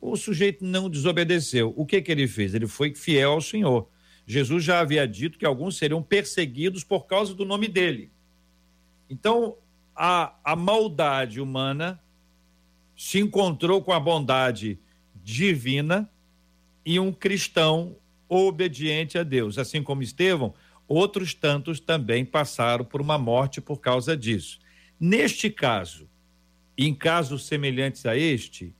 O 0.00 0.16
sujeito 0.16 0.64
não 0.64 0.90
desobedeceu. 0.90 1.72
O 1.76 1.86
que 1.86 2.02
que 2.02 2.12
ele 2.12 2.26
fez? 2.26 2.54
Ele 2.54 2.66
foi 2.66 2.94
fiel 2.94 3.32
ao 3.32 3.40
Senhor. 3.40 3.88
Jesus 4.26 4.64
já 4.64 4.80
havia 4.80 5.06
dito 5.06 5.38
que 5.38 5.46
alguns 5.46 5.76
seriam 5.76 6.02
perseguidos 6.02 6.84
por 6.84 7.06
causa 7.06 7.34
do 7.34 7.44
nome 7.44 7.68
dele. 7.68 8.10
Então, 9.08 9.56
a, 9.94 10.34
a 10.44 10.56
maldade 10.56 11.40
humana 11.40 12.00
se 12.96 13.18
encontrou 13.18 13.82
com 13.82 13.92
a 13.92 14.00
bondade 14.00 14.78
divina 15.14 16.10
e 16.84 16.98
um 16.98 17.12
cristão 17.12 17.96
obediente 18.28 19.18
a 19.18 19.22
Deus. 19.22 19.58
Assim 19.58 19.82
como 19.82 20.02
Estevão, 20.02 20.54
Outros 20.94 21.32
tantos 21.32 21.80
também 21.80 22.22
passaram 22.22 22.84
por 22.84 23.00
uma 23.00 23.16
morte 23.16 23.62
por 23.62 23.80
causa 23.80 24.14
disso. 24.14 24.58
Neste 25.00 25.48
caso, 25.48 26.06
em 26.76 26.94
casos 26.94 27.46
semelhantes 27.46 28.04
a 28.04 28.14
este, 28.14 28.74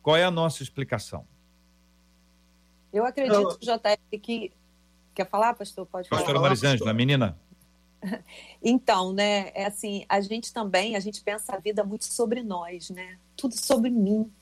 qual 0.00 0.16
é 0.16 0.24
a 0.24 0.30
nossa 0.30 0.62
explicação? 0.62 1.26
Eu 2.90 3.04
acredito, 3.04 3.58
JR, 3.60 4.18
que. 4.22 4.50
Quer 5.14 5.28
falar, 5.28 5.52
pastor? 5.52 5.84
Pode 5.84 6.08
falar. 6.08 6.22
Pastora 6.22 6.40
Marisângela, 6.40 6.94
menina. 6.94 7.38
Então, 8.62 9.12
né, 9.12 9.50
é 9.54 9.66
assim, 9.66 10.06
a 10.08 10.22
gente 10.22 10.54
também, 10.54 10.96
a 10.96 11.00
gente 11.00 11.22
pensa 11.22 11.54
a 11.54 11.58
vida 11.58 11.84
muito 11.84 12.06
sobre 12.06 12.42
nós, 12.42 12.88
né? 12.88 13.18
Tudo 13.36 13.54
sobre 13.54 13.90
mim. 13.90 14.32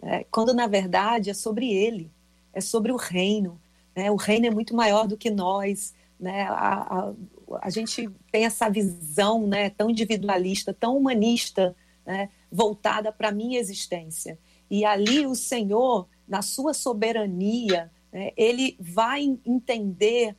Né? 0.00 0.24
Quando, 0.30 0.54
na 0.54 0.68
verdade, 0.68 1.30
é 1.30 1.34
sobre 1.34 1.72
ele, 1.72 2.08
é 2.52 2.60
sobre 2.60 2.92
o 2.92 2.96
reino. 2.96 3.60
Né? 3.96 4.08
O 4.12 4.14
reino 4.14 4.46
é 4.46 4.50
muito 4.50 4.76
maior 4.76 5.08
do 5.08 5.16
que 5.16 5.28
nós. 5.28 5.92
Né? 6.20 6.42
A, 6.42 6.54
a, 6.82 7.14
a 7.62 7.70
gente 7.70 8.08
tem 8.30 8.44
essa 8.44 8.68
visão 8.68 9.46
né, 9.46 9.70
tão 9.70 9.88
individualista, 9.88 10.74
tão 10.74 10.96
humanista, 10.98 11.74
né, 12.04 12.28
voltada 12.52 13.10
para 13.10 13.30
a 13.30 13.32
minha 13.32 13.58
existência. 13.58 14.38
E 14.70 14.84
ali 14.84 15.26
o 15.26 15.34
Senhor, 15.34 16.06
na 16.28 16.42
sua 16.42 16.74
soberania, 16.74 17.90
né, 18.12 18.32
ele 18.36 18.76
vai 18.78 19.22
entender 19.46 20.36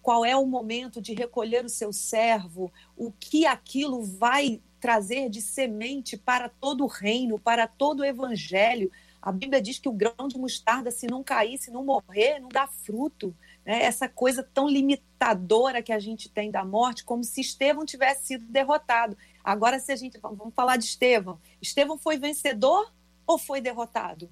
qual 0.00 0.24
é 0.24 0.34
o 0.34 0.46
momento 0.46 1.00
de 1.00 1.12
recolher 1.12 1.64
o 1.64 1.68
seu 1.68 1.92
servo, 1.92 2.72
o 2.96 3.12
que 3.12 3.44
aquilo 3.44 4.02
vai 4.02 4.60
trazer 4.80 5.28
de 5.28 5.42
semente 5.42 6.16
para 6.16 6.48
todo 6.48 6.84
o 6.84 6.88
reino, 6.88 7.38
para 7.38 7.66
todo 7.66 8.00
o 8.00 8.04
evangelho. 8.04 8.90
A 9.20 9.30
Bíblia 9.30 9.60
diz 9.60 9.78
que 9.78 9.88
o 9.88 9.92
grão 9.92 10.26
de 10.26 10.38
mostarda, 10.38 10.90
se 10.90 11.06
não 11.06 11.22
cair, 11.22 11.58
se 11.58 11.70
não 11.70 11.84
morrer, 11.84 12.40
não 12.40 12.48
dá 12.48 12.66
fruto 12.66 13.34
né, 13.68 13.82
essa 13.82 14.08
coisa 14.08 14.42
tão 14.42 14.66
limitadora 14.66 15.82
que 15.82 15.92
a 15.92 15.98
gente 15.98 16.30
tem 16.30 16.50
da 16.50 16.64
morte, 16.64 17.04
como 17.04 17.22
se 17.22 17.42
Estevão 17.42 17.84
tivesse 17.84 18.28
sido 18.28 18.46
derrotado. 18.46 19.14
Agora, 19.44 19.78
se 19.78 19.92
a 19.92 19.96
gente 19.96 20.18
vamos 20.18 20.54
falar 20.54 20.78
de 20.78 20.86
Estevão, 20.86 21.38
Estevão 21.60 21.98
foi 21.98 22.16
vencedor 22.16 22.90
ou 23.26 23.36
foi 23.36 23.60
derrotado? 23.60 24.30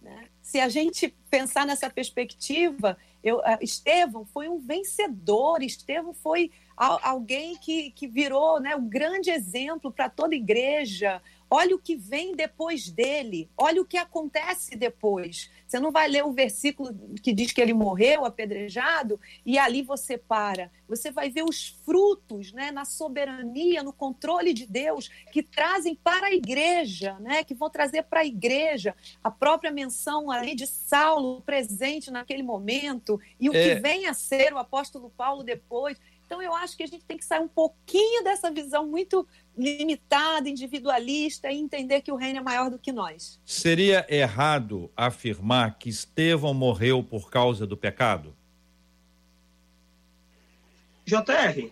Né? 0.00 0.28
Se 0.40 0.58
a 0.58 0.70
gente 0.70 1.14
pensar 1.28 1.66
nessa 1.66 1.90
perspectiva, 1.90 2.96
eu, 3.22 3.42
Estevão 3.60 4.24
foi 4.24 4.48
um 4.48 4.58
vencedor, 4.58 5.62
Estevão 5.62 6.14
foi 6.14 6.50
alguém 6.74 7.58
que, 7.58 7.90
que 7.90 8.06
virou 8.06 8.58
né, 8.58 8.74
um 8.74 8.88
grande 8.88 9.30
exemplo 9.30 9.92
para 9.92 10.08
toda 10.08 10.34
igreja. 10.34 11.20
Olha 11.50 11.74
o 11.74 11.78
que 11.78 11.96
vem 11.96 12.34
depois 12.34 12.90
dele, 12.90 13.48
olha 13.56 13.80
o 13.80 13.84
que 13.84 13.96
acontece 13.96 14.76
depois. 14.76 15.50
Você 15.66 15.78
não 15.78 15.90
vai 15.90 16.08
ler 16.08 16.24
o 16.24 16.32
versículo 16.32 16.94
que 17.22 17.32
diz 17.32 17.52
que 17.52 17.60
ele 17.60 17.74
morreu 17.74 18.24
apedrejado 18.24 19.20
e 19.44 19.58
ali 19.58 19.82
você 19.82 20.16
para. 20.16 20.70
Você 20.88 21.10
vai 21.10 21.28
ver 21.28 21.42
os 21.42 21.78
frutos 21.84 22.52
né, 22.52 22.70
na 22.70 22.86
soberania, 22.86 23.82
no 23.82 23.92
controle 23.92 24.54
de 24.54 24.66
Deus, 24.66 25.10
que 25.30 25.42
trazem 25.42 25.94
para 25.94 26.28
a 26.28 26.32
igreja, 26.32 27.18
né, 27.20 27.44
que 27.44 27.54
vão 27.54 27.68
trazer 27.68 28.04
para 28.04 28.20
a 28.20 28.24
igreja 28.24 28.94
a 29.22 29.30
própria 29.30 29.70
menção 29.70 30.30
ali 30.30 30.54
de 30.54 30.66
Saulo 30.66 31.42
presente 31.42 32.10
naquele 32.10 32.42
momento 32.42 33.20
e 33.38 33.50
o 33.50 33.54
é... 33.54 33.74
que 33.74 33.80
vem 33.80 34.06
a 34.06 34.14
ser 34.14 34.54
o 34.54 34.58
apóstolo 34.58 35.10
Paulo 35.16 35.42
depois. 35.42 35.98
Então, 36.28 36.42
eu 36.42 36.54
acho 36.54 36.76
que 36.76 36.82
a 36.82 36.86
gente 36.86 37.06
tem 37.06 37.16
que 37.16 37.24
sair 37.24 37.40
um 37.40 37.48
pouquinho 37.48 38.22
dessa 38.22 38.50
visão 38.50 38.86
muito 38.86 39.26
limitada, 39.56 40.46
individualista 40.46 41.50
e 41.50 41.56
entender 41.56 42.02
que 42.02 42.12
o 42.12 42.16
reino 42.16 42.40
é 42.40 42.42
maior 42.42 42.68
do 42.68 42.78
que 42.78 42.92
nós. 42.92 43.40
Seria 43.46 44.06
errado 44.10 44.90
afirmar 44.94 45.78
que 45.78 45.88
Estevão 45.88 46.52
morreu 46.52 47.02
por 47.02 47.30
causa 47.30 47.66
do 47.66 47.78
pecado? 47.78 48.36
JR, 51.06 51.70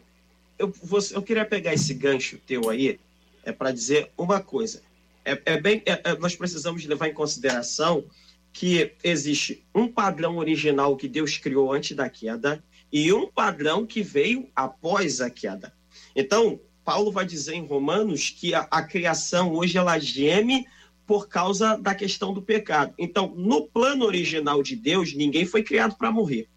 eu, 0.58 0.72
você, 0.82 1.14
eu 1.14 1.22
queria 1.22 1.44
pegar 1.44 1.74
esse 1.74 1.92
gancho 1.92 2.38
teu 2.38 2.70
aí 2.70 2.98
é 3.44 3.52
para 3.52 3.70
dizer 3.70 4.10
uma 4.16 4.40
coisa. 4.40 4.82
É, 5.22 5.38
é 5.44 5.60
bem, 5.60 5.82
é, 5.84 6.00
é, 6.02 6.16
nós 6.16 6.34
precisamos 6.34 6.82
levar 6.86 7.08
em 7.08 7.12
consideração 7.12 8.06
que 8.54 8.94
existe 9.04 9.62
um 9.74 9.86
padrão 9.86 10.38
original 10.38 10.96
que 10.96 11.08
Deus 11.08 11.36
criou 11.36 11.70
antes 11.70 11.94
da 11.94 12.08
queda 12.08 12.64
e 12.96 13.12
um 13.12 13.30
padrão 13.30 13.84
que 13.84 14.02
veio 14.02 14.48
após 14.56 15.20
a 15.20 15.28
queda. 15.28 15.70
Então, 16.14 16.58
Paulo 16.82 17.12
vai 17.12 17.26
dizer 17.26 17.52
em 17.52 17.66
Romanos 17.66 18.30
que 18.30 18.54
a, 18.54 18.66
a 18.70 18.82
criação 18.82 19.52
hoje 19.52 19.76
ela 19.76 19.98
geme 19.98 20.64
por 21.06 21.28
causa 21.28 21.76
da 21.76 21.94
questão 21.94 22.32
do 22.32 22.40
pecado. 22.40 22.94
Então, 22.98 23.34
no 23.36 23.68
plano 23.68 24.06
original 24.06 24.62
de 24.62 24.74
Deus, 24.74 25.12
ninguém 25.12 25.44
foi 25.44 25.62
criado 25.62 25.94
para 25.98 26.10
morrer. 26.10 26.48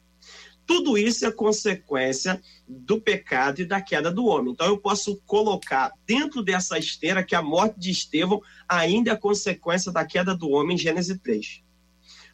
Tudo 0.65 0.97
isso 0.97 1.25
é 1.25 1.31
consequência 1.31 2.41
do 2.65 3.01
pecado 3.01 3.59
e 3.59 3.65
da 3.65 3.81
queda 3.81 4.09
do 4.09 4.25
homem. 4.25 4.53
Então, 4.53 4.67
eu 4.67 4.77
posso 4.77 5.21
colocar 5.25 5.91
dentro 6.07 6.41
dessa 6.41 6.79
esteira 6.79 7.21
que 7.21 7.35
a 7.35 7.41
morte 7.41 7.77
de 7.77 7.91
Estevão 7.91 8.41
ainda 8.65 9.11
é 9.11 9.15
consequência 9.17 9.91
da 9.91 10.05
queda 10.05 10.33
do 10.33 10.49
homem 10.51 10.75
em 10.75 10.79
Gênesis 10.79 11.19
3. 11.21 11.63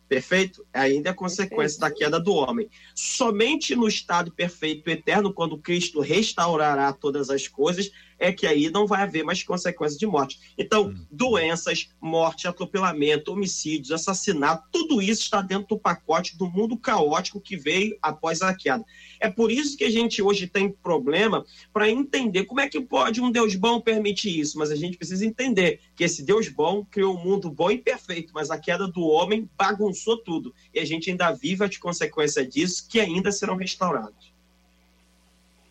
Perfeito? 0.08 0.66
Ainda 0.74 1.10
é 1.10 1.14
consequência 1.14 1.80
perfeito. 1.80 1.80
da 1.80 1.92
queda 1.92 2.20
do 2.20 2.34
homem. 2.34 2.70
Somente 2.94 3.76
no 3.76 3.88
estado 3.88 4.32
perfeito 4.32 4.90
eterno, 4.90 5.34
quando 5.34 5.58
Cristo 5.58 6.00
restaurará 6.00 6.94
todas 6.94 7.30
as 7.30 7.48
coisas, 7.48 7.92
é 8.18 8.32
que 8.32 8.48
aí 8.48 8.70
não 8.70 8.88
vai 8.88 9.04
haver 9.04 9.24
mais 9.24 9.44
consequências 9.44 10.00
de 10.00 10.06
morte. 10.06 10.40
Então, 10.58 10.88
hum. 10.88 11.06
doenças, 11.12 11.90
morte, 12.02 12.48
atropelamento, 12.48 13.32
homicídios, 13.32 13.92
assassinato, 13.92 14.68
tudo 14.72 15.02
isso 15.02 15.24
está 15.24 15.42
dentro 15.42 15.68
do 15.70 15.80
pacote 15.80 16.38
do 16.38 16.50
mundo 16.50 16.78
caótico 16.78 17.42
que 17.42 17.58
veio 17.58 17.98
após 18.02 18.42
a 18.42 18.54
queda. 18.54 18.84
É 19.20 19.30
por 19.30 19.52
isso 19.52 19.78
que 19.78 19.84
a 19.84 19.90
gente 19.90 20.22
hoje 20.22 20.48
tem 20.48 20.70
problema 20.70 21.46
para 21.74 21.90
entender 21.90 22.46
como 22.46 22.62
é 22.62 22.70
que 22.70 22.82
pode 22.82 23.22
um 23.22 23.32
Deus 23.32 23.56
bom 23.56 23.80
permitir 23.82 24.40
isso, 24.40 24.58
mas 24.58 24.72
a 24.72 24.76
gente 24.76 24.98
precisa 24.98 25.26
entender 25.26 25.82
que 25.96 26.04
esse 26.04 26.24
Deus 26.24 26.48
bom 26.50 26.86
criou 26.86 27.16
um 27.16 27.24
mundo 27.24 27.50
bom 27.50 27.72
e 27.72 27.78
perfeito, 27.78 28.32
mas 28.34 28.50
a 28.50 28.58
queda 28.58 28.88
do 28.88 29.02
homem 29.02 29.50
bagunçou 29.58 30.18
tudo. 30.18 30.54
E 30.74 30.80
a 30.80 30.86
gente 30.86 31.10
ainda 31.10 31.32
vive 31.32 31.64
as 31.64 31.78
consequências 31.78 32.48
disso 32.48 32.88
que 32.90 33.00
ainda 33.00 33.32
serão 33.32 33.56
restauradas. 33.56 34.34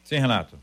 Sim, 0.02 0.16
Renato. 0.16 0.58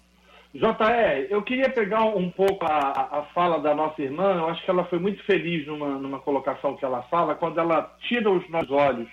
JR, 0.54 1.28
eu 1.30 1.42
queria 1.42 1.70
pegar 1.70 2.04
um 2.04 2.30
pouco 2.30 2.66
a, 2.66 3.20
a 3.20 3.24
fala 3.34 3.60
da 3.60 3.74
nossa 3.74 4.02
irmã. 4.02 4.34
Eu 4.34 4.50
acho 4.50 4.64
que 4.64 4.70
ela 4.70 4.84
foi 4.86 5.00
muito 5.00 5.24
feliz 5.24 5.66
numa, 5.66 5.98
numa 5.98 6.20
colocação 6.20 6.76
que 6.76 6.84
ela 6.84 7.04
fala, 7.04 7.36
quando 7.36 7.60
ela 7.60 7.96
tira 8.02 8.30
os 8.30 8.48
nossos 8.50 8.72
olhos 8.72 9.08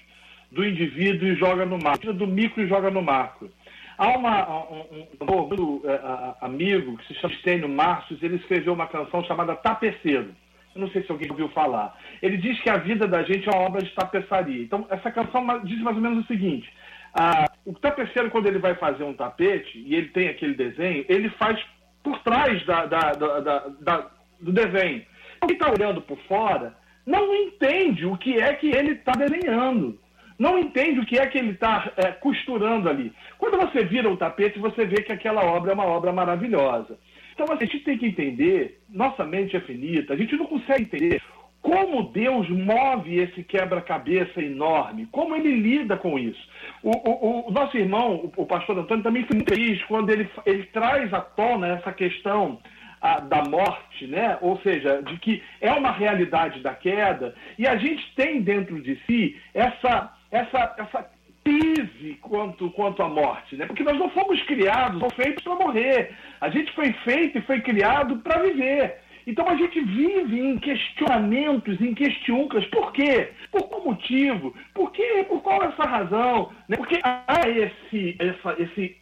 do 0.51 0.67
indivíduo 0.67 1.29
e 1.29 1.37
joga 1.37 1.65
no 1.65 1.79
macro, 1.79 2.01
tira 2.01 2.13
do 2.13 2.27
micro 2.27 2.63
e 2.63 2.69
joga 2.69 2.91
no 2.91 3.03
macro. 3.03 3.51
Há 3.97 4.09
uma, 4.17 4.49
um, 4.49 4.85
um, 4.93 5.07
um, 5.23 5.77
uh, 5.77 6.35
amigo 6.41 6.97
que 6.99 7.07
se 7.09 7.15
chama 7.21 7.35
Stênio 7.35 7.69
Marcius, 7.69 8.23
ele 8.23 8.37
escreveu 8.37 8.73
uma 8.73 8.87
canção 8.87 9.23
chamada 9.25 9.55
Tapeceiro. 9.57 10.35
Eu 10.75 10.81
não 10.81 10.91
sei 10.91 11.03
se 11.03 11.11
alguém 11.11 11.31
ouviu 11.31 11.49
falar. 11.49 11.97
Ele 12.23 12.37
diz 12.37 12.61
que 12.61 12.71
a 12.71 12.77
vida 12.77 13.07
da 13.09 13.23
gente 13.23 13.49
é 13.49 13.53
uma 13.53 13.67
obra 13.67 13.83
de 13.83 13.91
tapeçaria. 13.91 14.63
Então, 14.63 14.87
essa 14.91 15.11
canção 15.11 15.45
diz 15.65 15.81
mais 15.83 15.97
ou 15.97 16.03
menos 16.03 16.25
o 16.25 16.27
seguinte: 16.29 16.73
ah, 17.15 17.48
o 17.69 17.75
tapeceiro, 17.75 18.31
quando 18.31 18.47
ele 18.47 18.59
vai 18.59 18.75
fazer 18.77 19.05
um 19.05 19.13
tapete 19.13 19.79
e 19.79 19.95
ele 19.95 20.09
tem 20.09 20.29
aquele 20.29 20.55
desenho, 20.55 21.05
ele 21.07 21.29
faz 21.29 21.63
por 22.03 22.19
trás 22.21 22.65
da, 22.65 22.87
da, 22.87 23.13
da, 23.13 24.11
do 24.41 24.51
desenho. 24.53 25.05
Quem 25.47 25.55
está 25.55 25.71
olhando 25.71 26.01
por 26.01 26.19
fora 26.21 26.75
não 27.05 27.35
entende 27.35 28.07
o 28.07 28.17
que 28.17 28.41
é 28.41 28.55
que 28.55 28.69
ele 28.75 28.93
está 28.93 29.13
desenhando. 29.13 29.99
Não 30.39 30.59
entende 30.59 31.01
o 31.01 31.05
que 31.05 31.19
é 31.19 31.27
que 31.27 31.37
ele 31.37 31.51
está 31.51 31.93
é, 31.99 32.13
costurando 32.13 32.89
ali. 32.89 33.13
Quando 33.37 33.59
você 33.59 33.85
vira 33.85 34.09
o 34.09 34.17
tapete, 34.17 34.59
você 34.59 34.87
vê 34.87 35.03
que 35.03 35.13
aquela 35.13 35.45
obra 35.45 35.73
é 35.73 35.75
uma 35.75 35.85
obra 35.85 36.11
maravilhosa. 36.11 36.99
Então 37.35 37.55
a 37.55 37.57
gente 37.57 37.81
tem 37.81 37.99
que 37.99 38.07
entender, 38.07 38.81
nossa 38.89 39.27
mente 39.27 39.55
é 39.55 39.61
finita, 39.61 40.15
a 40.15 40.17
gente 40.17 40.35
não 40.37 40.47
consegue 40.47 40.85
entender 40.85 41.23
como 41.61 42.11
Deus 42.11 42.49
move 42.49 43.19
esse 43.19 43.43
quebra-cabeça 43.43 44.41
enorme, 44.41 45.09
como 45.11 45.35
ele 45.35 45.55
lida 45.57 45.97
com 45.97 46.19
isso. 46.19 46.41
O, 46.83 46.91
o, 46.91 47.49
o 47.49 47.51
nosso 47.51 47.77
irmão, 47.77 48.31
o, 48.37 48.43
o, 48.43 48.47
pastor 48.47 48.79
Antônio, 48.79 49.03
também 49.03 49.25
foi 49.25 49.41
feliz 49.47 49.83
quando 49.85 50.11
ele, 50.11 50.29
ele 50.47 50.65
traz 50.65 51.13
à 51.13 51.21
tona 51.21 51.69
essa 51.69 51.93
questão 51.93 52.59
a, 53.01 53.21
da 53.21 53.43
morte, 53.45 54.07
né? 54.07 54.39
ou 54.41 54.59
seja, 54.61 55.03
de 55.03 55.19
que 55.19 55.43
é 55.61 55.73
uma 55.73 55.91
realidade 55.91 56.61
da 56.61 56.75
queda, 56.75 57.35
e 57.59 57.67
a 57.67 57.77
gente 57.77 58.15
tem 58.15 58.41
dentro 58.41 58.81
de 58.81 58.97
si 59.07 59.37
essa, 59.53 60.13
essa, 60.31 60.75
essa 60.79 61.11
crise 61.45 62.19
quanto, 62.21 62.71
quanto 62.71 63.03
à 63.03 63.09
morte, 63.09 63.57
né? 63.57 63.67
porque 63.67 63.83
nós 63.83 63.99
não 63.99 64.11
fomos 64.11 64.41
criados, 64.43 65.03
ou 65.03 65.11
feitos 65.11 65.43
para 65.43 65.55
morrer. 65.55 66.15
A 66.41 66.51
gente 66.51 66.73
foi 66.73 66.93
feito 67.05 67.39
e 67.39 67.43
foi 67.43 67.61
criado 67.61 68.19
para 68.19 68.43
viver. 68.43 69.01
Então 69.29 69.47
a 69.47 69.55
gente 69.57 69.79
vive 69.79 70.41
em 70.41 70.57
questionamentos, 70.57 71.79
em 71.83 71.93
questioncas. 71.95 72.65
Por 72.69 72.91
quê? 72.95 73.31
Por 73.53 73.69
qual 73.69 73.85
motivo? 73.85 74.55
Por 74.73 74.91
quê? 74.91 75.23
Por 75.29 75.43
qual 75.43 75.63
essa 75.65 75.83
razão? 75.85 76.51
Né? 76.67 76.79
Porque 76.79 76.99
há 77.05 77.43
esse, 77.47 78.17
essa, 78.19 78.57
esse, 78.59 78.97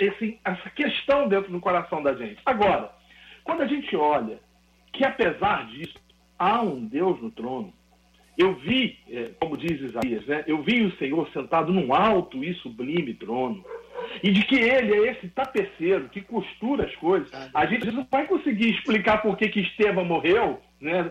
esse, 0.00 0.40
essa 0.42 0.70
questão 0.70 1.28
dentro 1.28 1.52
do 1.52 1.60
coração 1.60 2.02
da 2.02 2.14
gente. 2.14 2.40
Agora, 2.46 2.90
quando 3.44 3.60
a 3.60 3.66
gente 3.66 3.94
olha 3.94 4.38
que 4.94 5.04
apesar 5.04 5.66
disso, 5.66 5.98
há 6.38 6.62
um 6.62 6.86
Deus 6.86 7.20
no 7.20 7.30
trono, 7.30 7.70
eu 8.38 8.54
vi, 8.54 8.98
é, 9.10 9.30
como 9.38 9.58
diz 9.58 9.78
Isaías, 9.78 10.24
né? 10.24 10.42
eu 10.46 10.62
vi 10.62 10.86
o 10.86 10.96
Senhor 10.96 11.28
sentado 11.34 11.70
num 11.70 11.92
alto 11.92 12.42
e 12.42 12.54
sublime 12.54 13.12
trono 13.12 13.62
e 14.22 14.30
de 14.30 14.42
que 14.44 14.56
ele 14.56 14.94
é 14.94 15.12
esse 15.12 15.28
tapeceiro 15.28 16.08
que 16.08 16.20
costura 16.20 16.84
as 16.84 16.94
coisas. 16.96 17.30
A 17.54 17.66
gente 17.66 17.90
não 17.90 18.06
vai 18.10 18.26
conseguir 18.26 18.70
explicar 18.70 19.22
por 19.22 19.36
que, 19.36 19.48
que 19.48 19.60
Estevão 19.60 20.04
morreu. 20.04 20.60
Né? 20.80 21.10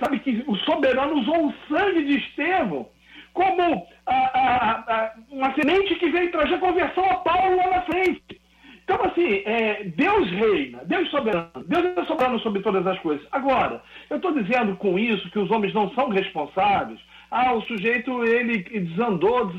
Sabe 0.00 0.18
que 0.20 0.44
o 0.46 0.56
soberano 0.56 1.20
usou 1.20 1.48
o 1.48 1.54
sangue 1.68 2.04
de 2.04 2.18
Estevão 2.18 2.88
como 3.36 3.86
a, 4.06 4.14
a, 4.14 4.72
a, 4.72 5.12
uma 5.30 5.54
semente 5.54 5.94
que 5.96 6.08
veio 6.08 6.32
trazer 6.32 6.58
conversão 6.58 7.04
a 7.04 7.16
Paulo 7.16 7.56
lá 7.56 7.68
na 7.68 7.82
frente. 7.82 8.40
Então, 8.82 9.04
assim, 9.04 9.42
é, 9.44 9.84
Deus 9.84 10.30
reina, 10.30 10.84
Deus 10.84 11.08
é 11.08 11.10
soberano, 11.10 11.50
Deus 11.66 11.84
é 11.84 12.04
soberano 12.06 12.40
sobre 12.40 12.62
todas 12.62 12.86
as 12.86 12.98
coisas. 13.00 13.26
Agora, 13.32 13.82
eu 14.08 14.16
estou 14.16 14.32
dizendo 14.32 14.76
com 14.76 14.98
isso 14.98 15.28
que 15.30 15.38
os 15.38 15.50
homens 15.50 15.74
não 15.74 15.92
são 15.92 16.08
responsáveis 16.08 16.98
ah, 17.30 17.52
o 17.54 17.62
sujeito 17.62 18.24
ele 18.24 18.58
desandou, 18.58 19.52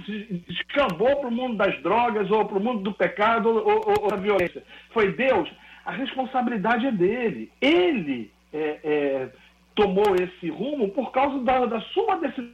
descambou 0.47 1.17
para 1.17 1.27
o 1.27 1.31
mundo 1.31 1.57
das 1.57 1.81
drogas, 1.81 2.29
ou 2.31 2.45
para 2.45 2.57
o 2.57 2.63
mundo 2.63 2.81
do 2.81 2.93
pecado, 2.93 3.49
ou, 3.49 3.57
ou, 3.57 4.03
ou, 4.03 4.09
da 4.09 4.15
violência. 4.15 4.63
Foi 4.91 5.11
Deus. 5.13 5.49
A 5.85 5.91
responsabilidade 5.91 6.85
é 6.85 6.91
dele. 6.91 7.51
Ele 7.61 8.31
é, 8.53 8.79
é, 8.83 9.29
tomou 9.75 10.15
esse 10.15 10.49
rumo 10.49 10.89
por 10.89 11.11
causa 11.11 11.39
da, 11.43 11.65
da 11.65 11.81
sua 11.81 12.15
decisão 12.15 12.53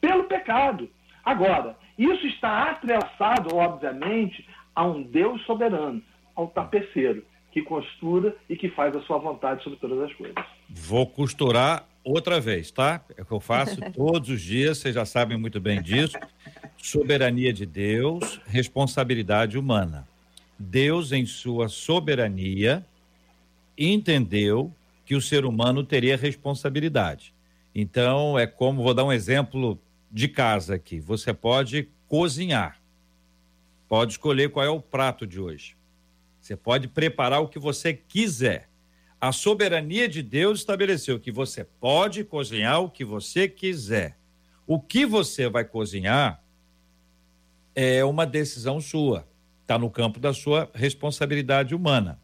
pelo 0.00 0.24
pecado. 0.24 0.88
Agora, 1.24 1.76
isso 1.98 2.26
está 2.26 2.70
atrelaçado, 2.70 3.54
obviamente, 3.56 4.46
a 4.74 4.84
um 4.84 5.02
Deus 5.02 5.40
soberano, 5.44 6.02
ao 6.34 6.48
tapeceiro, 6.48 7.24
que 7.52 7.62
costura 7.62 8.36
e 8.48 8.56
que 8.56 8.68
faz 8.70 8.94
a 8.96 9.02
sua 9.02 9.18
vontade 9.18 9.62
sobre 9.62 9.78
todas 9.78 10.00
as 10.00 10.12
coisas. 10.14 10.44
Vou 10.68 11.06
costurar 11.06 11.84
outra 12.04 12.40
vez, 12.40 12.70
tá? 12.70 13.04
É 13.16 13.22
o 13.22 13.24
que 13.24 13.32
eu 13.32 13.40
faço 13.40 13.80
todos 13.92 14.28
os 14.28 14.40
dias, 14.40 14.78
vocês 14.78 14.94
já 14.94 15.04
sabem 15.04 15.36
muito 15.36 15.60
bem 15.60 15.82
disso. 15.82 16.16
Soberania 16.76 17.52
de 17.52 17.64
Deus, 17.64 18.40
responsabilidade 18.46 19.58
humana. 19.58 20.06
Deus, 20.58 21.12
em 21.12 21.26
sua 21.26 21.68
soberania, 21.68 22.84
entendeu 23.76 24.72
que 25.04 25.14
o 25.14 25.20
ser 25.20 25.44
humano 25.44 25.84
teria 25.84 26.16
responsabilidade. 26.16 27.32
Então, 27.74 28.38
é 28.38 28.46
como, 28.46 28.82
vou 28.82 28.94
dar 28.94 29.04
um 29.04 29.12
exemplo 29.12 29.78
de 30.10 30.28
casa 30.28 30.74
aqui. 30.74 31.00
Você 31.00 31.32
pode 31.32 31.88
cozinhar, 32.06 32.80
pode 33.88 34.12
escolher 34.12 34.50
qual 34.50 34.64
é 34.64 34.68
o 34.68 34.80
prato 34.80 35.26
de 35.26 35.40
hoje. 35.40 35.76
Você 36.40 36.56
pode 36.56 36.88
preparar 36.88 37.40
o 37.40 37.48
que 37.48 37.58
você 37.58 37.94
quiser. 37.94 38.68
A 39.22 39.30
soberania 39.30 40.08
de 40.08 40.20
Deus 40.20 40.58
estabeleceu 40.58 41.20
que 41.20 41.30
você 41.30 41.62
pode 41.62 42.24
cozinhar 42.24 42.80
o 42.80 42.90
que 42.90 43.04
você 43.04 43.46
quiser. 43.46 44.18
O 44.66 44.80
que 44.80 45.06
você 45.06 45.48
vai 45.48 45.64
cozinhar 45.64 46.42
é 47.72 48.04
uma 48.04 48.26
decisão 48.26 48.80
sua, 48.80 49.24
está 49.60 49.78
no 49.78 49.88
campo 49.88 50.18
da 50.18 50.34
sua 50.34 50.68
responsabilidade 50.74 51.72
humana. 51.72 52.20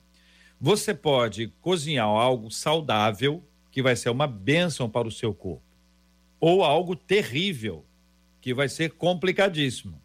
Você 0.60 0.92
pode 0.92 1.52
cozinhar 1.60 2.08
algo 2.08 2.50
saudável, 2.50 3.44
que 3.70 3.80
vai 3.80 3.94
ser 3.94 4.10
uma 4.10 4.26
bênção 4.26 4.90
para 4.90 5.06
o 5.06 5.12
seu 5.12 5.32
corpo, 5.32 5.62
ou 6.40 6.64
algo 6.64 6.96
terrível, 6.96 7.86
que 8.40 8.52
vai 8.52 8.68
ser 8.68 8.90
complicadíssimo. 8.94 10.02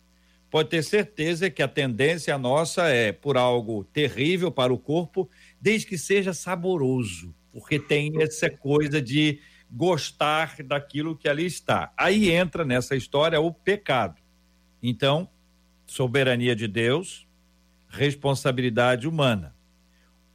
Pode 0.47 0.69
ter 0.69 0.83
certeza 0.83 1.49
que 1.49 1.63
a 1.63 1.67
tendência 1.67 2.37
nossa 2.37 2.83
é 2.83 3.11
por 3.11 3.35
algo 3.35 3.83
terrível 3.85 4.51
para 4.51 4.71
o 4.71 4.77
corpo, 4.77 5.27
desde 5.63 5.87
que 5.87 5.97
seja 5.97 6.33
saboroso, 6.33 7.33
porque 7.49 7.79
tem 7.79 8.21
essa 8.21 8.49
coisa 8.49 9.01
de 9.01 9.39
gostar 9.71 10.61
daquilo 10.61 11.15
que 11.15 11.29
ali 11.29 11.45
está. 11.45 11.93
Aí 11.95 12.29
entra 12.29 12.65
nessa 12.65 12.97
história 12.97 13.39
o 13.39 13.49
pecado. 13.49 14.21
Então, 14.81 15.29
soberania 15.85 16.53
de 16.53 16.67
Deus, 16.67 17.25
responsabilidade 17.87 19.07
humana. 19.07 19.55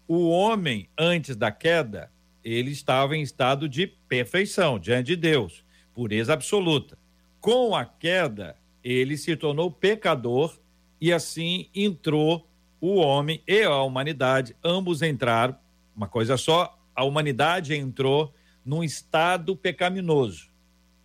O 0.06 0.30
homem, 0.30 0.88
antes 0.96 1.36
da 1.36 1.52
queda, 1.52 2.10
ele 2.42 2.70
estava 2.70 3.14
em 3.14 3.20
estado 3.20 3.68
de 3.68 3.86
perfeição 3.86 4.78
diante 4.78 5.08
de 5.08 5.16
Deus, 5.16 5.62
pureza 5.92 6.32
absoluta. 6.32 6.98
Com 7.38 7.76
a 7.76 7.84
queda, 7.84 8.56
ele 8.82 9.18
se 9.18 9.36
tornou 9.36 9.70
pecador 9.70 10.58
e 10.98 11.12
assim 11.12 11.68
entrou 11.74 12.48
o 12.80 12.96
homem 12.96 13.42
e 13.46 13.62
a 13.62 13.82
humanidade, 13.82 14.54
ambos 14.62 15.02
entraram, 15.02 15.56
uma 15.96 16.06
coisa 16.06 16.36
só, 16.36 16.78
a 16.94 17.04
humanidade 17.04 17.74
entrou 17.74 18.32
num 18.64 18.84
estado 18.84 19.56
pecaminoso. 19.56 20.48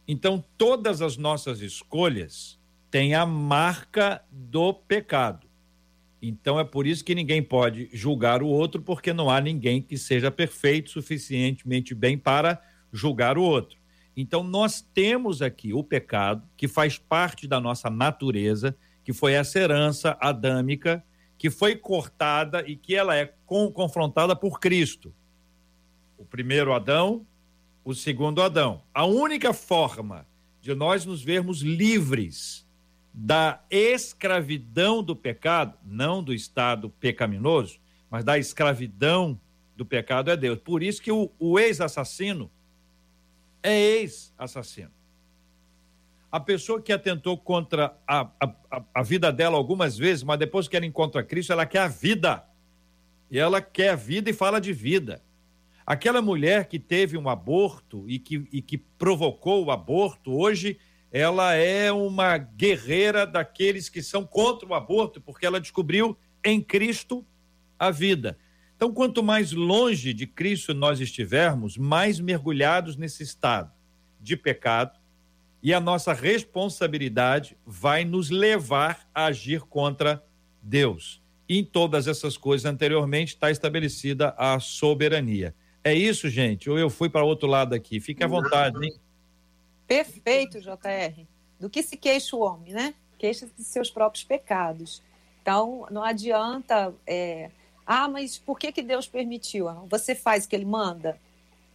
Então, 0.08 0.44
todas 0.58 1.02
as 1.02 1.18
nossas 1.18 1.62
escolhas 1.62 2.60
têm 2.92 3.16
a 3.16 3.26
marca 3.26 4.22
do 4.30 4.74
pecado. 4.74 5.48
Então, 6.22 6.60
é 6.60 6.64
por 6.64 6.86
isso 6.86 7.04
que 7.04 7.16
ninguém 7.16 7.42
pode 7.42 7.90
julgar 7.92 8.44
o 8.44 8.48
outro, 8.48 8.82
porque 8.82 9.12
não 9.12 9.30
há 9.30 9.42
ninguém 9.42 9.82
que 9.82 9.98
seja 9.98 10.30
perfeito 10.30 10.90
suficientemente 10.90 11.94
bem 11.96 12.18
para 12.18 12.62
julgar 12.92 13.38
o 13.38 13.44
outro. 13.44 13.78
Então, 14.16 14.44
nós 14.44 14.82
temos 14.82 15.42
aqui 15.42 15.74
o 15.74 15.84
pecado, 15.84 16.48
que 16.56 16.68
faz 16.68 16.98
parte 16.98 17.48
da 17.48 17.60
nossa 17.60 17.90
natureza, 17.90 18.76
que 19.04 19.12
foi 19.12 19.34
essa 19.34 19.60
herança 19.60 20.18
adâmica, 20.20 21.04
que 21.44 21.50
foi 21.50 21.76
cortada 21.76 22.64
e 22.66 22.74
que 22.74 22.96
ela 22.96 23.18
é 23.18 23.34
com, 23.46 23.70
confrontada 23.70 24.34
por 24.34 24.62
Cristo. 24.62 25.14
O 26.18 26.24
primeiro 26.24 26.72
Adão 26.72 27.28
o 27.84 27.94
segundo 27.94 28.42
Adão. 28.42 28.82
A 28.94 29.04
única 29.04 29.52
forma 29.52 30.26
de 30.62 30.74
nós 30.74 31.04
nos 31.04 31.22
vermos 31.22 31.60
livres 31.60 32.66
da 33.14 33.62
escravidão 33.70 35.04
do 35.04 35.18
pecado, 35.18 35.78
não 35.84 36.24
do 36.24 36.34
estado 36.34 36.90
pecaminoso, 36.90 37.78
mas 38.10 38.24
da 38.24 38.40
escravidão 38.40 39.38
do 39.76 39.86
pecado 39.86 40.32
é 40.32 40.38
Deus. 40.38 40.60
Por 40.60 40.82
isso 40.82 41.02
que 41.02 41.12
o, 41.12 41.30
o 41.38 41.60
ex-assassino 41.60 42.50
é 43.62 43.78
ex-assassino. 43.78 44.92
A 46.34 46.40
pessoa 46.40 46.82
que 46.82 46.92
atentou 46.92 47.38
contra 47.38 47.96
a, 48.08 48.28
a, 48.42 48.84
a 48.92 49.04
vida 49.04 49.32
dela 49.32 49.56
algumas 49.56 49.96
vezes, 49.96 50.24
mas 50.24 50.40
depois 50.40 50.68
que 50.68 50.76
ela 50.76 50.84
encontra 50.84 51.24
Cristo, 51.24 51.54
ela 51.54 51.64
quer 51.64 51.82
a 51.82 51.88
vida. 51.88 52.44
E 53.30 53.38
ela 53.38 53.62
quer 53.62 53.90
a 53.90 53.96
vida 53.96 54.32
e 54.32 54.34
fala 54.34 54.60
de 54.60 54.74
vida. 54.74 55.22
Aquela 55.86 56.24
mulher 56.24 56.66
que 56.66 56.80
teve 56.80 57.20
um 57.20 57.30
aborto 57.30 58.10
e 58.10 58.18
que, 58.18 58.48
e 58.52 58.64
que 58.64 58.80
provocou 58.80 59.64
o 59.64 59.70
aborto, 59.70 60.32
hoje 60.34 60.80
ela 61.12 61.54
é 61.54 61.92
uma 61.92 62.40
guerreira 62.40 63.28
daqueles 63.28 63.88
que 63.88 64.02
são 64.02 64.26
contra 64.26 64.68
o 64.68 64.74
aborto, 64.74 65.22
porque 65.22 65.46
ela 65.46 65.62
descobriu 65.62 66.18
em 66.44 66.60
Cristo 66.60 67.24
a 67.78 67.92
vida. 67.92 68.40
Então, 68.76 68.92
quanto 68.92 69.22
mais 69.22 69.52
longe 69.52 70.16
de 70.16 70.26
Cristo 70.26 70.74
nós 70.74 71.00
estivermos, 71.00 71.78
mais 71.78 72.20
mergulhados 72.20 72.98
nesse 72.98 73.22
estado 73.22 73.72
de 74.20 74.36
pecado, 74.36 75.03
e 75.64 75.74
a 75.74 75.80
nossa 75.80 76.12
responsabilidade 76.12 77.58
vai 77.66 78.04
nos 78.04 78.30
levar 78.30 79.10
a 79.16 79.26
agir 79.28 79.62
contra 79.62 80.22
Deus. 80.62 81.22
E 81.48 81.58
em 81.58 81.64
todas 81.64 82.06
essas 82.06 82.36
coisas 82.36 82.66
anteriormente 82.66 83.30
está 83.30 83.50
estabelecida 83.50 84.36
a 84.38 84.60
soberania. 84.60 85.56
É 85.82 85.94
isso, 85.94 86.30
gente? 86.30 86.70
Ou 86.70 86.78
eu 86.78 86.90
fui 86.90 87.10
para 87.10 87.24
outro 87.24 87.48
lado 87.48 87.74
aqui? 87.74 88.02
Fique 88.02 88.24
à 88.24 88.28
vontade, 88.28 88.78
hein? 88.86 88.94
Perfeito, 89.88 90.60
JR. 90.60 91.26
Do 91.58 91.70
que 91.70 91.82
se 91.82 91.96
queixa 91.96 92.36
o 92.36 92.42
homem, 92.42 92.74
né? 92.74 92.94
Queixa 93.18 93.48
de 93.58 93.64
seus 93.64 93.90
próprios 93.90 94.26
pecados. 94.26 95.02
Então, 95.42 95.88
não 95.90 96.04
adianta. 96.04 96.94
É... 97.08 97.50
Ah, 97.86 98.10
mas 98.10 98.38
por 98.38 98.60
que, 98.60 98.72
que 98.72 98.82
Deus 98.82 99.08
permitiu? 99.08 99.68
Você 99.90 100.14
faz 100.14 100.46
o 100.46 100.50
que 100.50 100.56
ele 100.56 100.66
manda? 100.66 101.18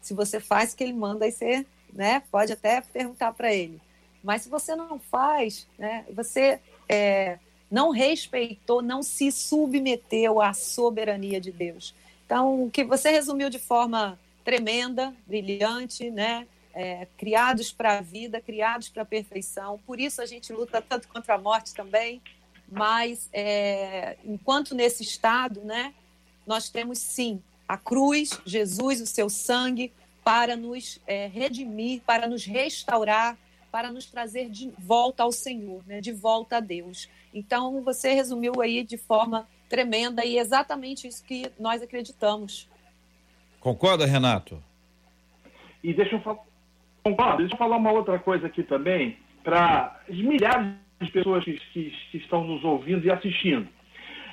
Se 0.01 0.13
você 0.13 0.41
faz 0.41 0.73
o 0.73 0.77
que 0.77 0.85
ele 0.85 0.93
manda, 0.93 1.25
aí 1.25 1.33
você 1.33 1.67
né, 1.93 2.23
pode 2.31 2.53
até 2.53 2.81
perguntar 2.81 3.33
para 3.33 3.53
ele. 3.53 3.81
Mas 4.23 4.43
se 4.43 4.49
você 4.49 4.75
não 4.75 4.99
faz, 4.99 5.67
né, 5.79 6.05
você 6.11 6.61
é, 6.89 7.39
não 7.71 7.91
respeitou, 7.91 8.83
não 8.83 9.03
se 9.03 9.31
submeteu 9.31 10.41
à 10.41 10.53
soberania 10.53 11.41
de 11.41 11.53
Deus. 11.53 11.95
Então, 12.25 12.69
que 12.71 12.85
você 12.85 13.11
resumiu 13.11 13.49
de 13.49 13.59
forma 13.59 14.19
tremenda, 14.45 15.15
brilhante, 15.27 16.11
né? 16.11 16.47
É, 16.75 17.09
criados 17.17 17.73
para 17.73 17.99
a 17.99 18.01
vida, 18.01 18.41
criados 18.41 18.89
para 18.89 19.03
a 19.03 19.07
perfeição. 19.07 19.81
Por 19.87 19.99
isso 19.99 20.23
a 20.23 20.27
gente 20.27 20.53
luta 20.53 20.81
tanto 20.81 21.09
contra 21.09 21.35
a 21.35 21.39
morte 21.39 21.75
também. 21.75 22.23
Mas 22.71 23.29
é, 23.33 24.17
enquanto 24.25 24.75
nesse 24.75 25.03
estado, 25.03 25.61
né, 25.63 25.93
nós 26.47 26.69
temos 26.69 26.99
sim 26.99 27.43
a 27.67 27.77
cruz, 27.77 28.41
Jesus, 28.45 29.01
o 29.01 29.07
seu 29.07 29.29
sangue, 29.29 29.93
para 30.29 30.57
nos 30.57 31.01
é, 31.07 31.27
redimir, 31.27 32.03
para 32.07 32.29
nos 32.29 32.45
restaurar, 32.45 33.35
para 33.73 33.91
nos 33.91 34.05
trazer 34.05 34.51
de 34.51 34.71
volta 34.79 35.23
ao 35.23 35.33
Senhor, 35.33 35.83
né, 35.87 36.03
de 36.03 36.13
volta 36.13 36.59
a 36.59 36.61
Deus. 36.61 37.09
Então, 37.33 37.81
você 37.81 38.13
resumiu 38.13 38.61
aí 38.61 38.85
de 38.85 38.99
forma 38.99 39.49
tremenda 39.71 40.27
e 40.27 40.37
exatamente 40.37 41.09
isso 41.09 41.25
que 41.25 41.51
nós 41.59 41.81
acreditamos. 41.81 42.69
Concorda, 43.59 44.05
Renato? 44.05 44.63
E 45.83 45.95
deixa 45.95 46.17
eu 46.17 46.21
falar, 46.21 46.41
concordo, 47.03 47.39
deixa 47.39 47.55
eu 47.55 47.59
falar 47.59 47.79
uma 47.79 47.93
outra 47.93 48.19
coisa 48.19 48.49
aqui 48.49 48.63
também, 48.63 49.17
para 49.43 49.99
as 50.07 50.15
milhares 50.15 50.75
de 51.01 51.11
pessoas 51.11 51.43
que, 51.43 51.59
que, 51.73 51.91
que, 52.11 52.19
estão 52.19 52.45
nos 52.45 52.63
ouvindo 52.65 53.03
e 53.07 53.11
assistindo. 53.11 53.67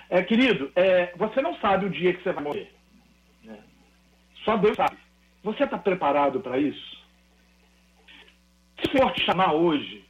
É, 0.10 0.22
querido, 0.22 0.70
é, 0.76 1.14
você 1.16 1.42
não 1.42 1.56
sabe 1.60 1.86
o 1.86 1.90
dia 1.90 2.14
que 2.14 2.22
você 2.22 2.34
vai 2.34 2.44
morrer. 2.44 2.70
Né? 3.46 3.58
Só 4.44 4.58
Deus 4.58 4.76
sabe. 4.76 5.05
Você 5.46 5.64
está 5.64 5.78
preparado 5.78 6.40
para 6.40 6.58
isso? 6.58 6.98
Se 8.80 8.92
Senhor 8.92 9.12
te 9.14 9.24
chamar 9.24 9.54
hoje, 9.54 10.04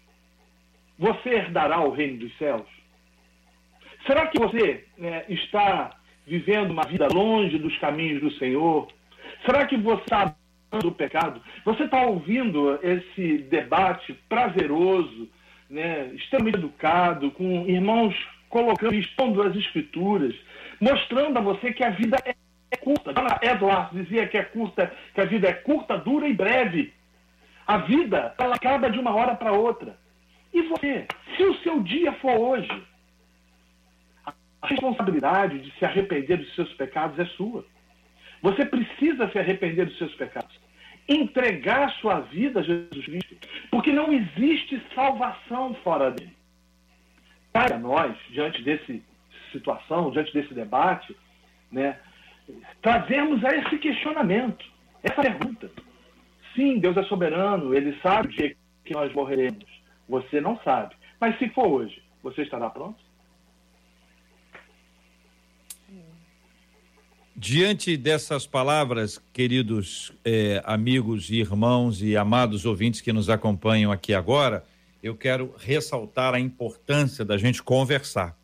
você 0.98 1.30
herdará 1.30 1.82
o 1.82 1.92
reino 1.92 2.20
dos 2.20 2.38
céus? 2.38 2.66
Será 4.08 4.28
que 4.28 4.40
você 4.40 4.86
né, 4.98 5.26
está 5.28 5.92
vivendo 6.26 6.72
uma 6.72 6.84
vida 6.84 7.10
longe 7.12 7.58
dos 7.58 7.78
caminhos 7.80 8.22
do 8.22 8.32
Senhor? 8.38 8.88
Será 9.46 9.68
que 9.68 9.76
você 9.76 10.04
está 10.04 10.34
do 10.82 10.94
pecado? 10.94 11.42
Você 11.66 11.84
está 11.84 12.06
ouvindo 12.06 12.80
esse 12.82 13.40
debate 13.40 14.14
prazeroso, 14.30 15.30
né, 15.70 16.14
extremamente 16.14 16.60
educado, 16.60 17.30
com 17.32 17.68
irmãos 17.68 18.16
colocando, 18.48 18.96
expondo 18.96 19.42
as 19.42 19.54
escrituras, 19.54 20.34
mostrando 20.80 21.38
a 21.38 21.42
você 21.42 21.74
que 21.74 21.84
a 21.84 21.90
vida 21.90 22.16
é, 22.24 22.34
é 22.76 22.78
curta. 22.78 23.14
Dona 23.14 23.40
Edwards 23.42 23.92
dizia 23.92 24.28
que 24.28 24.38
é 24.38 24.44
curta, 24.44 24.94
que 25.14 25.22
a 25.22 25.26
vida 25.26 25.48
é 25.48 25.54
curta, 25.54 25.98
dura 25.98 26.28
e 26.28 26.34
breve. 26.34 26.94
A 27.66 27.78
vida, 27.78 28.36
ela 28.38 28.56
acaba 28.56 28.90
de 28.90 29.00
uma 29.00 29.16
hora 29.16 29.36
para 29.36 29.52
outra. 29.52 29.98
E 30.54 30.62
você, 30.62 31.08
se 31.36 31.44
o 31.44 31.58
seu 31.64 31.82
dia 31.82 32.14
for 32.14 32.38
hoje, 32.40 32.84
a 34.62 34.68
responsabilidade 34.68 35.60
de 35.60 35.72
se 35.78 35.86
arrepender 35.86 36.38
dos 36.38 36.54
seus 36.56 36.72
pecados 36.74 37.18
é 37.20 37.26
sua. 37.26 37.66
Você 38.42 38.66
precisa 38.66 39.30
se 39.32 39.40
arrepender 39.40 39.86
dos 39.86 39.98
seus 39.98 40.14
pecados. 40.16 40.60
Entregar 41.08 41.92
sua 42.00 42.20
vida 42.22 42.60
a 42.60 42.64
Jesus 42.64 43.06
Cristo. 43.06 43.36
Porque 43.70 43.92
não 43.92 44.12
existe 44.12 44.82
salvação 44.94 45.74
fora 45.84 46.12
dele. 46.12 46.36
Para 47.52 47.78
nós, 47.78 48.16
diante 48.30 48.62
dessa 48.62 48.94
situação, 49.52 50.12
diante 50.12 50.34
desse 50.34 50.54
debate, 50.54 51.16
né, 51.72 52.00
trazemos 52.82 53.44
a 53.44 53.56
esse 53.56 53.78
questionamento, 53.78 54.66
essa 55.04 55.22
pergunta. 55.22 55.70
Sim, 56.56 56.80
Deus 56.80 56.96
é 56.98 57.04
soberano, 57.04 57.74
Ele 57.74 57.98
sabe 58.02 58.28
o 58.28 58.32
dia 58.32 58.56
que 58.84 58.94
nós 58.94 59.14
morreremos. 59.14 59.66
Você 60.08 60.40
não 60.40 60.60
sabe. 60.64 60.96
Mas 61.20 61.38
se 61.40 61.50
for 61.50 61.68
hoje, 61.68 62.02
você 62.22 62.44
estará 62.44 62.70
pronto? 62.70 63.04
Diante 67.38 67.98
dessas 67.98 68.48
palavras, 68.48 69.22
queridos 69.34 70.14
eh, 70.24 70.62
amigos 70.64 71.30
e 71.30 71.36
irmãos 71.36 72.02
e 72.02 72.16
amados 72.16 72.66
ouvintes 72.66 73.02
que 73.02 73.12
nos 73.12 73.30
acompanham 73.30 73.92
aqui 73.92 74.14
agora, 74.14 74.64
eu 75.04 75.18
quero 75.18 75.54
ressaltar 75.58 76.34
a 76.34 76.40
importância 76.40 77.26
da 77.26 77.38
gente 77.38 77.62
conversar. 77.62 78.38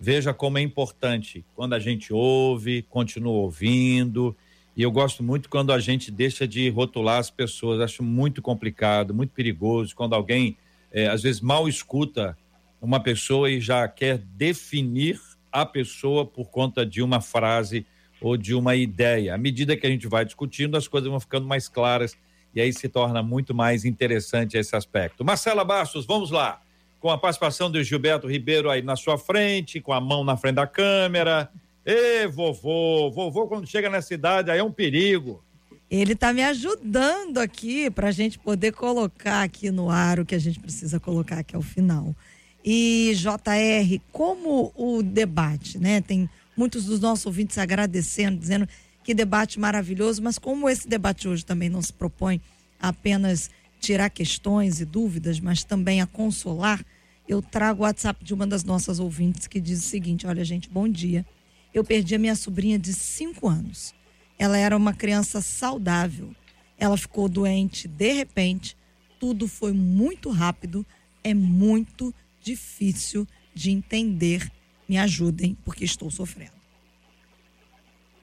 Veja 0.00 0.32
como 0.32 0.58
é 0.58 0.62
importante 0.62 1.44
quando 1.54 1.74
a 1.74 1.78
gente 1.78 2.12
ouve, 2.12 2.82
continua 2.82 3.32
ouvindo. 3.32 4.36
E 4.76 4.82
eu 4.82 4.92
gosto 4.92 5.22
muito 5.24 5.48
quando 5.48 5.72
a 5.72 5.80
gente 5.80 6.10
deixa 6.10 6.46
de 6.46 6.68
rotular 6.70 7.18
as 7.18 7.30
pessoas. 7.30 7.80
Acho 7.80 8.02
muito 8.02 8.40
complicado, 8.40 9.12
muito 9.12 9.32
perigoso 9.32 9.96
quando 9.96 10.14
alguém, 10.14 10.56
eh, 10.92 11.08
às 11.08 11.22
vezes, 11.22 11.40
mal 11.40 11.68
escuta 11.68 12.38
uma 12.80 13.00
pessoa 13.00 13.50
e 13.50 13.60
já 13.60 13.88
quer 13.88 14.18
definir 14.18 15.20
a 15.50 15.66
pessoa 15.66 16.24
por 16.24 16.48
conta 16.48 16.86
de 16.86 17.02
uma 17.02 17.20
frase 17.20 17.84
ou 18.20 18.36
de 18.36 18.54
uma 18.54 18.76
ideia. 18.76 19.34
À 19.34 19.38
medida 19.38 19.76
que 19.76 19.86
a 19.86 19.90
gente 19.90 20.06
vai 20.06 20.24
discutindo, 20.24 20.76
as 20.76 20.86
coisas 20.86 21.10
vão 21.10 21.18
ficando 21.18 21.46
mais 21.46 21.68
claras 21.68 22.16
e 22.54 22.60
aí 22.60 22.72
se 22.72 22.88
torna 22.88 23.22
muito 23.22 23.54
mais 23.54 23.84
interessante 23.84 24.56
esse 24.56 24.74
aspecto. 24.76 25.24
Marcela 25.24 25.64
Bastos, 25.64 26.06
vamos 26.06 26.30
lá. 26.30 26.60
Com 27.00 27.10
a 27.10 27.18
participação 27.18 27.70
do 27.70 27.82
Gilberto 27.82 28.26
Ribeiro 28.26 28.70
aí 28.70 28.82
na 28.82 28.96
sua 28.96 29.16
frente, 29.16 29.80
com 29.80 29.92
a 29.92 30.00
mão 30.00 30.24
na 30.24 30.36
frente 30.36 30.56
da 30.56 30.66
câmera. 30.66 31.48
Ê, 31.84 32.26
vovô, 32.26 33.10
vovô 33.10 33.46
quando 33.46 33.66
chega 33.66 33.88
na 33.88 34.02
cidade 34.02 34.50
aí 34.50 34.58
é 34.58 34.64
um 34.64 34.72
perigo. 34.72 35.42
Ele 35.90 36.12
está 36.12 36.34
me 36.34 36.42
ajudando 36.42 37.38
aqui 37.38 37.90
para 37.90 38.08
a 38.08 38.12
gente 38.12 38.38
poder 38.38 38.72
colocar 38.72 39.42
aqui 39.42 39.70
no 39.70 39.88
ar 39.88 40.20
o 40.20 40.26
que 40.26 40.34
a 40.34 40.38
gente 40.38 40.60
precisa 40.60 41.00
colocar 41.00 41.38
aqui 41.38 41.56
ao 41.56 41.62
final. 41.62 42.14
E 42.62 43.12
JR, 43.14 44.00
como 44.12 44.70
o 44.76 45.02
debate, 45.02 45.78
né? 45.78 46.02
Tem 46.02 46.28
muitos 46.54 46.84
dos 46.84 47.00
nossos 47.00 47.24
ouvintes 47.24 47.56
agradecendo, 47.56 48.38
dizendo 48.38 48.68
que 49.02 49.14
debate 49.14 49.58
maravilhoso, 49.58 50.22
mas 50.22 50.38
como 50.38 50.68
esse 50.68 50.86
debate 50.86 51.26
hoje 51.26 51.42
também 51.42 51.70
não 51.70 51.80
se 51.80 51.92
propõe 51.92 52.38
apenas 52.78 53.50
tirar 53.78 54.10
questões 54.10 54.80
e 54.80 54.84
dúvidas, 54.84 55.40
mas 55.40 55.64
também 55.64 56.00
a 56.00 56.06
consolar, 56.06 56.84
eu 57.28 57.42
trago 57.42 57.82
o 57.82 57.84
WhatsApp 57.84 58.24
de 58.24 58.32
uma 58.32 58.46
das 58.46 58.64
nossas 58.64 58.98
ouvintes 58.98 59.46
que 59.46 59.60
diz 59.60 59.80
o 59.80 59.88
seguinte: 59.88 60.26
Olha, 60.26 60.44
gente, 60.44 60.68
bom 60.68 60.88
dia. 60.88 61.24
Eu 61.72 61.84
perdi 61.84 62.14
a 62.14 62.18
minha 62.18 62.34
sobrinha 62.34 62.78
de 62.78 62.94
cinco 62.94 63.46
anos. 63.48 63.94
Ela 64.38 64.56
era 64.56 64.76
uma 64.76 64.94
criança 64.94 65.40
saudável. 65.42 66.34
Ela 66.78 66.96
ficou 66.96 67.28
doente 67.28 67.86
de 67.86 68.12
repente. 68.12 68.76
Tudo 69.20 69.46
foi 69.46 69.72
muito 69.72 70.30
rápido. 70.30 70.86
É 71.22 71.34
muito 71.34 72.14
difícil 72.40 73.26
de 73.54 73.70
entender. 73.70 74.50
Me 74.88 74.96
ajudem, 74.96 75.54
porque 75.64 75.84
estou 75.84 76.10
sofrendo. 76.10 76.52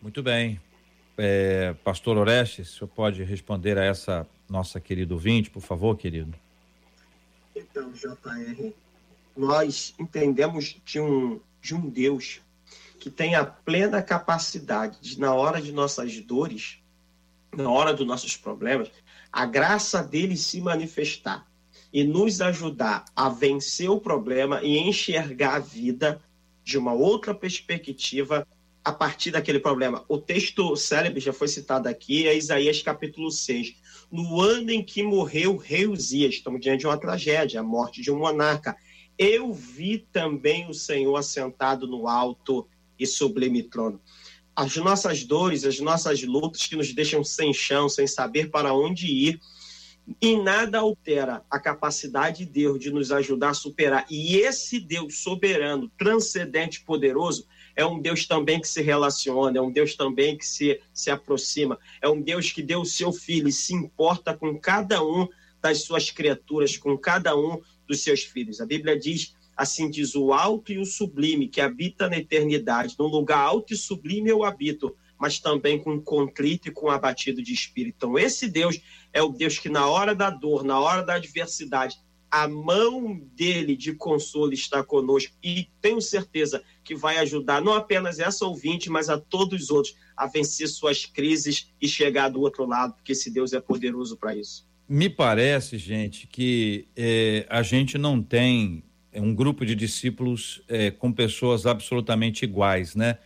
Muito 0.02 0.24
bem. 0.24 0.60
É, 1.18 1.74
Pastor 1.84 2.18
Orestes, 2.18 2.74
o 2.74 2.78
senhor 2.78 2.88
pode 2.88 3.24
responder 3.24 3.78
a 3.78 3.86
essa 3.86 4.28
nossa 4.50 4.80
querida 4.80 5.14
ouvinte, 5.14 5.50
por 5.50 5.62
favor, 5.62 5.98
querido? 5.98 6.34
Então, 7.56 7.92
JR, 7.92 8.74
nós 9.36 9.94
entendemos 10.00 10.78
de 10.86 11.00
um, 11.00 11.40
de 11.62 11.74
um 11.74 11.90
Deus 11.90 12.42
que 13.00 13.10
tem 13.10 13.36
a 13.36 13.46
plena 13.46 14.02
capacidade 14.02 15.00
de, 15.00 15.20
na 15.20 15.34
hora 15.34 15.62
de 15.62 15.72
nossas 15.72 16.20
dores, 16.22 16.80
na 17.56 17.70
hora 17.70 17.94
dos 17.94 18.06
nossos 18.06 18.36
problemas, 18.36 18.90
a 19.32 19.46
graça 19.46 20.02
dele 20.02 20.36
se 20.36 20.60
manifestar 20.62 21.46
e 21.92 22.04
nos 22.04 22.42
ajudar 22.42 23.06
a 23.16 23.30
vencer 23.30 23.90
o 23.90 24.00
problema 24.00 24.62
e 24.64 24.78
enxergar 24.78 25.56
a 25.56 25.60
vida 25.60 26.22
de 26.64 26.78
uma 26.78 26.94
outra 26.94 27.34
perspectiva 27.34 28.48
a 28.84 28.92
partir 28.92 29.32
daquele 29.32 29.60
problema. 29.60 30.04
O 30.08 30.18
texto 30.18 30.76
célebre 30.76 31.20
já 31.20 31.34
foi 31.34 31.48
citado 31.48 31.88
aqui, 31.88 32.28
é 32.28 32.36
Isaías 32.36 32.82
capítulo 32.82 33.32
6. 33.32 33.76
No 34.16 34.40
ano 34.40 34.72
em 34.72 34.82
que 34.82 35.04
morreu 35.04 35.56
o 35.56 35.58
rei 35.58 35.86
Uzias, 35.86 36.36
estamos 36.36 36.62
diante 36.62 36.80
de 36.80 36.88
uma 36.88 36.98
tragédia, 36.98 37.60
a 37.60 37.64
morte 37.64 38.02
de 38.02 38.10
um 38.10 38.20
monarca. 38.20 38.74
Eu 39.18 39.52
vi 39.52 40.08
também 40.10 40.70
o 40.70 40.74
Senhor 40.74 41.18
assentado 41.18 41.86
no 41.86 42.08
alto 42.08 42.66
e 42.98 43.06
sublime 43.06 43.62
trono. 43.64 44.00
As 44.56 44.78
nossas 44.78 45.26
dores, 45.26 45.66
as 45.66 45.82
nossas 45.82 46.24
lutas 46.24 46.66
que 46.66 46.78
nos 46.78 46.94
deixam 46.94 47.26
sem 47.26 47.54
chão, 47.54 47.90
sem 47.90 48.08
saber 48.08 48.50
para 48.50 48.74
onde 48.74 49.06
ir, 49.06 49.38
em 50.22 50.42
nada 50.42 50.80
altera 50.80 51.44
a 51.52 51.60
capacidade 51.60 52.46
de 52.46 52.52
Deus 52.54 52.80
de 52.80 52.92
nos 52.92 53.12
ajudar 53.12 53.50
a 53.50 53.54
superar. 53.54 54.06
E 54.10 54.38
esse 54.38 54.80
Deus 54.80 55.24
soberano, 55.24 55.92
transcendente, 55.98 56.86
poderoso, 56.86 57.46
é 57.76 57.86
um 57.86 58.00
Deus 58.00 58.26
também 58.26 58.60
que 58.60 58.68
se 58.68 58.82
relaciona, 58.82 59.58
é 59.58 59.62
um 59.62 59.72
Deus 59.72 59.96
também 59.96 60.38
que 60.38 60.46
se, 60.46 60.80
se 60.94 61.12
aproxima, 61.12 61.78
é 62.02 62.08
um 62.08 62.22
Deus 62.22 62.52
que 62.52 62.62
deu 62.62 62.82
o 62.82 62.86
seu 62.86 63.12
filho 63.12 63.48
e 63.48 63.52
se 63.52 63.74
importa 63.74 64.34
com 64.36 64.58
cada 64.58 65.04
um 65.04 65.28
das 65.62 65.84
suas 65.84 66.10
criaturas, 66.10 66.78
com 66.78 66.98
cada 66.98 67.36
um 67.36 67.60
dos 67.88 68.02
seus 68.02 68.24
filhos. 68.24 68.62
A 68.62 68.66
Bíblia 68.66 68.98
diz, 68.98 69.36
assim 69.58 69.90
diz 69.90 70.16
o 70.16 70.32
alto 70.32 70.72
e 70.72 70.78
o 70.78 70.86
sublime, 70.86 71.48
que 71.48 71.60
habita 71.60 72.08
na 72.08 72.18
eternidade. 72.18 72.96
No 72.98 73.08
lugar 73.08 73.40
alto 73.40 73.74
e 73.74 73.78
sublime 73.78 74.30
eu 74.30 74.44
habito, 74.44 74.96
mas 75.20 75.40
também 75.40 75.82
com 75.82 76.00
contrito 76.00 76.68
e 76.68 76.72
com 76.72 76.90
abatido 76.90 77.42
de 77.42 77.54
espírito. 77.54 77.96
Então, 77.98 78.20
esse 78.20 78.48
Deus 78.48 78.80
é 79.12 79.22
o 79.22 79.30
Deus 79.30 79.58
que, 79.58 79.70
na 79.70 79.88
hora 79.88 80.14
da 80.14 80.30
dor, 80.30 80.64
na 80.64 80.80
hora 80.80 81.02
da 81.02 81.16
adversidade, 81.16 81.98
a 82.30 82.48
mão 82.48 83.20
dele 83.36 83.76
de 83.76 83.94
consolo 83.94 84.54
está 84.54 84.84
conosco 84.84 85.34
e 85.44 85.70
tenho 85.82 86.02
certeza 86.02 86.62
que 86.84 86.96
vai 86.96 87.18
ajudar 87.18 87.62
não 87.62 87.74
apenas 87.74 88.20
essa 88.20 88.46
ouvinte, 88.46 88.90
mas 88.90 89.10
a 89.10 89.18
todos 89.20 89.64
os 89.64 89.70
outros 89.70 89.96
a 90.16 90.28
vencer 90.28 90.68
suas 90.68 91.06
crises 91.06 91.72
e 91.82 91.88
chegar 91.88 92.30
do 92.30 92.42
outro 92.42 92.66
lado, 92.66 92.94
porque 92.96 93.12
esse 93.12 93.32
Deus 93.32 93.54
é 93.54 93.60
poderoso 93.60 94.18
para 94.18 94.36
isso. 94.36 94.68
Me 94.88 95.10
parece, 95.10 95.78
gente, 95.78 96.28
que 96.28 96.88
é, 96.96 97.46
a 97.50 97.64
gente 97.64 97.98
não 97.98 98.22
tem 98.22 98.84
um 99.14 99.34
grupo 99.34 99.66
de 99.66 99.74
discípulos 99.74 100.62
é, 100.68 100.92
com 100.92 101.12
pessoas 101.12 101.66
absolutamente 101.66 102.44
iguais, 102.44 102.96
né? 102.96 103.18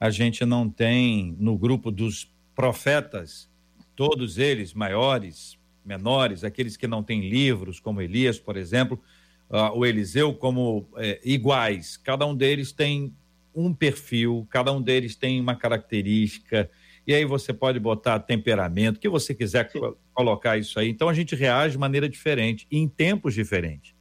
A 0.00 0.10
gente 0.10 0.44
não 0.44 0.68
tem 0.68 1.36
no 1.38 1.56
grupo 1.56 1.90
dos 1.90 2.30
profetas 2.54 3.48
todos 3.94 4.38
eles 4.38 4.72
maiores, 4.72 5.58
menores, 5.84 6.44
aqueles 6.44 6.76
que 6.76 6.86
não 6.86 7.02
têm 7.02 7.28
livros, 7.28 7.80
como 7.80 8.00
Elias, 8.00 8.38
por 8.38 8.56
exemplo, 8.56 9.00
uh, 9.50 9.76
o 9.76 9.84
Eliseu, 9.84 10.34
como 10.34 10.88
é, 10.96 11.20
iguais. 11.24 11.96
Cada 11.96 12.26
um 12.26 12.34
deles 12.34 12.72
tem 12.72 13.14
um 13.54 13.72
perfil, 13.74 14.46
cada 14.50 14.72
um 14.72 14.80
deles 14.80 15.14
tem 15.14 15.40
uma 15.40 15.54
característica, 15.54 16.70
e 17.06 17.12
aí 17.12 17.24
você 17.24 17.52
pode 17.52 17.78
botar 17.78 18.18
temperamento, 18.20 19.00
que 19.00 19.08
você 19.08 19.34
quiser 19.34 19.70
co 19.70 19.96
colocar 20.14 20.58
isso 20.58 20.78
aí. 20.78 20.88
Então 20.90 21.08
a 21.08 21.14
gente 21.14 21.34
reage 21.34 21.72
de 21.72 21.78
maneira 21.78 22.08
diferente, 22.08 22.66
em 22.70 22.86
tempos 22.86 23.34
diferentes. 23.34 23.94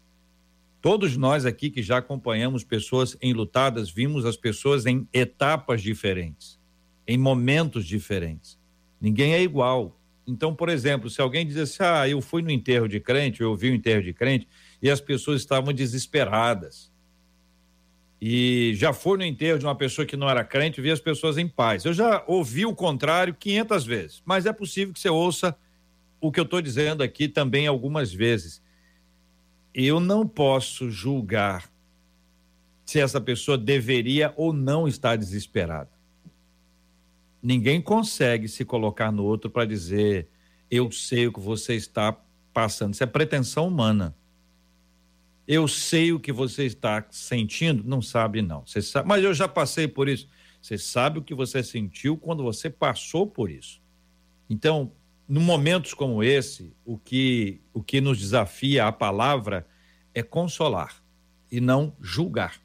Todos 0.82 1.16
nós 1.16 1.46
aqui 1.46 1.70
que 1.70 1.82
já 1.82 1.98
acompanhamos 1.98 2.64
pessoas 2.64 3.16
enlutadas, 3.22 3.90
vimos 3.90 4.26
as 4.26 4.36
pessoas 4.36 4.86
em 4.86 5.08
etapas 5.14 5.82
diferentes, 5.82 6.60
em 7.08 7.18
momentos 7.18 7.86
diferentes. 7.86 8.60
Ninguém 9.00 9.34
é 9.34 9.42
igual. 9.42 10.01
Então, 10.32 10.56
por 10.56 10.70
exemplo, 10.70 11.10
se 11.10 11.20
alguém 11.20 11.46
diz 11.46 11.58
assim, 11.58 11.84
ah, 11.84 12.08
eu 12.08 12.22
fui 12.22 12.42
no 12.42 12.50
enterro 12.50 12.88
de 12.88 13.00
crente, 13.00 13.42
eu 13.42 13.54
vi 13.54 13.70
o 13.70 13.76
enterro 13.76 14.02
de 14.02 14.14
crente, 14.14 14.48
e 14.82 14.90
as 14.90 15.02
pessoas 15.02 15.42
estavam 15.42 15.74
desesperadas. 15.74 16.90
E 18.20 18.72
já 18.76 18.94
foi 18.94 19.18
no 19.18 19.26
enterro 19.26 19.60
de 19.60 19.66
uma 19.66 19.76
pessoa 19.76 20.06
que 20.06 20.16
não 20.16 20.30
era 20.30 20.44
crente, 20.44 20.80
vi 20.80 20.90
as 20.90 21.02
pessoas 21.02 21.38
em 21.38 21.48
paz. 21.48 21.84
Eu 21.84 21.94
já 21.94 22.24
ouvi 22.28 22.66
o 22.66 22.74
contrário 22.74 23.34
500 23.34 23.86
vezes, 23.86 24.24
mas 24.24 24.46
é 24.46 24.54
possível 24.54 24.94
que 24.94 25.00
você 25.00 25.10
ouça 25.10 25.58
o 26.22 26.32
que 26.32 26.40
eu 26.40 26.46
estou 26.46 26.62
dizendo 26.62 27.04
aqui 27.04 27.28
também 27.28 27.68
algumas 27.68 28.14
vezes. 28.14 28.62
Eu 29.74 30.00
não 30.00 30.26
posso 30.26 30.90
julgar 30.90 31.70
se 32.86 33.00
essa 33.00 33.20
pessoa 33.20 33.58
deveria 33.58 34.34
ou 34.38 34.54
não 34.54 34.88
estar 34.88 35.18
desesperada. 35.18 35.90
Ninguém 37.42 37.82
consegue 37.82 38.48
se 38.48 38.64
colocar 38.64 39.12
no 39.12 39.24
outro 39.24 39.50
para 39.50 39.66
dizer 39.66 40.28
eu 40.70 40.90
sei 40.92 41.28
o 41.28 41.34
que 41.34 41.40
você 41.40 41.76
está 41.76 42.18
passando. 42.54 42.94
Isso 42.94 43.04
é 43.04 43.08
pretensão 43.08 43.68
humana. 43.68 44.16
Eu 45.48 45.68
sei 45.68 46.14
o 46.14 46.20
que 46.20 46.32
você 46.32 46.66
está 46.66 47.06
sentindo, 47.10 47.84
não 47.84 48.02
sabe 48.02 48.42
não. 48.42 48.66
Você 48.66 48.82
sabe, 48.82 49.08
mas 49.08 49.24
eu 49.24 49.34
já 49.34 49.48
passei 49.48 49.88
por 49.88 50.08
isso. 50.08 50.30
Você 50.62 50.78
sabe 50.78 51.20
o 51.20 51.24
que 51.24 51.34
você 51.34 51.64
sentiu 51.64 52.16
quando 52.16 52.44
você 52.44 52.70
passou 52.70 53.28
por 53.28 53.50
isso. 53.50 53.82
Então, 54.50 54.94
em 55.28 55.40
momentos 55.40 55.94
como 55.94 56.24
esse, 56.24 56.74
o 56.86 56.98
que 56.98 57.62
o 57.74 57.82
que 57.82 58.00
nos 58.00 58.20
desafia 58.20 58.86
a 58.86 58.92
palavra 58.92 59.68
é 60.14 60.22
consolar 60.22 61.02
e 61.52 61.60
não 61.60 61.96
julgar. 62.00 62.62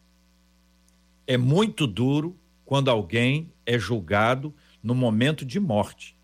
É 1.27 1.37
muito 1.37 1.87
duro 1.87 2.39
quando 2.65 2.91
alguém 2.91 3.53
é 3.65 3.79
julgado 3.79 4.55
no 4.87 4.95
momento 4.95 5.45
de 5.45 5.59
morte. 5.59 6.17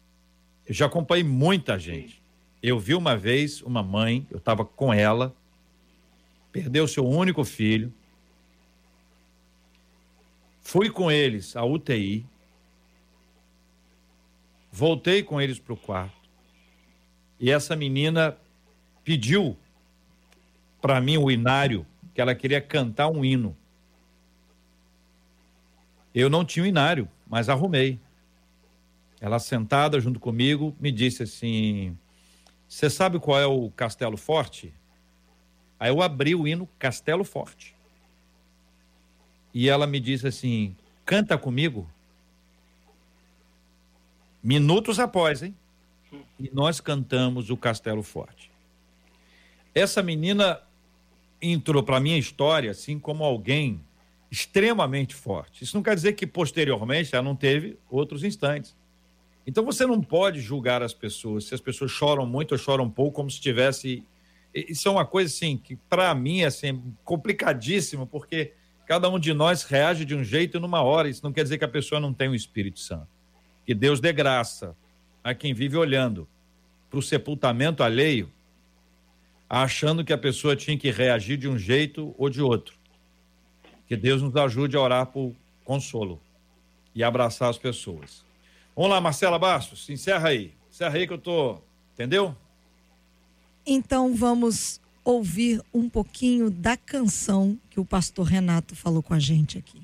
Eu 0.64 0.72
já 0.72 0.86
acompanhei 0.86 1.24
muita 1.24 1.76
gente. 1.76 2.22
Eu 2.62 2.78
vi 2.78 2.94
uma 2.94 3.16
vez 3.16 3.60
uma 3.60 3.82
mãe, 3.82 4.24
eu 4.30 4.38
estava 4.38 4.64
com 4.64 4.94
ela, 4.94 5.34
perdeu 6.52 6.86
seu 6.86 7.04
único 7.04 7.42
filho. 7.42 7.92
Fui 10.60 10.88
com 10.88 11.10
eles 11.10 11.56
à 11.56 11.64
UTI. 11.64 12.24
Voltei 14.70 15.24
com 15.24 15.40
eles 15.40 15.58
para 15.58 15.72
o 15.72 15.76
quarto. 15.76 16.30
E 17.40 17.50
essa 17.50 17.74
menina 17.74 18.38
pediu 19.02 19.58
para 20.80 21.00
mim 21.00 21.16
o 21.16 21.32
inário, 21.32 21.84
que 22.14 22.20
ela 22.20 22.32
queria 22.32 22.60
cantar 22.60 23.08
um 23.08 23.24
hino. 23.24 23.56
Eu 26.14 26.30
não 26.30 26.44
tinha 26.44 26.62
o 26.62 26.66
inário, 26.66 27.08
mas 27.26 27.48
arrumei. 27.48 27.98
Ela 29.22 29.38
sentada 29.38 30.00
junto 30.00 30.18
comigo 30.18 30.76
me 30.80 30.90
disse 30.90 31.22
assim: 31.22 31.96
Você 32.66 32.90
sabe 32.90 33.20
qual 33.20 33.38
é 33.38 33.46
o 33.46 33.70
Castelo 33.70 34.16
Forte? 34.16 34.74
Aí 35.78 35.90
eu 35.90 36.02
abri 36.02 36.34
o 36.34 36.46
hino 36.46 36.68
Castelo 36.76 37.22
Forte. 37.22 37.72
E 39.54 39.68
ela 39.68 39.86
me 39.86 40.00
disse 40.00 40.26
assim: 40.26 40.74
Canta 41.06 41.38
comigo. 41.38 41.88
Minutos 44.42 44.98
após, 44.98 45.40
hein? 45.44 45.54
E 46.36 46.50
nós 46.52 46.80
cantamos 46.80 47.48
o 47.48 47.56
Castelo 47.56 48.02
Forte. 48.02 48.50
Essa 49.72 50.02
menina 50.02 50.60
entrou 51.40 51.84
para 51.84 52.00
minha 52.00 52.18
história 52.18 52.72
assim 52.72 52.98
como 52.98 53.22
alguém 53.22 53.80
extremamente 54.32 55.14
forte. 55.14 55.62
Isso 55.62 55.76
não 55.76 55.82
quer 55.82 55.94
dizer 55.94 56.14
que 56.14 56.26
posteriormente 56.26 57.14
ela 57.14 57.22
não 57.22 57.36
teve 57.36 57.78
outros 57.88 58.24
instantes. 58.24 58.81
Então 59.46 59.64
você 59.64 59.84
não 59.84 60.00
pode 60.00 60.40
julgar 60.40 60.82
as 60.82 60.94
pessoas 60.94 61.44
se 61.44 61.54
as 61.54 61.60
pessoas 61.60 61.90
choram 61.90 62.24
muito 62.24 62.52
ou 62.52 62.58
choram 62.58 62.88
pouco, 62.88 63.16
como 63.16 63.30
se 63.30 63.40
tivesse. 63.40 64.04
Isso 64.54 64.88
é 64.88 64.90
uma 64.90 65.04
coisa 65.04 65.32
assim 65.32 65.56
que 65.56 65.76
para 65.88 66.14
mim 66.14 66.40
é 66.40 66.46
assim, 66.46 66.94
complicadíssimo, 67.04 68.06
porque 68.06 68.52
cada 68.86 69.08
um 69.08 69.18
de 69.18 69.32
nós 69.32 69.64
reage 69.64 70.04
de 70.04 70.14
um 70.14 70.22
jeito 70.22 70.60
numa 70.60 70.82
hora. 70.82 71.08
Isso 71.08 71.24
não 71.24 71.32
quer 71.32 71.42
dizer 71.42 71.58
que 71.58 71.64
a 71.64 71.68
pessoa 71.68 72.00
não 72.00 72.12
tem 72.12 72.28
o 72.28 72.34
Espírito 72.34 72.78
Santo. 72.78 73.08
Que 73.66 73.74
Deus 73.74 74.00
dê 74.00 74.12
graça 74.12 74.76
a 75.24 75.34
quem 75.34 75.54
vive 75.54 75.76
olhando 75.76 76.28
para 76.90 76.98
o 76.98 77.02
sepultamento 77.02 77.82
alheio, 77.82 78.30
achando 79.48 80.04
que 80.04 80.12
a 80.12 80.18
pessoa 80.18 80.54
tinha 80.54 80.76
que 80.76 80.90
reagir 80.90 81.36
de 81.36 81.48
um 81.48 81.58
jeito 81.58 82.14
ou 82.18 82.28
de 82.28 82.42
outro. 82.42 82.76
Que 83.88 83.96
Deus 83.96 84.22
nos 84.22 84.36
ajude 84.36 84.76
a 84.76 84.80
orar 84.80 85.06
por 85.06 85.34
consolo 85.64 86.20
e 86.94 87.02
abraçar 87.02 87.48
as 87.48 87.58
pessoas. 87.58 88.24
Vamos 88.74 88.90
lá, 88.90 89.00
Marcela 89.00 89.38
Bastos, 89.38 89.88
encerra 89.90 90.28
aí. 90.28 90.54
Encerra 90.70 90.96
aí 90.96 91.06
que 91.06 91.12
eu 91.12 91.18
tô. 91.18 91.58
Entendeu? 91.94 92.34
Então 93.66 94.14
vamos 94.14 94.80
ouvir 95.04 95.60
um 95.72 95.88
pouquinho 95.88 96.50
da 96.50 96.76
canção 96.76 97.58
que 97.70 97.78
o 97.78 97.84
pastor 97.84 98.26
Renato 98.26 98.74
falou 98.74 99.02
com 99.02 99.14
a 99.14 99.18
gente 99.18 99.58
aqui. 99.58 99.82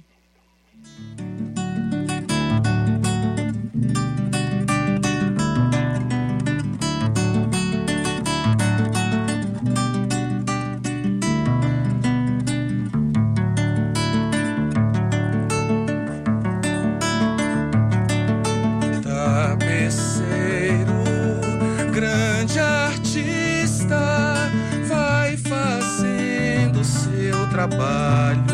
trabalho. 27.59 28.48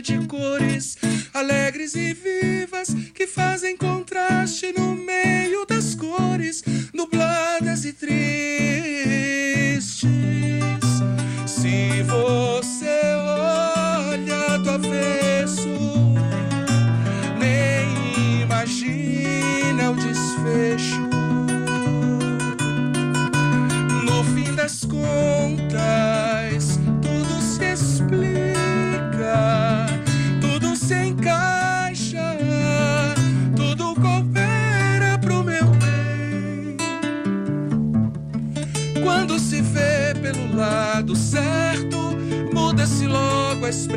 de 0.00 0.18
cores 0.26 0.96
alegres 1.34 1.94
e 1.94 2.14
vivas 2.14 2.88
que 3.14 3.26
fazem 3.26 3.49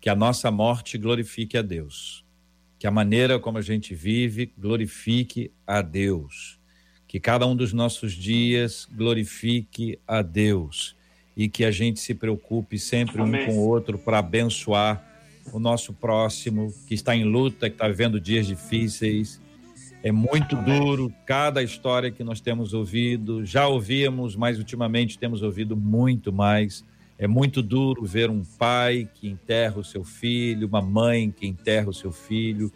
Que 0.00 0.08
a 0.08 0.14
nossa 0.14 0.50
morte 0.50 0.96
glorifique 0.96 1.56
a 1.58 1.62
Deus. 1.62 2.24
Que 2.78 2.86
a 2.86 2.90
maneira 2.90 3.38
como 3.38 3.58
a 3.58 3.62
gente 3.62 3.94
vive 3.94 4.52
glorifique 4.58 5.50
a 5.66 5.82
Deus. 5.82 6.58
Que 7.06 7.20
cada 7.20 7.46
um 7.46 7.54
dos 7.54 7.72
nossos 7.72 8.12
dias 8.12 8.88
glorifique 8.90 9.98
a 10.06 10.22
Deus. 10.22 10.96
E 11.36 11.48
que 11.48 11.64
a 11.64 11.70
gente 11.70 12.00
se 12.00 12.14
preocupe 12.14 12.78
sempre 12.78 13.20
Amém. 13.20 13.42
um 13.42 13.46
com 13.46 13.58
o 13.58 13.68
outro 13.68 13.98
para 13.98 14.18
abençoar 14.18 15.06
o 15.52 15.58
nosso 15.58 15.92
próximo 15.92 16.72
que 16.86 16.94
está 16.94 17.14
em 17.14 17.24
luta, 17.24 17.68
que 17.68 17.74
está 17.74 17.88
vivendo 17.88 18.20
dias 18.20 18.46
difíceis. 18.46 19.40
É 20.02 20.10
muito 20.10 20.56
duro 20.56 21.12
cada 21.26 21.62
história 21.62 22.10
que 22.10 22.24
nós 22.24 22.40
temos 22.40 22.72
ouvido. 22.72 23.44
Já 23.44 23.66
ouvimos, 23.66 24.34
mas 24.34 24.58
ultimamente 24.58 25.18
temos 25.18 25.42
ouvido 25.42 25.76
muito 25.76 26.32
mais. 26.32 26.84
É 27.20 27.28
muito 27.28 27.62
duro 27.62 28.04
ver 28.04 28.28
um 28.28 28.42
pai 28.42 29.08
que 29.14 29.28
enterra 29.28 29.78
o 29.78 29.84
seu 29.84 30.02
filho, 30.02 30.66
uma 30.66 30.82
mãe 30.82 31.30
que 31.30 31.46
enterra 31.46 31.88
o 31.88 31.94
seu 31.94 32.10
filho, 32.10 32.72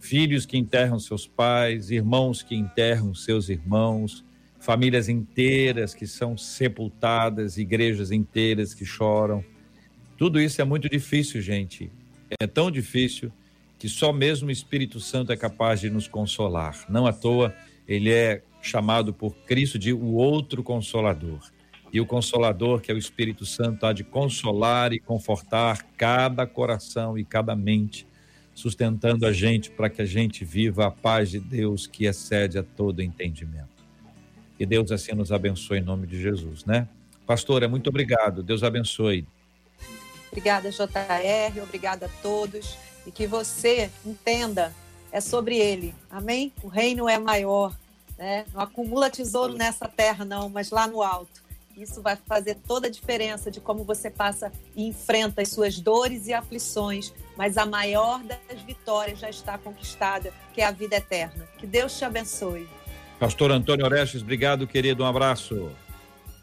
filhos 0.00 0.46
que 0.46 0.56
enterram 0.56 0.98
seus 0.98 1.26
pais, 1.26 1.90
irmãos 1.90 2.42
que 2.42 2.54
enterram 2.54 3.12
seus 3.12 3.50
irmãos, 3.50 4.24
famílias 4.58 5.08
inteiras 5.08 5.92
que 5.92 6.06
são 6.06 6.36
sepultadas, 6.38 7.58
igrejas 7.58 8.10
inteiras 8.10 8.72
que 8.72 8.86
choram. 8.86 9.44
Tudo 10.16 10.40
isso 10.40 10.62
é 10.62 10.64
muito 10.64 10.88
difícil, 10.88 11.42
gente 11.42 11.90
é 12.40 12.46
tão 12.46 12.70
difícil 12.70 13.32
que 13.78 13.88
só 13.88 14.12
mesmo 14.12 14.48
o 14.48 14.52
Espírito 14.52 14.98
Santo 15.00 15.32
é 15.32 15.36
capaz 15.36 15.80
de 15.80 15.88
nos 15.88 16.08
consolar. 16.08 16.84
Não 16.88 17.06
à 17.06 17.12
toa 17.12 17.54
ele 17.86 18.12
é 18.12 18.42
chamado 18.60 19.14
por 19.14 19.34
Cristo 19.46 19.78
de 19.78 19.92
o 19.92 20.14
outro 20.14 20.62
consolador. 20.62 21.40
E 21.92 22.00
o 22.00 22.06
Consolador, 22.06 22.80
que 22.80 22.92
é 22.92 22.94
o 22.94 22.98
Espírito 22.98 23.46
Santo, 23.46 23.86
há 23.86 23.92
de 23.92 24.04
consolar 24.04 24.92
e 24.92 24.98
confortar 24.98 25.84
cada 25.96 26.46
coração 26.46 27.16
e 27.16 27.24
cada 27.24 27.56
mente, 27.56 28.06
sustentando 28.54 29.24
a 29.24 29.32
gente 29.32 29.70
para 29.70 29.88
que 29.88 30.02
a 30.02 30.04
gente 30.04 30.44
viva 30.44 30.86
a 30.86 30.90
paz 30.90 31.30
de 31.30 31.40
Deus 31.40 31.86
que 31.86 32.04
excede 32.06 32.58
a 32.58 32.62
todo 32.62 33.00
entendimento. 33.00 33.68
Que 34.58 34.66
Deus 34.66 34.90
assim 34.90 35.12
nos 35.12 35.32
abençoe 35.32 35.78
em 35.78 35.82
nome 35.82 36.06
de 36.06 36.20
Jesus, 36.20 36.64
né? 36.64 36.88
Pastora, 37.24 37.68
muito 37.68 37.88
obrigado. 37.88 38.42
Deus 38.42 38.62
abençoe. 38.62 39.26
Obrigada, 40.30 40.70
JR. 40.70 41.62
Obrigada 41.62 42.06
a 42.06 42.22
todos. 42.22 42.76
E 43.06 43.10
que 43.10 43.26
você 43.26 43.90
entenda, 44.04 44.74
é 45.10 45.20
sobre 45.20 45.56
ele. 45.56 45.94
Amém? 46.10 46.52
O 46.62 46.68
reino 46.68 47.08
é 47.08 47.18
maior. 47.18 47.74
Né? 48.18 48.44
Não 48.52 48.60
acumula 48.60 49.08
tesouro 49.08 49.54
nessa 49.54 49.86
terra, 49.88 50.24
não, 50.24 50.48
mas 50.48 50.70
lá 50.70 50.86
no 50.86 51.02
alto. 51.02 51.47
Isso 51.78 52.02
vai 52.02 52.18
fazer 52.26 52.56
toda 52.66 52.88
a 52.88 52.90
diferença 52.90 53.52
de 53.52 53.60
como 53.60 53.84
você 53.84 54.10
passa 54.10 54.50
e 54.74 54.84
enfrenta 54.88 55.42
as 55.42 55.48
suas 55.50 55.78
dores 55.78 56.26
e 56.26 56.34
aflições, 56.34 57.14
mas 57.36 57.56
a 57.56 57.64
maior 57.64 58.20
das 58.24 58.60
vitórias 58.62 59.20
já 59.20 59.30
está 59.30 59.56
conquistada, 59.56 60.32
que 60.52 60.60
é 60.60 60.66
a 60.66 60.72
vida 60.72 60.96
eterna. 60.96 61.46
Que 61.56 61.68
Deus 61.68 61.96
te 61.96 62.04
abençoe. 62.04 62.68
Pastor 63.20 63.52
Antônio 63.52 63.84
Orestes, 63.84 64.22
obrigado, 64.22 64.66
querido. 64.66 65.04
Um 65.04 65.06
abraço. 65.06 65.70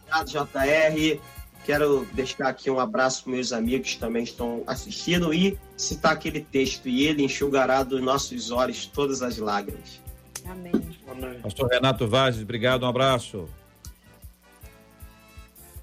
Obrigado, 0.08 0.30
JR. 0.30 1.20
Quero 1.66 2.06
deixar 2.14 2.48
aqui 2.48 2.72
um 2.72 2.80
abraço 2.80 3.24
para 3.24 3.34
meus 3.34 3.52
amigos 3.52 3.96
que 3.96 4.00
também 4.00 4.24
estão 4.24 4.64
assistindo 4.66 5.34
e 5.34 5.58
citar 5.76 6.14
aquele 6.14 6.40
texto. 6.40 6.88
E 6.88 7.08
ele 7.08 7.24
enxugará 7.24 7.84
dos 7.84 8.02
nossos 8.02 8.52
olhos 8.52 8.86
todas 8.86 9.22
as 9.22 9.38
lágrimas. 9.38 10.00
Amém. 10.46 10.72
Amém. 11.10 11.40
Pastor 11.42 11.68
Renato 11.70 12.08
Vaz, 12.08 12.40
obrigado, 12.40 12.84
um 12.84 12.88
abraço. 12.88 13.50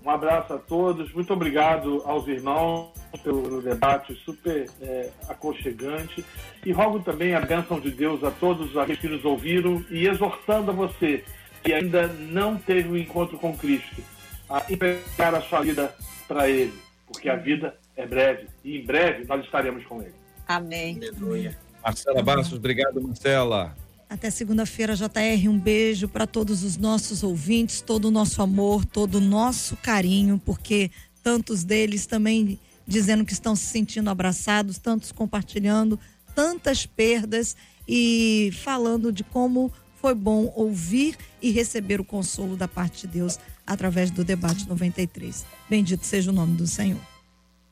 Um 0.04 0.10
abraço 0.10 0.52
a 0.52 0.58
todos, 0.58 1.12
muito 1.12 1.32
obrigado 1.32 2.02
aos 2.04 2.26
irmãos 2.26 2.92
pelo 3.22 3.62
debate 3.62 4.14
super 4.24 4.68
é, 4.80 5.10
aconchegante 5.28 6.24
e 6.64 6.72
rogo 6.72 7.00
também 7.00 7.34
a 7.34 7.40
bênção 7.40 7.78
de 7.78 7.90
Deus 7.90 8.24
a 8.24 8.30
todos 8.30 8.76
aqueles 8.76 9.00
que 9.00 9.08
nos 9.08 9.24
ouviram 9.24 9.84
e 9.90 10.08
exortando 10.08 10.70
a 10.70 10.74
você 10.74 11.24
que 11.62 11.72
ainda 11.72 12.08
não 12.08 12.56
teve 12.56 12.88
o 12.88 12.92
um 12.92 12.96
encontro 12.96 13.38
com 13.38 13.56
Cristo 13.56 14.02
a 14.50 14.64
entregar 14.68 15.34
a 15.34 15.40
sua 15.42 15.60
vida 15.60 15.94
para 16.26 16.48
Ele, 16.48 16.74
porque 17.06 17.28
a 17.28 17.36
vida 17.36 17.76
é 17.96 18.04
breve 18.04 18.48
e 18.64 18.78
em 18.78 18.84
breve 18.84 19.24
nós 19.26 19.44
estaremos 19.44 19.84
com 19.86 20.02
Ele. 20.02 20.14
Amém. 20.48 20.96
Aleluia. 20.96 21.56
Marcela 21.82 22.22
Bastos, 22.22 22.58
obrigado, 22.58 23.00
Marcela. 23.00 23.76
Até 24.12 24.28
segunda-feira, 24.28 24.94
JR. 24.94 25.48
Um 25.48 25.58
beijo 25.58 26.06
para 26.06 26.26
todos 26.26 26.62
os 26.62 26.76
nossos 26.76 27.22
ouvintes, 27.22 27.80
todo 27.80 28.08
o 28.08 28.10
nosso 28.10 28.42
amor, 28.42 28.84
todo 28.84 29.14
o 29.14 29.20
nosso 29.22 29.74
carinho, 29.78 30.38
porque 30.44 30.90
tantos 31.22 31.64
deles 31.64 32.04
também 32.04 32.60
dizendo 32.86 33.24
que 33.24 33.32
estão 33.32 33.56
se 33.56 33.64
sentindo 33.64 34.10
abraçados, 34.10 34.76
tantos 34.76 35.12
compartilhando 35.12 35.98
tantas 36.34 36.84
perdas 36.84 37.56
e 37.88 38.50
falando 38.62 39.10
de 39.10 39.24
como 39.24 39.72
foi 39.96 40.14
bom 40.14 40.52
ouvir 40.54 41.16
e 41.40 41.50
receber 41.50 41.98
o 41.98 42.04
consolo 42.04 42.54
da 42.54 42.68
parte 42.68 43.06
de 43.06 43.14
Deus 43.14 43.38
através 43.66 44.10
do 44.10 44.22
debate 44.22 44.68
93. 44.68 45.46
Bendito 45.70 46.04
seja 46.04 46.30
o 46.30 46.34
nome 46.34 46.54
do 46.54 46.66
Senhor. 46.66 47.00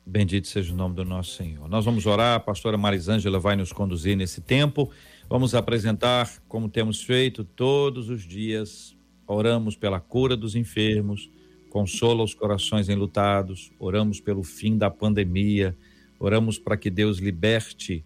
Bendito 0.06 0.48
seja 0.48 0.72
o 0.72 0.76
nome 0.76 0.94
do 0.94 1.04
nosso 1.04 1.36
Senhor. 1.36 1.68
Nós 1.68 1.84
vamos 1.84 2.06
orar, 2.06 2.36
a 2.36 2.40
pastora 2.40 2.78
Marisângela 2.78 3.38
vai 3.38 3.56
nos 3.56 3.74
conduzir 3.74 4.16
nesse 4.16 4.40
tempo. 4.40 4.90
Vamos 5.32 5.54
apresentar, 5.54 6.28
como 6.48 6.68
temos 6.68 7.04
feito 7.04 7.44
todos 7.44 8.08
os 8.08 8.26
dias, 8.26 8.96
oramos 9.28 9.76
pela 9.76 10.00
cura 10.00 10.36
dos 10.36 10.56
enfermos, 10.56 11.30
consola 11.70 12.24
os 12.24 12.34
corações 12.34 12.88
enlutados, 12.88 13.70
oramos 13.78 14.20
pelo 14.20 14.42
fim 14.42 14.76
da 14.76 14.90
pandemia, 14.90 15.76
oramos 16.18 16.58
para 16.58 16.76
que 16.76 16.90
Deus 16.90 17.18
liberte. 17.18 18.04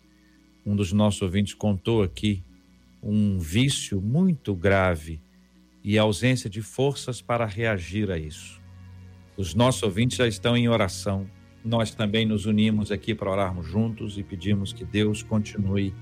Um 0.66 0.76
dos 0.76 0.92
nossos 0.92 1.22
ouvintes 1.22 1.54
contou 1.54 2.02
aqui 2.02 2.44
um 3.02 3.38
vício 3.38 4.02
muito 4.02 4.54
grave 4.54 5.18
e 5.82 5.98
a 5.98 6.02
ausência 6.02 6.50
de 6.50 6.60
forças 6.60 7.22
para 7.22 7.46
reagir 7.46 8.10
a 8.10 8.18
isso. 8.18 8.60
Os 9.34 9.54
nossos 9.54 9.82
ouvintes 9.82 10.18
já 10.18 10.28
estão 10.28 10.54
em 10.54 10.68
oração. 10.68 11.26
Nós 11.64 11.94
também 11.94 12.26
nos 12.26 12.44
unimos 12.44 12.92
aqui 12.92 13.14
para 13.14 13.30
orarmos 13.30 13.66
juntos 13.66 14.18
e 14.18 14.22
pedimos 14.22 14.74
que 14.74 14.84
Deus 14.84 15.22
continue 15.22 15.94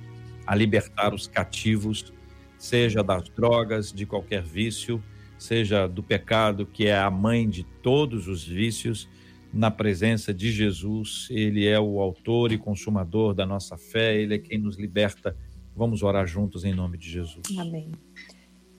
a 0.47 0.55
libertar 0.55 1.14
os 1.14 1.26
cativos, 1.26 2.12
seja 2.59 3.03
das 3.03 3.28
drogas, 3.28 3.93
de 3.93 4.07
qualquer 4.07 4.43
vício, 4.43 5.03
seja 5.38 5.86
do 5.86 6.03
pecado, 6.03 6.66
que 6.66 6.86
é 6.86 6.97
a 6.97 7.11
mãe 7.11 7.49
de 7.49 7.64
todos 7.64 8.28
os 8.28 8.45
vícios, 8.45 9.09
na 9.53 9.70
presença 9.70 10.32
de 10.32 10.51
Jesus. 10.51 11.28
Ele 11.30 11.66
é 11.66 11.78
o 11.78 12.01
autor 12.01 12.53
e 12.53 12.59
consumador 12.59 13.34
da 13.34 13.45
nossa 13.45 13.76
fé, 13.76 14.16
ele 14.16 14.34
é 14.34 14.38
quem 14.38 14.59
nos 14.59 14.78
liberta. 14.78 15.36
Vamos 15.74 16.03
orar 16.03 16.26
juntos 16.26 16.64
em 16.64 16.74
nome 16.74 16.97
de 16.97 17.11
Jesus. 17.11 17.43
Amém. 17.59 17.93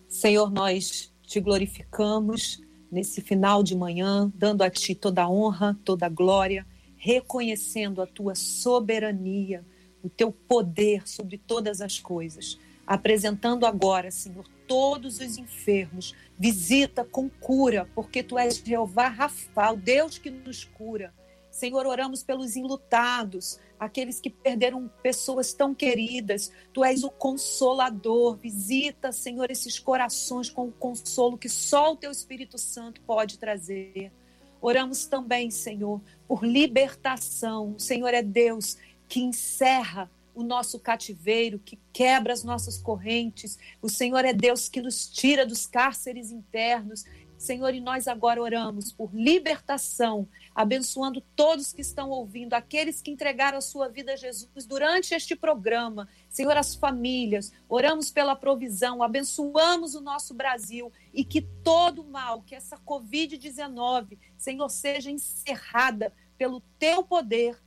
Senhor, 0.07 0.51
nós 0.51 1.13
te 1.23 1.39
glorificamos 1.39 2.61
nesse 2.91 3.21
final 3.21 3.63
de 3.63 3.75
manhã, 3.75 4.31
dando 4.35 4.61
a 4.61 4.69
ti 4.69 4.93
toda 4.93 5.23
a 5.23 5.29
honra, 5.29 5.77
toda 5.83 6.05
a 6.05 6.09
glória, 6.09 6.65
reconhecendo 6.95 8.01
a 8.01 8.05
tua 8.05 8.35
soberania 8.35 9.65
o 10.03 10.09
teu 10.09 10.31
poder 10.31 11.07
sobre 11.07 11.37
todas 11.37 11.81
as 11.81 11.99
coisas. 11.99 12.59
Apresentando 12.85 13.65
agora, 13.65 14.11
Senhor, 14.11 14.45
todos 14.67 15.19
os 15.19 15.37
enfermos, 15.37 16.13
visita 16.37 17.05
com 17.05 17.29
cura, 17.29 17.89
porque 17.95 18.21
tu 18.21 18.37
és 18.37 18.57
Jeová 18.57 19.07
Rafa, 19.07 19.71
o 19.71 19.77
Deus 19.77 20.17
que 20.17 20.29
nos 20.29 20.65
cura. 20.65 21.13
Senhor, 21.49 21.85
oramos 21.85 22.23
pelos 22.23 22.55
enlutados, 22.55 23.59
aqueles 23.79 24.19
que 24.19 24.29
perderam 24.29 24.89
pessoas 25.03 25.53
tão 25.53 25.73
queridas. 25.73 26.51
Tu 26.73 26.83
és 26.83 27.03
o 27.03 27.11
consolador. 27.11 28.35
Visita, 28.37 29.11
Senhor, 29.11 29.51
esses 29.51 29.77
corações 29.77 30.49
com 30.49 30.67
o 30.67 30.71
consolo 30.71 31.37
que 31.37 31.47
só 31.47 31.93
o 31.93 31.95
teu 31.95 32.09
Espírito 32.09 32.57
Santo 32.57 33.01
pode 33.01 33.37
trazer. 33.37 34.11
Oramos 34.59 35.05
também, 35.05 35.51
Senhor, 35.51 36.01
por 36.27 36.43
libertação. 36.43 37.75
O 37.75 37.79
Senhor 37.79 38.13
é 38.13 38.23
Deus 38.23 38.77
que 39.13 39.21
encerra 39.21 40.09
o 40.33 40.41
nosso 40.41 40.79
cativeiro, 40.79 41.59
que 41.59 41.77
quebra 41.93 42.33
as 42.33 42.43
nossas 42.43 42.79
correntes. 42.79 43.59
O 43.79 43.87
Senhor 43.87 44.25
é 44.25 44.33
Deus 44.33 44.67
que 44.67 44.81
nos 44.81 45.07
tira 45.07 45.45
dos 45.45 45.67
cárceres 45.67 46.31
internos. 46.31 47.05
Senhor, 47.37 47.75
e 47.75 47.79
nós 47.79 48.07
agora 48.07 48.41
oramos 48.41 48.91
por 48.91 49.13
libertação, 49.13 50.27
abençoando 50.55 51.21
todos 51.35 51.71
que 51.71 51.81
estão 51.81 52.09
ouvindo, 52.09 52.55
aqueles 52.55 53.03
que 53.03 53.11
entregaram 53.11 53.59
a 53.59 53.61
sua 53.61 53.87
vida 53.87 54.13
a 54.13 54.15
Jesus 54.15 54.65
durante 54.65 55.13
este 55.13 55.35
programa. 55.35 56.09
Senhor, 56.27 56.57
as 56.57 56.73
famílias, 56.73 57.53
oramos 57.69 58.09
pela 58.09 58.35
provisão, 58.35 59.03
abençoamos 59.03 59.93
o 59.93 60.01
nosso 60.01 60.33
Brasil 60.33 60.91
e 61.13 61.23
que 61.23 61.43
todo 61.63 62.03
mal, 62.03 62.41
que 62.41 62.55
essa 62.55 62.79
Covid-19, 62.79 64.17
Senhor, 64.39 64.69
seja 64.69 65.11
encerrada 65.11 66.11
pelo 66.35 66.61
teu 66.79 67.03
poder, 67.03 67.62